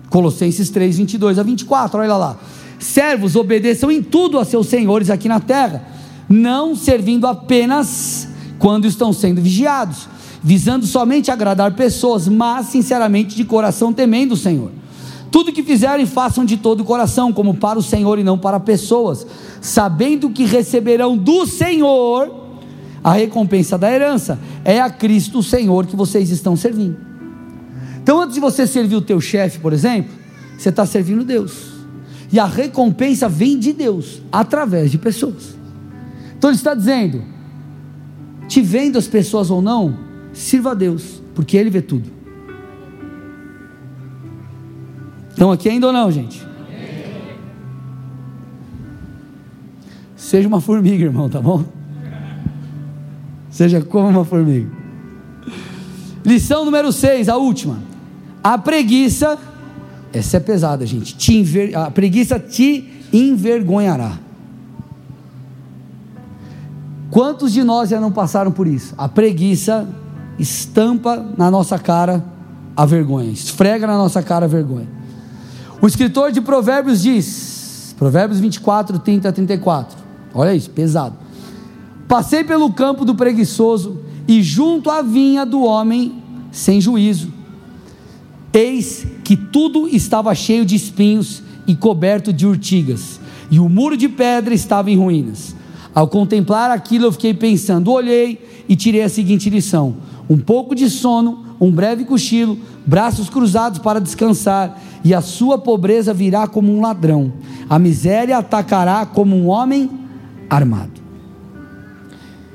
Colossenses 0.09 0.70
3, 0.70 0.99
22 0.99 1.36
a 1.36 1.43
24, 1.43 2.01
olha 2.01 2.16
lá. 2.16 2.38
Servos, 2.78 3.34
obedeçam 3.34 3.90
em 3.90 4.01
tudo 4.01 4.38
a 4.38 4.45
seus 4.45 4.68
senhores 4.68 5.11
aqui 5.11 5.26
na 5.26 5.40
terra, 5.40 5.84
não 6.28 6.76
servindo 6.76 7.26
apenas 7.26 8.28
quando 8.61 8.86
estão 8.86 9.12
sendo 9.12 9.43
vigiados, 9.43 10.07
visando 10.43 10.86
somente 10.86 11.30
agradar 11.30 11.74
pessoas, 11.74 12.26
mas 12.28 12.66
sinceramente 12.66 13.36
de 13.36 13.45
coração 13.45 13.93
temendo 13.93 14.32
o 14.32 14.36
Senhor. 14.36 14.70
Tudo 15.30 15.53
que 15.53 15.62
fizerem, 15.62 16.05
façam 16.05 16.45
de 16.45 16.57
todo 16.57 16.80
o 16.80 16.84
coração, 16.84 17.32
como 17.32 17.55
para 17.55 17.78
o 17.78 17.82
Senhor 17.82 18.18
e 18.18 18.24
não 18.24 18.36
para 18.36 18.61
pessoas, 18.61 19.26
sabendo 19.61 20.30
que 20.30 20.45
receberão 20.45 21.16
do 21.16 21.47
Senhor 21.47 22.30
a 23.03 23.12
recompensa 23.12 23.78
da 23.78 23.90
herança. 23.90 24.38
É 24.64 24.80
a 24.80 24.90
Cristo 24.90 25.38
o 25.38 25.43
Senhor 25.43 25.86
que 25.86 25.97
vocês 25.97 26.30
estão 26.30 26.55
servindo. 26.55 26.97
Então, 28.03 28.20
antes 28.20 28.34
de 28.34 28.40
você 28.40 28.66
servir 28.66 28.97
o 28.97 29.01
teu 29.01 29.20
chefe, 29.20 29.59
por 29.59 29.72
exemplo, 29.72 30.12
você 30.59 30.68
está 30.68 30.84
servindo 30.84 31.24
Deus. 31.24 31.72
E 32.32 32.38
a 32.38 32.47
recompensa 32.47 33.28
vem 33.28 33.59
de 33.59 33.72
Deus, 33.72 34.20
através 34.30 34.90
de 34.90 34.99
pessoas. 34.99 35.55
Então 36.36 36.51
ele 36.51 36.57
está 36.57 36.74
dizendo: 36.74 37.22
te 38.49 38.61
vendo 38.61 38.99
as 38.99 39.07
pessoas 39.07 39.51
ou 39.51 39.62
não, 39.62 39.97
sirva 40.33 40.72
a 40.72 40.74
Deus, 40.74 41.22
porque 41.35 41.57
Ele 41.57 41.70
vê 41.70 41.83
tudo. 41.83 42.11
Estão 45.30 45.51
aqui 45.51 45.68
ainda 45.68 45.89
ou 45.89 45.93
não, 45.93 46.11
gente? 46.11 46.47
Seja 50.16 50.47
uma 50.47 50.61
formiga, 50.61 51.05
irmão, 51.05 51.28
tá 51.28 51.41
bom? 51.41 51.64
Seja 53.51 53.83
como 53.83 54.09
uma 54.09 54.24
formiga. 54.24 54.70
Lição 56.24 56.64
número 56.64 56.93
6, 56.93 57.28
a 57.28 57.37
última. 57.37 57.78
A 58.43 58.57
preguiça, 58.57 59.39
essa 60.12 60.37
é 60.37 60.41
pesada, 60.41 60.87
gente. 60.87 61.16
Te 61.16 61.37
enver, 61.37 61.76
a 61.76 61.91
preguiça 61.91 62.39
te 62.39 62.89
envergonhará. 63.12 64.18
Quantos 67.11 67.53
de 67.53 67.62
nós 67.62 67.91
já 67.91 68.01
não 68.01 68.11
passaram 68.11 68.51
por 68.51 68.66
isso? 68.66 68.95
A 68.97 69.09
preguiça 69.09 69.87
estampa 70.39 71.24
na 71.37 71.51
nossa 71.51 71.78
cara 71.78 72.24
a 72.76 72.87
vergonha, 72.87 73.30
esfrega 73.30 73.87
na 73.87 73.97
nossa 73.97 74.22
cara 74.22 74.47
a 74.47 74.49
vergonha. 74.49 74.89
O 75.80 75.87
escritor 75.87 76.33
de 76.33 76.41
Provérbios 76.41 77.03
diz, 77.03 77.95
Provérbios 77.99 78.41
24, 78.41 78.99
30 78.99 79.28
a 79.28 79.33
34, 79.33 79.99
olha 80.35 80.55
isso, 80.55 80.70
pesado. 80.70 81.16
Passei 82.09 82.45
pelo 82.45 82.72
campo 82.72 83.05
do 83.05 83.14
preguiçoso 83.14 84.01
e 84.26 84.43
junto 84.43 84.91
à 84.91 85.03
vinha 85.03 85.45
do 85.45 85.62
homem 85.62 86.22
sem 86.51 86.80
juízo. 86.80 87.33
Eis 88.53 89.07
que 89.24 89.37
tudo 89.37 89.89
estava 89.89 90.35
cheio 90.35 90.64
de 90.64 90.74
espinhos 90.74 91.43
e 91.66 91.74
coberto 91.74 92.33
de 92.33 92.47
urtigas, 92.47 93.20
e 93.51 93.59
o 93.59 93.68
muro 93.68 93.97
de 93.97 94.09
pedra 94.09 94.53
estava 94.53 94.91
em 94.91 94.97
ruínas. 94.97 95.55
Ao 95.95 96.09
contemplar 96.09 96.70
aquilo, 96.70 97.07
eu 97.07 97.12
fiquei 97.12 97.35
pensando, 97.35 97.91
olhei 97.91 98.64
e 98.68 98.76
tirei 98.76 99.03
a 99.03 99.09
seguinte 99.09 99.51
lição: 99.51 99.97
um 100.29 100.39
pouco 100.39 100.75
de 100.75 100.89
sono, 100.89 101.45
um 101.61 101.70
breve 101.70 102.05
cochilo, 102.05 102.59
braços 102.87 103.29
cruzados 103.29 103.79
para 103.79 104.01
descansar, 104.01 104.81
e 105.05 105.12
a 105.12 105.20
sua 105.20 105.59
pobreza 105.59 106.14
virá 106.14 106.47
como 106.47 106.73
um 106.73 106.81
ladrão, 106.81 107.33
a 107.68 107.79
miséria 107.79 108.39
atacará 108.39 109.05
como 109.05 109.37
um 109.37 109.49
homem 109.49 109.91
armado. 110.49 111.01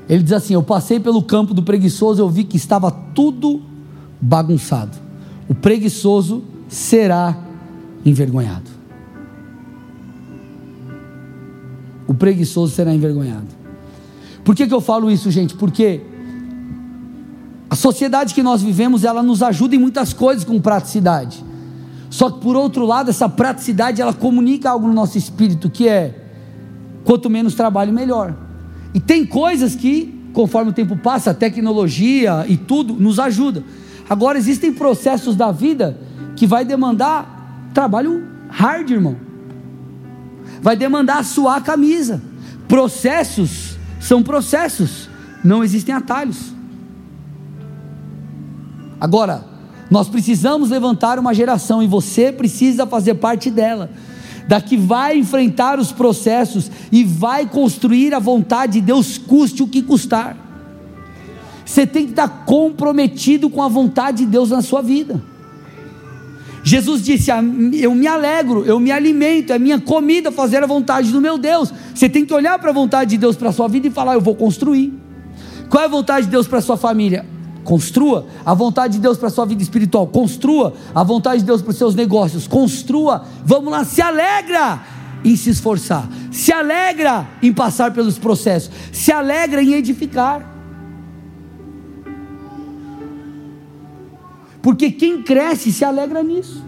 Ele 0.08 0.22
diz 0.22 0.32
assim: 0.32 0.54
Eu 0.54 0.62
passei 0.62 0.98
pelo 0.98 1.22
campo 1.22 1.52
do 1.52 1.62
preguiçoso, 1.62 2.22
eu 2.22 2.28
vi 2.28 2.44
que 2.44 2.56
estava 2.56 2.90
tudo 2.90 3.60
bagunçado. 4.20 4.96
O 5.48 5.54
preguiçoso 5.54 6.42
será 6.68 7.36
envergonhado. 8.04 8.70
O 12.06 12.14
preguiçoso 12.14 12.74
será 12.74 12.94
envergonhado. 12.94 13.46
Por 14.42 14.54
que, 14.54 14.66
que 14.66 14.72
eu 14.72 14.80
falo 14.80 15.10
isso, 15.10 15.30
gente? 15.30 15.54
Porque 15.54 16.00
a 17.70 17.76
sociedade 17.76 18.34
que 18.34 18.42
nós 18.42 18.62
vivemos, 18.62 19.04
ela 19.04 19.22
nos 19.22 19.42
ajuda 19.42 19.76
em 19.76 19.78
muitas 19.78 20.12
coisas 20.12 20.44
com 20.44 20.60
praticidade. 20.60 21.44
Só 22.08 22.30
que 22.30 22.40
por 22.40 22.56
outro 22.56 22.86
lado, 22.86 23.10
essa 23.10 23.28
praticidade 23.28 24.00
ela 24.00 24.14
comunica 24.14 24.70
algo 24.70 24.88
no 24.88 24.94
nosso 24.94 25.18
espírito 25.18 25.68
que 25.68 25.86
é 25.86 26.14
quanto 27.04 27.28
menos 27.28 27.54
trabalho 27.54 27.92
melhor. 27.92 28.34
E 28.94 29.00
tem 29.00 29.26
coisas 29.26 29.74
que, 29.74 30.18
conforme 30.32 30.70
o 30.70 30.74
tempo 30.74 30.96
passa, 30.96 31.30
a 31.30 31.34
tecnologia 31.34 32.46
e 32.48 32.56
tudo 32.56 32.94
nos 32.94 33.18
ajuda. 33.18 33.62
Agora 34.08 34.38
existem 34.38 34.72
processos 34.72 35.36
da 35.36 35.52
vida 35.52 35.98
que 36.34 36.46
vai 36.46 36.64
demandar 36.64 37.70
trabalho 37.74 38.26
hard, 38.48 38.90
irmão. 38.90 39.16
Vai 40.62 40.76
demandar 40.76 41.22
suar 41.24 41.58
a 41.58 41.60
camisa. 41.60 42.22
Processos 42.66 43.76
são 44.00 44.22
processos, 44.22 45.10
não 45.44 45.62
existem 45.62 45.94
atalhos. 45.94 46.57
Agora, 49.00 49.44
nós 49.90 50.08
precisamos 50.08 50.70
levantar 50.70 51.18
uma 51.18 51.32
geração 51.32 51.82
e 51.82 51.86
você 51.86 52.30
precisa 52.30 52.86
fazer 52.86 53.14
parte 53.14 53.50
dela, 53.50 53.90
da 54.46 54.60
que 54.60 54.76
vai 54.76 55.18
enfrentar 55.18 55.78
os 55.78 55.92
processos 55.92 56.70
e 56.90 57.04
vai 57.04 57.46
construir 57.46 58.14
a 58.14 58.18
vontade 58.18 58.74
de 58.74 58.80
Deus, 58.80 59.16
custe 59.16 59.62
o 59.62 59.68
que 59.68 59.82
custar. 59.82 60.36
Você 61.64 61.86
tem 61.86 62.04
que 62.04 62.12
estar 62.12 62.28
comprometido 62.46 63.50
com 63.50 63.62
a 63.62 63.68
vontade 63.68 64.18
de 64.18 64.26
Deus 64.26 64.50
na 64.50 64.62
sua 64.62 64.82
vida. 64.82 65.22
Jesus 66.64 67.02
disse: 67.02 67.30
Eu 67.74 67.94
me 67.94 68.06
alegro, 68.06 68.64
eu 68.64 68.80
me 68.80 68.90
alimento, 68.90 69.52
é 69.52 69.58
minha 69.58 69.78
comida 69.78 70.32
fazer 70.32 70.62
a 70.62 70.66
vontade 70.66 71.12
do 71.12 71.20
meu 71.20 71.38
Deus. 71.38 71.72
Você 71.94 72.08
tem 72.08 72.24
que 72.24 72.34
olhar 72.34 72.58
para 72.58 72.70
a 72.70 72.72
vontade 72.72 73.10
de 73.10 73.18
Deus 73.18 73.36
para 73.36 73.50
a 73.50 73.52
sua 73.52 73.68
vida 73.68 73.86
e 73.86 73.90
falar: 73.90 74.14
Eu 74.14 74.20
vou 74.20 74.34
construir. 74.34 74.92
Qual 75.68 75.82
é 75.82 75.86
a 75.86 75.90
vontade 75.90 76.26
de 76.26 76.32
Deus 76.32 76.46
para 76.46 76.58
a 76.58 76.62
sua 76.62 76.76
família? 76.76 77.37
Construa 77.68 78.24
a 78.46 78.54
vontade 78.54 78.94
de 78.94 78.98
Deus 78.98 79.18
para 79.18 79.28
a 79.28 79.30
sua 79.30 79.44
vida 79.44 79.62
espiritual, 79.62 80.06
construa 80.06 80.72
a 80.94 81.04
vontade 81.04 81.40
de 81.40 81.46
Deus 81.46 81.60
para 81.60 81.72
os 81.72 81.76
seus 81.76 81.94
negócios, 81.94 82.46
construa. 82.46 83.26
Vamos 83.44 83.70
lá, 83.70 83.84
se 83.84 84.00
alegra 84.00 84.80
em 85.22 85.36
se 85.36 85.50
esforçar, 85.50 86.08
se 86.32 86.50
alegra 86.50 87.28
em 87.42 87.52
passar 87.52 87.92
pelos 87.92 88.18
processos, 88.18 88.70
se 88.90 89.12
alegra 89.12 89.62
em 89.62 89.74
edificar. 89.74 90.50
Porque 94.62 94.90
quem 94.90 95.22
cresce 95.22 95.70
se 95.70 95.84
alegra 95.84 96.22
nisso. 96.22 96.64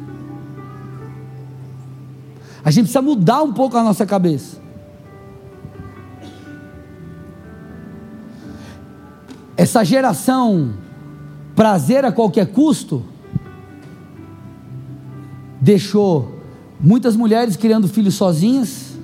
A 2.63 2.71
gente 2.71 2.83
precisa 2.83 3.01
mudar 3.01 3.43
um 3.43 3.55
pouco 3.55 3.75
a 3.79 3.83
nossa 3.83 4.05
cabeça. 4.05 4.59
Essa 9.57 9.83
geração 9.83 10.90
prazer 11.55 12.05
a 12.05 12.13
qualquer 12.13 12.47
custo 12.47 13.03
deixou 15.61 16.41
muitas 16.81 17.15
mulheres 17.17 17.57
criando 17.57 17.87
filhos 17.87 18.15
sozinhas, 18.15 18.99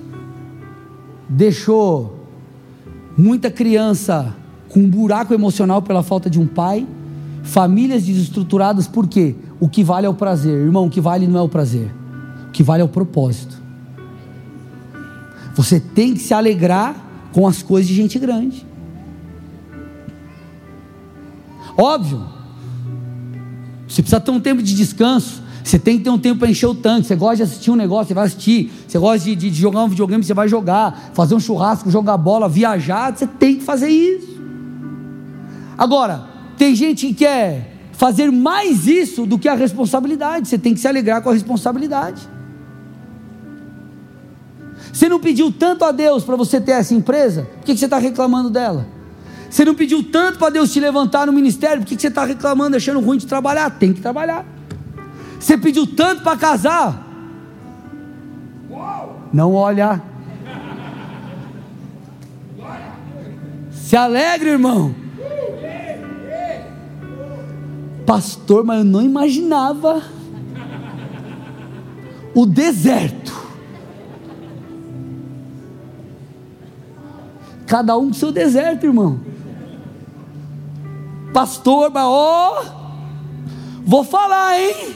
deixou 1.29 2.17
muita 3.17 3.51
criança 3.51 4.35
com 4.69 4.79
um 4.79 4.89
buraco 4.89 5.33
emocional 5.33 5.81
pela 5.81 6.03
falta 6.03 6.29
de 6.29 6.39
um 6.39 6.47
pai 6.47 6.87
Famílias 7.47 8.03
desestruturadas 8.03 8.87
por 8.87 9.07
quê? 9.07 9.33
O 9.57 9.69
que 9.69 9.81
vale 9.81 10.05
é 10.05 10.09
o 10.09 10.13
prazer. 10.13 10.53
Irmão, 10.53 10.87
o 10.87 10.89
que 10.89 10.99
vale 10.99 11.25
não 11.25 11.39
é 11.39 11.41
o 11.41 11.47
prazer. 11.47 11.89
O 12.49 12.51
que 12.51 12.61
vale 12.61 12.81
é 12.81 12.85
o 12.85 12.89
propósito. 12.89 13.55
Você 15.55 15.79
tem 15.79 16.13
que 16.13 16.19
se 16.19 16.33
alegrar 16.33 16.93
com 17.31 17.47
as 17.47 17.63
coisas 17.63 17.87
de 17.87 17.95
gente 17.95 18.19
grande. 18.19 18.65
Óbvio. 21.77 22.36
Você 23.87 24.01
precisa 24.01 24.19
ter 24.19 24.31
um 24.31 24.39
tempo 24.39 24.61
de 24.61 24.75
descanso. 24.75 25.41
Você 25.63 25.77
tem 25.77 25.97
que 25.97 26.03
ter 26.03 26.09
um 26.09 26.17
tempo 26.17 26.39
para 26.39 26.49
encher 26.49 26.67
o 26.67 26.75
tanque. 26.75 27.07
Você 27.07 27.15
gosta 27.15 27.37
de 27.37 27.43
assistir 27.43 27.71
um 27.71 27.75
negócio, 27.75 28.07
você 28.07 28.13
vai 28.13 28.25
assistir. 28.25 28.71
Você 28.87 28.97
gosta 28.97 29.19
de, 29.19 29.35
de, 29.35 29.49
jogar 29.51 29.83
um 29.83 29.89
videogame, 29.89 30.23
você 30.23 30.33
vai 30.33 30.47
jogar. 30.47 31.11
Fazer 31.13 31.35
um 31.35 31.39
churrasco, 31.39 31.89
jogar 31.91 32.17
bola, 32.17 32.47
viajar. 32.47 33.15
Você 33.15 33.27
tem 33.27 33.57
que 33.57 33.63
fazer 33.63 33.89
isso. 33.89 34.37
Agora, 35.77 36.25
tem 36.57 36.73
gente 36.73 37.07
que 37.07 37.13
quer 37.13 37.75
fazer 37.91 38.31
mais 38.31 38.87
isso 38.87 39.25
do 39.25 39.37
que 39.37 39.47
a 39.47 39.55
responsabilidade. 39.55 40.47
Você 40.47 40.57
tem 40.57 40.73
que 40.73 40.79
se 40.79 40.87
alegrar 40.87 41.21
com 41.21 41.29
a 41.29 41.33
responsabilidade. 41.33 42.21
Você 44.91 45.09
não 45.09 45.19
pediu 45.19 45.51
tanto 45.51 45.85
a 45.85 45.91
Deus 45.91 46.23
para 46.23 46.35
você 46.35 46.59
ter 46.59 46.71
essa 46.71 46.93
empresa, 46.93 47.47
por 47.57 47.65
que 47.65 47.77
você 47.77 47.85
está 47.85 47.97
reclamando 47.97 48.49
dela? 48.49 48.87
Você 49.49 49.63
não 49.65 49.73
pediu 49.73 50.03
tanto 50.03 50.39
para 50.39 50.49
Deus 50.49 50.71
te 50.71 50.79
levantar 50.79 51.25
no 51.25 51.33
ministério, 51.33 51.81
por 51.81 51.87
que 51.87 51.99
você 51.99 52.07
está 52.07 52.25
reclamando, 52.25 52.75
achando 52.75 52.99
ruim 52.99 53.17
de 53.17 53.25
trabalhar? 53.25 53.69
Tem 53.71 53.93
que 53.93 54.01
trabalhar. 54.01 54.45
Você 55.39 55.57
pediu 55.57 55.87
tanto 55.87 56.23
para 56.23 56.37
casar, 56.37 57.07
não 59.33 59.53
olha. 59.53 60.01
Se 63.71 63.95
alegre, 63.95 64.49
irmão. 64.49 64.93
Pastor, 68.05 68.63
mas 68.63 68.79
eu 68.79 68.85
não 68.85 69.01
imaginava 69.01 70.01
o 72.33 72.45
deserto. 72.45 73.35
Cada 77.65 77.97
um 77.97 78.07
com 78.07 78.13
seu 78.13 78.31
deserto, 78.31 78.85
irmão. 78.85 79.19
Pastor, 81.37 81.91
mas 81.93 82.03
ó, 82.03 82.65
vou 83.85 84.03
falar, 84.03 84.59
hein? 84.59 84.95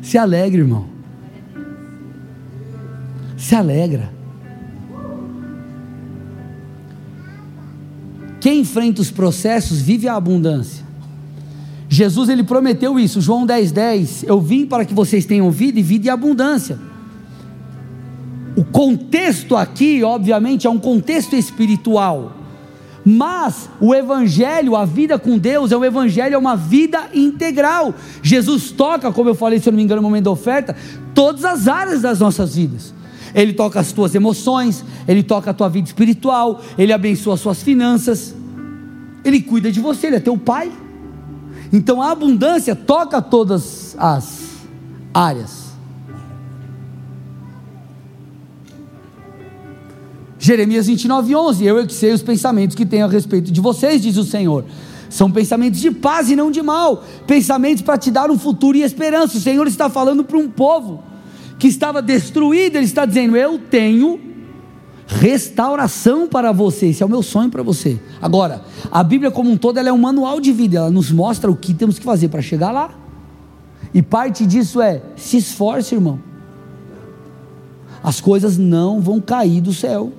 Se 0.00 0.16
alegre, 0.16 0.62
irmão. 0.62 0.86
Se 3.36 3.54
alegra. 3.54 4.10
Quem 8.40 8.60
enfrenta 8.60 9.02
os 9.02 9.10
processos 9.10 9.82
vive 9.82 10.08
a 10.08 10.16
abundância. 10.16 10.82
Jesus 11.90 12.30
ele 12.30 12.42
prometeu 12.42 12.98
isso, 12.98 13.20
João 13.20 13.44
10:10, 13.44 13.72
10, 13.72 14.22
eu 14.22 14.40
vim 14.40 14.64
para 14.64 14.86
que 14.86 14.94
vocês 14.94 15.26
tenham 15.26 15.50
vida 15.50 15.78
e 15.78 15.82
vida 15.82 16.06
e 16.06 16.10
abundância. 16.10 16.78
O 18.56 18.64
contexto 18.64 19.56
aqui, 19.56 20.02
obviamente, 20.02 20.66
é 20.66 20.70
um 20.70 20.78
contexto 20.78 21.36
espiritual. 21.36 22.39
Mas 23.04 23.68
o 23.80 23.94
evangelho, 23.94 24.76
a 24.76 24.84
vida 24.84 25.18
com 25.18 25.38
Deus, 25.38 25.72
é 25.72 25.76
um 25.76 25.84
evangelho, 25.84 26.34
é 26.34 26.38
uma 26.38 26.56
vida 26.56 27.08
integral. 27.14 27.94
Jesus 28.22 28.70
toca, 28.70 29.10
como 29.10 29.30
eu 29.30 29.34
falei, 29.34 29.58
se 29.58 29.68
eu 29.68 29.72
não 29.72 29.78
me 29.78 29.82
engano, 29.82 30.02
no 30.02 30.08
momento 30.08 30.24
da 30.24 30.30
oferta, 30.30 30.76
todas 31.14 31.44
as 31.44 31.66
áreas 31.66 32.02
das 32.02 32.20
nossas 32.20 32.54
vidas. 32.54 32.94
Ele 33.34 33.52
toca 33.52 33.80
as 33.80 33.92
tuas 33.92 34.14
emoções, 34.14 34.84
Ele 35.06 35.22
toca 35.22 35.50
a 35.50 35.54
tua 35.54 35.68
vida 35.68 35.86
espiritual, 35.86 36.60
Ele 36.76 36.92
abençoa 36.92 37.34
as 37.34 37.40
suas 37.40 37.62
finanças, 37.62 38.34
Ele 39.24 39.40
cuida 39.40 39.70
de 39.70 39.80
você, 39.80 40.08
Ele 40.08 40.16
é 40.16 40.20
teu 40.20 40.36
Pai. 40.36 40.70
Então 41.72 42.02
a 42.02 42.10
abundância 42.10 42.74
toca 42.74 43.22
todas 43.22 43.94
as 43.98 44.40
áreas. 45.14 45.69
Jeremias 50.50 50.88
29, 50.88 51.36
11: 51.36 51.64
Eu 51.64 51.78
é 51.78 51.86
que 51.86 51.92
sei 51.92 52.12
os 52.12 52.22
pensamentos 52.22 52.74
que 52.74 52.84
tenho 52.84 53.04
a 53.04 53.08
respeito 53.08 53.52
de 53.52 53.60
vocês, 53.60 54.02
diz 54.02 54.16
o 54.16 54.24
Senhor. 54.24 54.64
São 55.08 55.30
pensamentos 55.30 55.80
de 55.80 55.92
paz 55.92 56.28
e 56.28 56.34
não 56.34 56.50
de 56.50 56.60
mal, 56.60 57.04
pensamentos 57.24 57.82
para 57.82 57.96
te 57.96 58.10
dar 58.10 58.32
um 58.32 58.38
futuro 58.38 58.76
e 58.76 58.82
esperança. 58.82 59.38
O 59.38 59.40
Senhor 59.40 59.64
está 59.68 59.88
falando 59.88 60.24
para 60.24 60.36
um 60.36 60.48
povo 60.48 61.04
que 61.56 61.68
estava 61.68 62.02
destruído, 62.02 62.74
ele 62.74 62.84
está 62.84 63.06
dizendo: 63.06 63.36
Eu 63.36 63.60
tenho 63.60 64.18
restauração 65.06 66.26
para 66.26 66.50
você. 66.50 66.86
Esse 66.86 67.04
é 67.04 67.06
o 67.06 67.08
meu 67.08 67.22
sonho 67.22 67.48
para 67.48 67.62
você. 67.62 68.00
Agora, 68.20 68.64
a 68.90 69.04
Bíblia 69.04 69.30
como 69.30 69.52
um 69.52 69.56
todo 69.56 69.78
ela 69.78 69.88
é 69.88 69.92
um 69.92 69.98
manual 69.98 70.40
de 70.40 70.50
vida, 70.50 70.78
ela 70.78 70.90
nos 70.90 71.12
mostra 71.12 71.48
o 71.48 71.54
que 71.54 71.72
temos 71.72 71.96
que 71.96 72.04
fazer 72.04 72.28
para 72.28 72.42
chegar 72.42 72.72
lá. 72.72 72.90
E 73.94 74.02
parte 74.02 74.44
disso 74.44 74.82
é: 74.82 75.00
se 75.14 75.36
esforce, 75.36 75.94
irmão. 75.94 76.18
As 78.02 78.20
coisas 78.20 78.58
não 78.58 79.00
vão 79.00 79.20
cair 79.20 79.60
do 79.60 79.72
céu. 79.72 80.12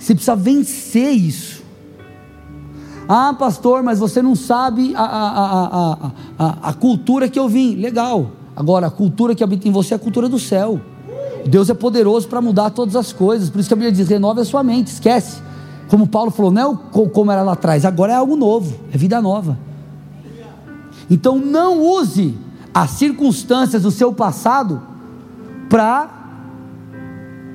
Você 0.00 0.14
precisa 0.14 0.34
vencer 0.34 1.12
isso. 1.12 1.62
Ah, 3.06 3.34
pastor, 3.38 3.82
mas 3.82 3.98
você 3.98 4.22
não 4.22 4.34
sabe 4.34 4.94
a, 4.96 5.02
a, 5.02 6.12
a, 6.38 6.70
a, 6.70 6.72
cultura 6.72 7.28
que 7.28 7.38
eu 7.38 7.48
vim. 7.48 7.74
Legal. 7.74 8.30
Agora, 8.56 8.86
a 8.86 8.90
cultura 8.90 9.34
que 9.34 9.44
habita 9.44 9.68
em 9.68 9.70
você 9.70 9.92
é 9.92 9.96
a 9.96 10.00
cultura 10.00 10.26
do 10.26 10.38
céu. 10.38 10.80
Deus 11.46 11.68
é 11.68 11.74
poderoso 11.74 12.28
para 12.28 12.40
mudar 12.40 12.70
todas 12.70 12.96
as 12.96 13.12
coisas. 13.12 13.50
Por 13.50 13.60
isso 13.60 13.68
que 13.68 13.74
a 13.74 13.76
Bíblia 13.76 13.92
diz: 13.92 14.08
renove 14.08 14.40
a 14.40 14.44
sua 14.44 14.62
mente, 14.62 14.86
esquece. 14.86 15.42
Como 15.88 16.06
Paulo 16.06 16.30
falou, 16.30 16.50
não 16.50 16.72
é 16.72 17.08
como 17.08 17.30
era 17.30 17.42
lá 17.42 17.52
atrás, 17.52 17.84
agora 17.84 18.12
é 18.12 18.16
algo 18.16 18.36
novo, 18.36 18.76
é 18.92 18.96
vida 18.96 19.20
nova. 19.20 19.58
Então 21.10 21.36
não 21.36 21.82
use 21.82 22.38
as 22.72 22.90
circunstâncias 22.90 23.82
do 23.82 23.90
seu 23.90 24.12
passado 24.12 24.80
para 25.68 26.08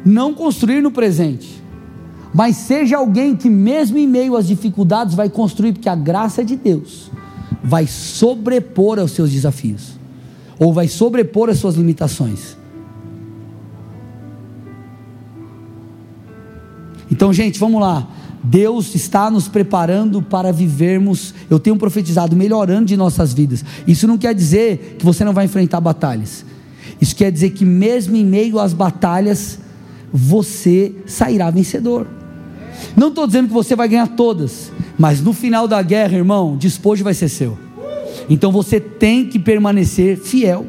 não 0.05 0.33
construir 0.33 0.81
no 0.81 0.91
presente 0.91 1.64
mas 2.35 2.57
seja 2.57 2.97
alguém 2.97 3.33
que, 3.33 3.49
mesmo 3.49 3.97
em 3.97 4.05
meio 4.05 4.35
às 4.35 4.45
dificuldades, 4.45 5.15
vai 5.15 5.29
construir, 5.29 5.71
porque 5.71 5.87
a 5.87 5.95
graça 5.95 6.43
de 6.43 6.57
Deus 6.57 7.09
vai 7.63 7.87
sobrepor 7.87 8.99
aos 8.99 9.11
seus 9.11 9.31
desafios, 9.31 9.97
ou 10.59 10.73
vai 10.73 10.89
sobrepor 10.89 11.49
as 11.49 11.59
suas 11.59 11.75
limitações. 11.75 12.57
Então, 17.09 17.31
gente, 17.31 17.57
vamos 17.57 17.79
lá. 17.79 18.05
Deus 18.43 18.93
está 18.93 19.31
nos 19.31 19.47
preparando 19.47 20.21
para 20.21 20.51
vivermos, 20.51 21.33
eu 21.49 21.57
tenho 21.57 21.77
profetizado, 21.77 22.35
melhorando 22.35 22.87
de 22.87 22.97
nossas 22.97 23.31
vidas. 23.33 23.63
Isso 23.87 24.05
não 24.05 24.17
quer 24.17 24.35
dizer 24.35 24.97
que 24.99 25.05
você 25.05 25.23
não 25.23 25.31
vai 25.31 25.45
enfrentar 25.45 25.79
batalhas. 25.79 26.45
Isso 26.99 27.15
quer 27.15 27.31
dizer 27.31 27.51
que, 27.51 27.63
mesmo 27.63 28.13
em 28.17 28.25
meio 28.25 28.59
às 28.59 28.73
batalhas, 28.73 29.57
você 30.11 30.93
sairá 31.05 31.49
vencedor. 31.49 32.24
Não 32.95 33.09
estou 33.09 33.27
dizendo 33.27 33.47
que 33.47 33.53
você 33.53 33.75
vai 33.75 33.87
ganhar 33.87 34.07
todas, 34.07 34.71
mas 34.97 35.21
no 35.21 35.33
final 35.33 35.67
da 35.67 35.81
guerra, 35.81 36.15
irmão, 36.17 36.57
despojo 36.57 37.03
vai 37.03 37.13
ser 37.13 37.29
seu. 37.29 37.57
Então 38.29 38.51
você 38.51 38.79
tem 38.79 39.27
que 39.27 39.37
permanecer 39.37 40.17
fiel. 40.17 40.65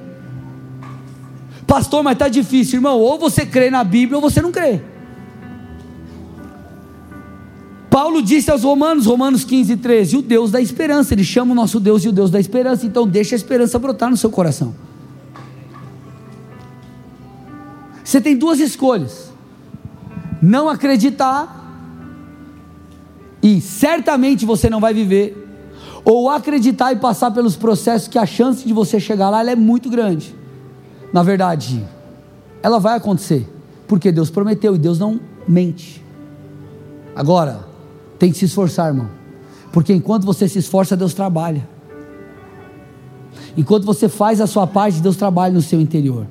Pastor, 1.66 2.02
mas 2.02 2.14
está 2.14 2.28
difícil, 2.28 2.78
irmão. 2.78 2.98
Ou 3.00 3.18
você 3.18 3.44
crê 3.44 3.70
na 3.70 3.82
Bíblia 3.82 4.16
ou 4.16 4.22
você 4.22 4.40
não 4.40 4.52
crê. 4.52 4.80
Paulo 7.96 8.20
disse 8.20 8.50
aos 8.50 8.62
Romanos, 8.62 9.06
Romanos 9.06 9.42
15, 9.42 9.78
13, 9.78 10.16
o 10.18 10.22
Deus 10.22 10.50
da 10.50 10.60
esperança, 10.60 11.14
ele 11.14 11.24
chama 11.24 11.52
o 11.52 11.54
nosso 11.54 11.80
Deus 11.80 12.02
de 12.02 12.10
o 12.10 12.12
Deus 12.12 12.30
da 12.30 12.38
esperança, 12.38 12.84
então 12.84 13.08
deixa 13.08 13.34
a 13.34 13.38
esperança 13.38 13.78
brotar 13.78 14.10
no 14.10 14.18
seu 14.18 14.28
coração. 14.28 14.74
Você 18.04 18.20
tem 18.20 18.36
duas 18.36 18.60
escolhas: 18.60 19.32
não 20.42 20.68
acreditar, 20.68 21.65
e 23.46 23.60
certamente 23.60 24.44
você 24.44 24.68
não 24.68 24.80
vai 24.80 24.92
viver, 24.92 25.46
ou 26.04 26.28
acreditar 26.28 26.92
e 26.92 26.96
passar 26.96 27.30
pelos 27.30 27.54
processos 27.54 28.08
que 28.08 28.18
a 28.18 28.26
chance 28.26 28.66
de 28.66 28.72
você 28.72 28.98
chegar 28.98 29.30
lá 29.30 29.48
é 29.48 29.54
muito 29.54 29.88
grande. 29.88 30.34
Na 31.12 31.22
verdade, 31.22 31.86
ela 32.60 32.80
vai 32.80 32.96
acontecer, 32.96 33.48
porque 33.86 34.10
Deus 34.10 34.30
prometeu 34.30 34.74
e 34.74 34.78
Deus 34.78 34.98
não 34.98 35.20
mente. 35.46 36.04
Agora, 37.14 37.64
tem 38.18 38.32
que 38.32 38.38
se 38.38 38.46
esforçar, 38.46 38.88
irmão. 38.88 39.08
Porque 39.72 39.92
enquanto 39.92 40.24
você 40.24 40.48
se 40.48 40.58
esforça, 40.58 40.96
Deus 40.96 41.14
trabalha. 41.14 41.68
Enquanto 43.56 43.84
você 43.84 44.08
faz 44.08 44.40
a 44.40 44.48
sua 44.48 44.66
parte, 44.66 45.00
Deus 45.00 45.14
trabalha 45.14 45.54
no 45.54 45.62
seu 45.62 45.80
interior. 45.80 46.26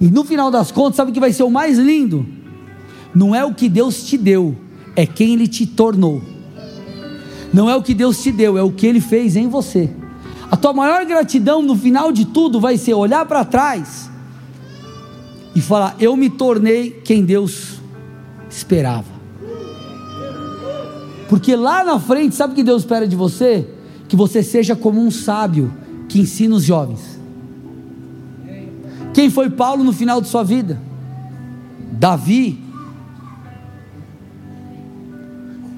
E 0.00 0.06
no 0.06 0.22
final 0.22 0.52
das 0.52 0.70
contas, 0.70 0.94
sabe 0.94 1.10
o 1.10 1.14
que 1.14 1.18
vai 1.18 1.32
ser 1.32 1.42
o 1.42 1.50
mais 1.50 1.78
lindo? 1.78 2.24
Não 3.12 3.34
é 3.34 3.44
o 3.44 3.52
que 3.52 3.68
Deus 3.68 4.04
te 4.04 4.16
deu, 4.16 4.54
é 4.94 5.04
quem 5.04 5.32
Ele 5.32 5.48
te 5.48 5.66
tornou. 5.66 6.33
Não 7.54 7.70
é 7.70 7.76
o 7.76 7.82
que 7.82 7.94
Deus 7.94 8.20
te 8.20 8.32
deu, 8.32 8.58
é 8.58 8.62
o 8.64 8.72
que 8.72 8.84
Ele 8.84 9.00
fez 9.00 9.36
em 9.36 9.46
você. 9.46 9.88
A 10.50 10.56
tua 10.56 10.72
maior 10.72 11.06
gratidão 11.06 11.62
no 11.62 11.76
final 11.76 12.10
de 12.10 12.24
tudo 12.24 12.58
vai 12.58 12.76
ser 12.76 12.94
olhar 12.94 13.24
para 13.26 13.44
trás 13.44 14.10
e 15.54 15.60
falar: 15.60 15.94
Eu 16.00 16.16
me 16.16 16.28
tornei 16.28 16.90
quem 16.90 17.24
Deus 17.24 17.74
esperava. 18.50 19.14
Porque 21.28 21.54
lá 21.54 21.84
na 21.84 22.00
frente, 22.00 22.34
sabe 22.34 22.54
o 22.54 22.56
que 22.56 22.64
Deus 22.64 22.82
espera 22.82 23.06
de 23.06 23.14
você? 23.14 23.68
Que 24.08 24.16
você 24.16 24.42
seja 24.42 24.74
como 24.74 25.00
um 25.00 25.10
sábio 25.12 25.72
que 26.08 26.18
ensina 26.18 26.56
os 26.56 26.64
jovens. 26.64 27.20
Quem 29.14 29.30
foi 29.30 29.48
Paulo 29.48 29.84
no 29.84 29.92
final 29.92 30.20
de 30.20 30.26
sua 30.26 30.42
vida? 30.42 30.82
Davi. 31.92 32.58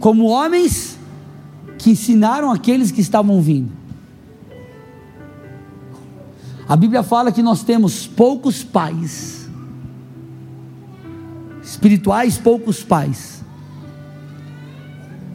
Como 0.00 0.24
homens 0.24 0.95
que 1.86 1.90
ensinaram 1.92 2.50
aqueles 2.50 2.90
que 2.90 3.00
estavam 3.00 3.40
vindo. 3.40 3.70
A 6.68 6.74
Bíblia 6.74 7.04
fala 7.04 7.30
que 7.30 7.42
nós 7.42 7.62
temos 7.62 8.08
poucos 8.08 8.64
pais, 8.64 9.48
espirituais, 11.62 12.38
poucos 12.38 12.82
pais 12.82 13.36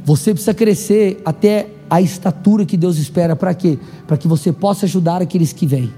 você 0.04 0.34
precisa 0.34 0.54
crescer 0.54 1.22
até 1.24 1.70
a 1.90 2.02
estatura 2.02 2.66
que 2.66 2.76
Deus 2.76 2.98
espera 2.98 3.34
para 3.34 3.54
quê? 3.54 3.78
Para 4.06 4.18
que 4.18 4.28
você 4.28 4.52
possa 4.52 4.86
ajudar 4.86 5.22
aqueles 5.22 5.54
que 5.54 5.66
vêm. 5.66 5.90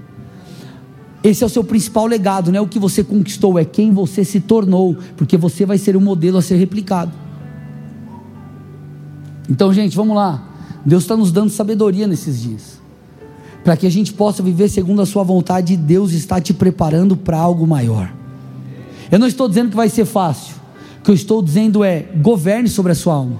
Esse 1.22 1.42
é 1.42 1.46
o 1.46 1.50
seu 1.50 1.64
principal 1.64 2.06
legado, 2.06 2.52
não 2.52 2.58
é 2.58 2.60
o 2.60 2.68
que 2.68 2.78
você 2.78 3.02
conquistou, 3.02 3.58
é 3.58 3.64
quem 3.64 3.92
você 3.92 4.24
se 4.24 4.40
tornou, 4.40 4.96
porque 5.16 5.36
você 5.36 5.64
vai 5.64 5.78
ser 5.78 5.96
um 5.96 6.00
modelo 6.00 6.38
a 6.38 6.42
ser 6.42 6.56
replicado. 6.56 7.23
Então, 9.48 9.72
gente, 9.72 9.96
vamos 9.96 10.16
lá. 10.16 10.42
Deus 10.84 11.04
está 11.04 11.16
nos 11.16 11.32
dando 11.32 11.50
sabedoria 11.50 12.06
nesses 12.06 12.42
dias, 12.42 12.80
para 13.62 13.76
que 13.76 13.86
a 13.86 13.90
gente 13.90 14.12
possa 14.12 14.42
viver 14.42 14.68
segundo 14.68 15.00
a 15.00 15.06
Sua 15.06 15.22
vontade, 15.22 15.76
Deus 15.76 16.12
está 16.12 16.40
te 16.40 16.52
preparando 16.52 17.16
para 17.16 17.38
algo 17.38 17.66
maior. 17.66 18.12
Eu 19.10 19.18
não 19.18 19.26
estou 19.26 19.48
dizendo 19.48 19.70
que 19.70 19.76
vai 19.76 19.88
ser 19.88 20.04
fácil, 20.04 20.54
o 21.00 21.04
que 21.04 21.10
eu 21.10 21.14
estou 21.14 21.42
dizendo 21.42 21.84
é: 21.84 22.00
governe 22.16 22.68
sobre 22.68 22.92
a 22.92 22.94
sua 22.94 23.14
alma. 23.14 23.38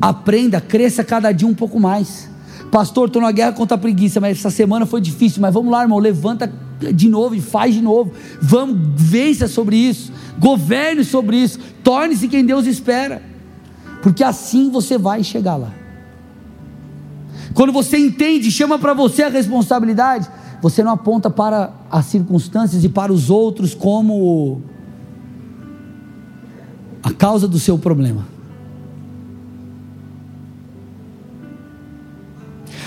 Aprenda, 0.00 0.60
cresça 0.60 1.04
cada 1.04 1.32
dia 1.32 1.46
um 1.46 1.54
pouco 1.54 1.78
mais. 1.78 2.28
Pastor, 2.70 3.06
estou 3.06 3.22
na 3.22 3.30
guerra 3.30 3.52
contra 3.52 3.76
a 3.76 3.78
preguiça, 3.78 4.20
mas 4.20 4.38
essa 4.38 4.50
semana 4.50 4.86
foi 4.86 5.00
difícil. 5.00 5.40
Mas 5.40 5.54
vamos 5.54 5.70
lá, 5.70 5.82
irmão, 5.82 5.98
levanta 5.98 6.52
de 6.92 7.08
novo 7.08 7.34
e 7.34 7.40
faz 7.40 7.74
de 7.74 7.80
novo. 7.80 8.12
Vamos, 8.40 8.78
vença 8.96 9.46
sobre 9.46 9.76
isso. 9.76 10.12
Governe 10.38 11.04
sobre 11.04 11.36
isso. 11.36 11.58
Torne-se 11.84 12.26
quem 12.28 12.44
Deus 12.44 12.66
espera. 12.66 13.22
Porque 14.02 14.24
assim 14.24 14.70
você 14.70 14.98
vai 14.98 15.22
chegar 15.22 15.56
lá. 15.56 15.72
Quando 17.54 17.72
você 17.72 17.96
entende, 17.96 18.50
chama 18.50 18.78
para 18.78 18.92
você 18.92 19.22
a 19.22 19.28
responsabilidade, 19.28 20.28
você 20.60 20.82
não 20.82 20.92
aponta 20.92 21.30
para 21.30 21.72
as 21.90 22.06
circunstâncias 22.06 22.82
e 22.84 22.88
para 22.88 23.12
os 23.12 23.30
outros 23.30 23.74
como 23.74 24.62
a 27.02 27.12
causa 27.12 27.46
do 27.46 27.58
seu 27.58 27.78
problema. 27.78 28.26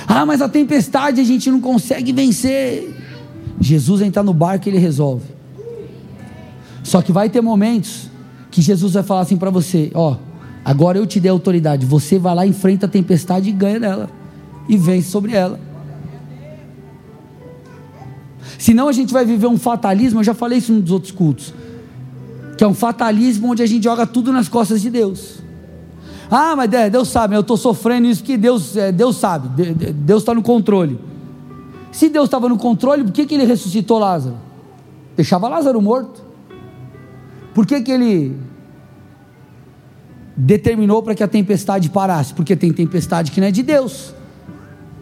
Ah, 0.07 0.25
mas 0.25 0.41
a 0.41 0.49
tempestade 0.49 1.19
a 1.19 1.23
gente 1.23 1.49
não 1.49 1.59
consegue 1.59 2.11
vencer. 2.13 2.93
Jesus 3.59 4.01
entrar 4.01 4.23
no 4.23 4.33
barco 4.33 4.67
ele 4.67 4.77
resolve. 4.77 5.25
Só 6.83 7.01
que 7.01 7.11
vai 7.11 7.29
ter 7.29 7.41
momentos 7.41 8.09
que 8.51 8.61
Jesus 8.61 8.93
vai 8.93 9.03
falar 9.03 9.21
assim 9.21 9.37
para 9.37 9.49
você: 9.49 9.91
Ó, 9.93 10.17
agora 10.65 10.97
eu 10.97 11.05
te 11.05 11.19
dei 11.19 11.31
autoridade. 11.31 11.85
Você 11.85 12.19
vai 12.19 12.35
lá, 12.35 12.45
enfrenta 12.45 12.87
a 12.87 12.89
tempestade 12.89 13.49
e 13.49 13.53
ganha 13.53 13.79
dela. 13.79 14.09
E 14.67 14.75
vence 14.75 15.09
sobre 15.09 15.33
ela. 15.33 15.59
Senão 18.57 18.87
a 18.87 18.91
gente 18.91 19.13
vai 19.13 19.23
viver 19.23 19.47
um 19.47 19.57
fatalismo. 19.57 20.19
Eu 20.19 20.23
já 20.23 20.33
falei 20.33 20.57
isso 20.57 20.73
nos 20.73 20.89
outros 20.89 21.11
cultos. 21.11 21.53
Que 22.57 22.63
é 22.63 22.67
um 22.67 22.73
fatalismo 22.73 23.51
onde 23.51 23.61
a 23.61 23.65
gente 23.65 23.83
joga 23.83 24.07
tudo 24.07 24.33
nas 24.33 24.49
costas 24.49 24.81
de 24.81 24.89
Deus. 24.89 25.45
Ah, 26.29 26.55
mas 26.55 26.69
Deus 26.91 27.09
sabe, 27.09 27.35
eu 27.35 27.41
estou 27.41 27.57
sofrendo 27.57 28.07
isso 28.07 28.23
que 28.23 28.35
Deus, 28.35 28.75
é, 28.75 28.91
Deus 28.91 29.17
sabe, 29.17 29.47
Deus 29.93 30.23
está 30.23 30.33
no 30.33 30.41
controle. 30.41 30.99
Se 31.91 32.09
Deus 32.09 32.25
estava 32.25 32.49
no 32.49 32.57
controle, 32.57 33.03
por 33.03 33.13
que, 33.13 33.25
que 33.25 33.35
ele 33.35 33.45
ressuscitou 33.45 33.99
Lázaro? 33.99 34.37
Deixava 35.15 35.47
Lázaro 35.47 35.81
morto. 35.81 36.23
Por 37.53 37.65
que, 37.65 37.79
que 37.81 37.91
ele 37.91 38.35
determinou 40.35 41.01
para 41.01 41.15
que 41.15 41.23
a 41.23 41.27
tempestade 41.27 41.89
parasse? 41.89 42.33
Porque 42.33 42.55
tem 42.55 42.71
tempestade 42.73 43.31
que 43.31 43.39
não 43.39 43.47
é 43.47 43.51
de 43.51 43.63
Deus. 43.63 44.13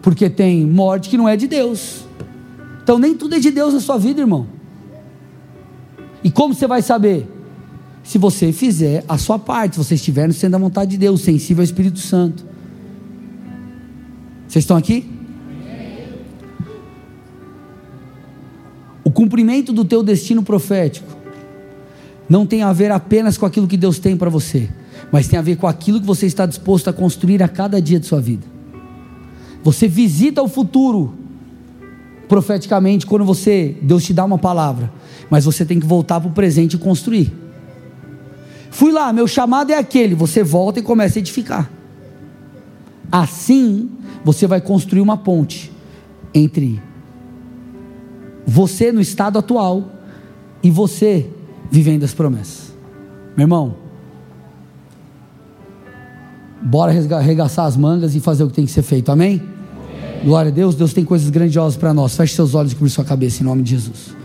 Porque 0.02 0.28
tem 0.28 0.66
morte 0.66 1.08
que 1.08 1.16
não 1.16 1.28
é 1.28 1.36
de 1.36 1.46
Deus. 1.46 2.04
Então 2.82 2.98
nem 2.98 3.14
tudo 3.14 3.34
é 3.34 3.38
de 3.38 3.50
Deus 3.50 3.74
na 3.74 3.80
sua 3.80 3.98
vida, 3.98 4.20
irmão. 4.20 4.46
E 6.22 6.30
como 6.30 6.54
você 6.54 6.66
vai 6.66 6.82
saber? 6.82 7.28
se 8.04 8.18
você 8.18 8.52
fizer 8.52 9.02
a 9.08 9.16
sua 9.16 9.38
parte, 9.38 9.76
se 9.76 9.78
você 9.78 9.94
estiver 9.94 10.28
no 10.28 10.34
centro 10.34 10.50
da 10.50 10.58
vontade 10.58 10.90
de 10.92 10.98
Deus, 10.98 11.22
sensível 11.22 11.62
ao 11.62 11.64
Espírito 11.64 11.98
Santo. 11.98 12.44
Vocês 14.46 14.62
estão 14.62 14.76
aqui? 14.76 15.10
O 19.02 19.10
cumprimento 19.10 19.72
do 19.72 19.84
teu 19.84 20.02
destino 20.02 20.42
profético 20.42 21.16
não 22.28 22.46
tem 22.46 22.62
a 22.62 22.72
ver 22.72 22.90
apenas 22.90 23.38
com 23.38 23.46
aquilo 23.46 23.66
que 23.66 23.76
Deus 23.76 23.98
tem 23.98 24.16
para 24.16 24.28
você, 24.28 24.68
mas 25.14 25.28
tem 25.28 25.38
a 25.38 25.42
ver 25.42 25.54
com 25.54 25.68
aquilo 25.68 26.00
que 26.00 26.06
você 26.08 26.26
está 26.26 26.44
disposto 26.44 26.90
a 26.90 26.92
construir 26.92 27.40
a 27.40 27.46
cada 27.46 27.80
dia 27.80 28.00
de 28.00 28.06
sua 28.06 28.20
vida. 28.20 28.44
Você 29.62 29.86
visita 29.86 30.42
o 30.42 30.48
futuro 30.48 31.14
profeticamente 32.26 33.06
quando 33.06 33.24
você 33.24 33.76
Deus 33.80 34.02
te 34.02 34.12
dá 34.12 34.24
uma 34.24 34.38
palavra, 34.38 34.92
mas 35.30 35.44
você 35.44 35.64
tem 35.64 35.78
que 35.78 35.86
voltar 35.86 36.20
para 36.20 36.28
o 36.28 36.32
presente 36.32 36.74
e 36.74 36.78
construir. 36.80 37.32
Fui 38.72 38.90
lá, 38.90 39.12
meu 39.12 39.28
chamado 39.28 39.70
é 39.70 39.78
aquele. 39.78 40.16
Você 40.16 40.42
volta 40.42 40.80
e 40.80 40.82
começa 40.82 41.16
a 41.16 41.20
edificar. 41.20 41.70
Assim, 43.12 43.90
você 44.24 44.48
vai 44.48 44.60
construir 44.60 45.00
uma 45.00 45.16
ponte 45.16 45.70
entre 46.34 46.82
você 48.44 48.90
no 48.90 49.00
estado 49.00 49.38
atual 49.38 49.92
e 50.60 50.72
você 50.72 51.30
vivendo 51.70 52.02
as 52.02 52.12
promessas. 52.12 52.74
Meu 53.36 53.44
irmão, 53.44 53.83
bora 56.64 56.92
arregaçar 57.16 57.66
as 57.66 57.76
mangas 57.76 58.14
e 58.14 58.20
fazer 58.20 58.44
o 58.44 58.48
que 58.48 58.54
tem 58.54 58.64
que 58.64 58.72
ser 58.72 58.82
feito, 58.82 59.12
amém? 59.12 59.42
amém. 59.42 60.24
Glória 60.24 60.50
a 60.50 60.54
Deus, 60.54 60.74
Deus 60.74 60.92
tem 60.92 61.04
coisas 61.04 61.28
grandiosas 61.30 61.76
para 61.76 61.92
nós. 61.92 62.16
Feche 62.16 62.34
seus 62.34 62.54
olhos 62.54 62.72
e 62.72 62.74
cubra 62.74 62.90
sua 62.90 63.04
cabeça 63.04 63.42
em 63.42 63.46
nome 63.46 63.62
de 63.62 63.70
Jesus. 63.70 64.23